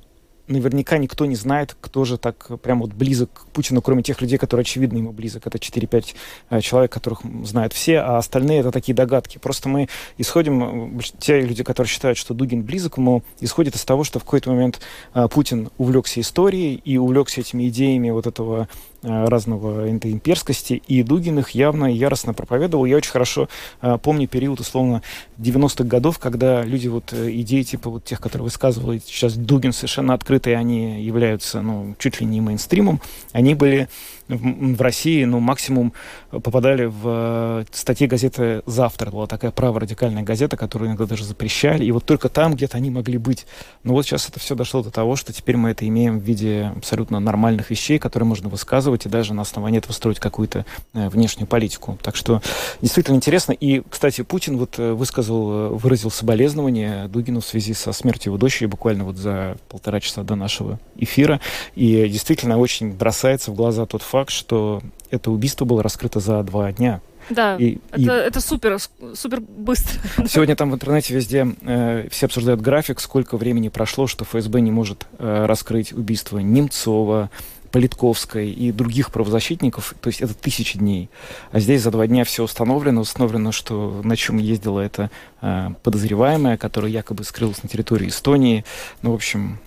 наверняка 0.46 0.98
никто 0.98 1.26
не 1.26 1.36
знает, 1.36 1.76
кто 1.80 2.04
же 2.04 2.18
так 2.18 2.60
прям 2.60 2.80
вот 2.80 2.92
близок 2.92 3.30
к 3.32 3.46
Путину, 3.46 3.80
кроме 3.82 4.02
тех 4.02 4.20
людей, 4.20 4.38
которые 4.38 4.62
очевидно 4.62 4.98
ему 4.98 5.12
близок. 5.12 5.46
Это 5.46 5.58
4-5 5.58 6.14
э, 6.50 6.60
человек, 6.60 6.92
которых 6.92 7.20
знают 7.44 7.72
все, 7.72 7.98
а 8.00 8.18
остальные 8.18 8.60
это 8.60 8.70
такие 8.70 8.94
догадки. 8.94 9.38
Просто 9.38 9.68
мы 9.68 9.88
исходим, 10.18 10.98
э, 10.98 11.02
те 11.18 11.40
люди, 11.40 11.62
которые 11.62 11.88
считают, 11.88 12.18
что 12.18 12.34
Дугин 12.34 12.62
близок 12.62 12.98
ему, 12.98 13.22
исходят 13.40 13.74
из 13.74 13.84
того, 13.84 14.04
что 14.04 14.18
в 14.18 14.24
какой-то 14.24 14.50
момент 14.50 14.80
э, 15.14 15.28
Путин 15.28 15.70
увлекся 15.78 16.20
историей 16.20 16.80
и 16.84 16.98
увлекся 16.98 17.40
этими 17.40 17.68
идеями 17.68 18.10
вот 18.10 18.26
этого 18.26 18.68
разного 19.04 19.88
имперскости, 19.88 20.82
и 20.86 21.02
Дугин 21.02 21.38
их 21.38 21.50
явно 21.50 21.86
яростно 21.86 22.34
проповедовал. 22.34 22.84
Я 22.84 22.96
очень 22.96 23.10
хорошо 23.10 23.48
э, 23.82 23.98
помню 24.02 24.26
период, 24.26 24.60
условно, 24.60 25.02
90-х 25.38 25.84
годов, 25.84 26.18
когда 26.18 26.62
люди, 26.62 26.88
вот, 26.88 27.12
э, 27.12 27.30
идеи 27.40 27.62
типа 27.62 27.90
вот 27.90 28.04
тех, 28.04 28.20
которые 28.20 28.44
высказывали 28.44 29.00
сейчас 29.04 29.34
Дугин 29.34 29.72
совершенно 29.72 30.14
открытые, 30.14 30.56
они 30.56 31.02
являются, 31.02 31.60
ну, 31.60 31.94
чуть 31.98 32.20
ли 32.20 32.26
не 32.26 32.40
мейнстримом, 32.40 33.00
они 33.32 33.54
были 33.54 33.88
в, 34.28 34.80
России, 34.80 35.24
ну, 35.24 35.40
максимум 35.40 35.92
попадали 36.30 36.86
в 36.86 37.66
статьи 37.72 38.06
газеты 38.06 38.62
«Завтра». 38.66 39.10
Была 39.10 39.26
такая 39.26 39.50
праворадикальная 39.50 40.22
газета, 40.22 40.56
которую 40.56 40.88
иногда 40.88 41.06
даже 41.06 41.24
запрещали, 41.24 41.84
и 41.84 41.92
вот 41.92 42.04
только 42.04 42.28
там 42.28 42.54
где-то 42.54 42.76
они 42.76 42.90
могли 42.90 43.18
быть. 43.18 43.46
Но 43.82 43.92
вот 43.92 44.06
сейчас 44.06 44.28
это 44.28 44.40
все 44.40 44.54
дошло 44.54 44.82
до 44.82 44.90
того, 44.90 45.16
что 45.16 45.32
теперь 45.32 45.56
мы 45.56 45.70
это 45.70 45.86
имеем 45.86 46.18
в 46.18 46.22
виде 46.22 46.72
абсолютно 46.76 47.20
нормальных 47.20 47.70
вещей, 47.70 47.98
которые 47.98 48.26
можно 48.26 48.48
высказывать 48.48 49.06
и 49.06 49.08
даже 49.08 49.34
на 49.34 49.42
основании 49.42 49.78
этого 49.78 49.92
строить 49.92 50.20
какую-то 50.20 50.64
э, 50.94 51.08
внешнюю 51.08 51.46
политику. 51.46 51.98
Так 52.02 52.16
что 52.16 52.40
действительно 52.80 53.16
интересно. 53.16 53.52
И, 53.52 53.82
кстати, 53.88 54.22
Путин 54.22 54.58
вот 54.58 54.78
э, 54.78 54.92
высказал, 54.92 55.52
э, 55.52 55.68
выразил 55.70 56.10
соболезнования 56.10 57.08
Дугину 57.08 57.40
в 57.40 57.46
связи 57.46 57.74
со 57.74 57.92
смертью 57.92 58.30
его 58.30 58.38
дочери 58.38 58.66
буквально 58.66 59.04
вот 59.04 59.16
за 59.16 59.56
полтора 59.68 60.00
часа 60.00 60.22
до 60.22 60.34
нашего 60.34 60.78
эфира. 60.96 61.40
И 61.74 62.08
действительно 62.08 62.58
очень 62.58 62.92
бросается 62.92 63.50
в 63.50 63.54
глаза 63.54 63.86
тот 63.86 64.02
факт, 64.02 64.13
что 64.30 64.80
это 65.10 65.30
убийство 65.30 65.64
было 65.64 65.82
раскрыто 65.82 66.20
за 66.20 66.42
два 66.42 66.72
дня. 66.72 67.00
Да, 67.30 67.56
и, 67.56 67.78
это, 67.90 68.00
и... 68.00 68.06
это 68.06 68.40
супер, 68.40 68.78
супер 69.14 69.40
быстро. 69.40 70.00
Сегодня 70.28 70.56
там 70.56 70.70
в 70.70 70.74
интернете 70.74 71.14
везде 71.14 71.46
э, 71.62 72.08
все 72.10 72.26
обсуждают 72.26 72.60
график, 72.60 73.00
сколько 73.00 73.36
времени 73.36 73.68
прошло, 73.68 74.06
что 74.06 74.24
ФСБ 74.24 74.60
не 74.60 74.70
может 74.70 75.06
э, 75.18 75.46
раскрыть 75.46 75.92
убийство 75.92 76.38
Немцова, 76.38 77.30
Политковской 77.70 78.50
и 78.50 78.70
других 78.70 79.10
правозащитников, 79.10 79.96
то 80.00 80.06
есть 80.06 80.20
это 80.20 80.32
тысячи 80.32 80.78
дней. 80.78 81.08
А 81.50 81.58
здесь 81.58 81.82
за 81.82 81.90
два 81.90 82.06
дня 82.06 82.24
все 82.24 82.44
установлено, 82.44 83.00
установлено, 83.00 83.50
что 83.50 84.00
на 84.04 84.16
чем 84.16 84.36
ездила 84.36 84.78
эта 84.78 85.10
э, 85.40 85.70
подозреваемая, 85.82 86.56
которая 86.56 86.92
якобы 86.92 87.24
скрылась 87.24 87.64
на 87.64 87.68
территории 87.68 88.10
Эстонии. 88.10 88.64
Ну, 89.02 89.10
в 89.10 89.14
общем, 89.14 89.58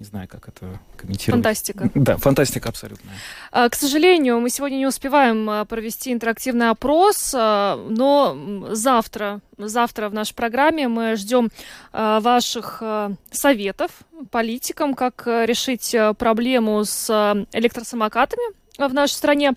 не 0.00 0.06
знаю, 0.06 0.28
как 0.28 0.48
это 0.48 0.80
комментировать. 0.96 1.42
Фантастика. 1.42 1.90
Да, 1.94 2.16
фантастика 2.16 2.68
абсолютно. 2.68 3.10
А, 3.52 3.68
к 3.68 3.74
сожалению, 3.74 4.40
мы 4.40 4.50
сегодня 4.50 4.76
не 4.76 4.86
успеваем 4.86 5.48
а, 5.48 5.64
провести 5.64 6.12
интерактивный 6.12 6.70
опрос, 6.70 7.32
а, 7.36 7.76
но 7.88 8.68
завтра, 8.74 9.40
завтра 9.56 10.08
в 10.08 10.14
нашей 10.14 10.34
программе 10.34 10.88
мы 10.88 11.16
ждем 11.16 11.50
ваших 11.92 12.82
советов 13.30 13.90
политикам, 14.30 14.94
как 14.94 15.26
решить 15.26 15.94
проблему 16.18 16.84
с 16.84 17.08
электросамокатами 17.52 18.42
в 18.76 18.92
нашей 18.92 19.12
стране. 19.12 19.52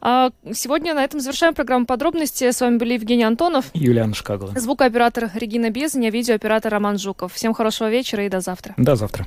Сегодня 0.00 0.94
на 0.94 1.04
этом 1.04 1.20
завершаем 1.20 1.54
программу 1.54 1.84
подробности. 1.84 2.50
С 2.50 2.60
вами 2.60 2.78
были 2.78 2.94
Евгений 2.94 3.24
Антонов. 3.24 3.66
Юлиана 3.74 4.14
Шкагла. 4.14 4.52
Звукооператор 4.56 5.30
Регина 5.34 5.70
Безня, 5.70 6.10
видеооператор 6.10 6.72
Роман 6.72 6.98
Жуков. 6.98 7.34
Всем 7.34 7.52
хорошего 7.52 7.90
вечера 7.90 8.24
и 8.24 8.28
до 8.30 8.40
завтра. 8.40 8.74
До 8.78 8.96
завтра. 8.96 9.26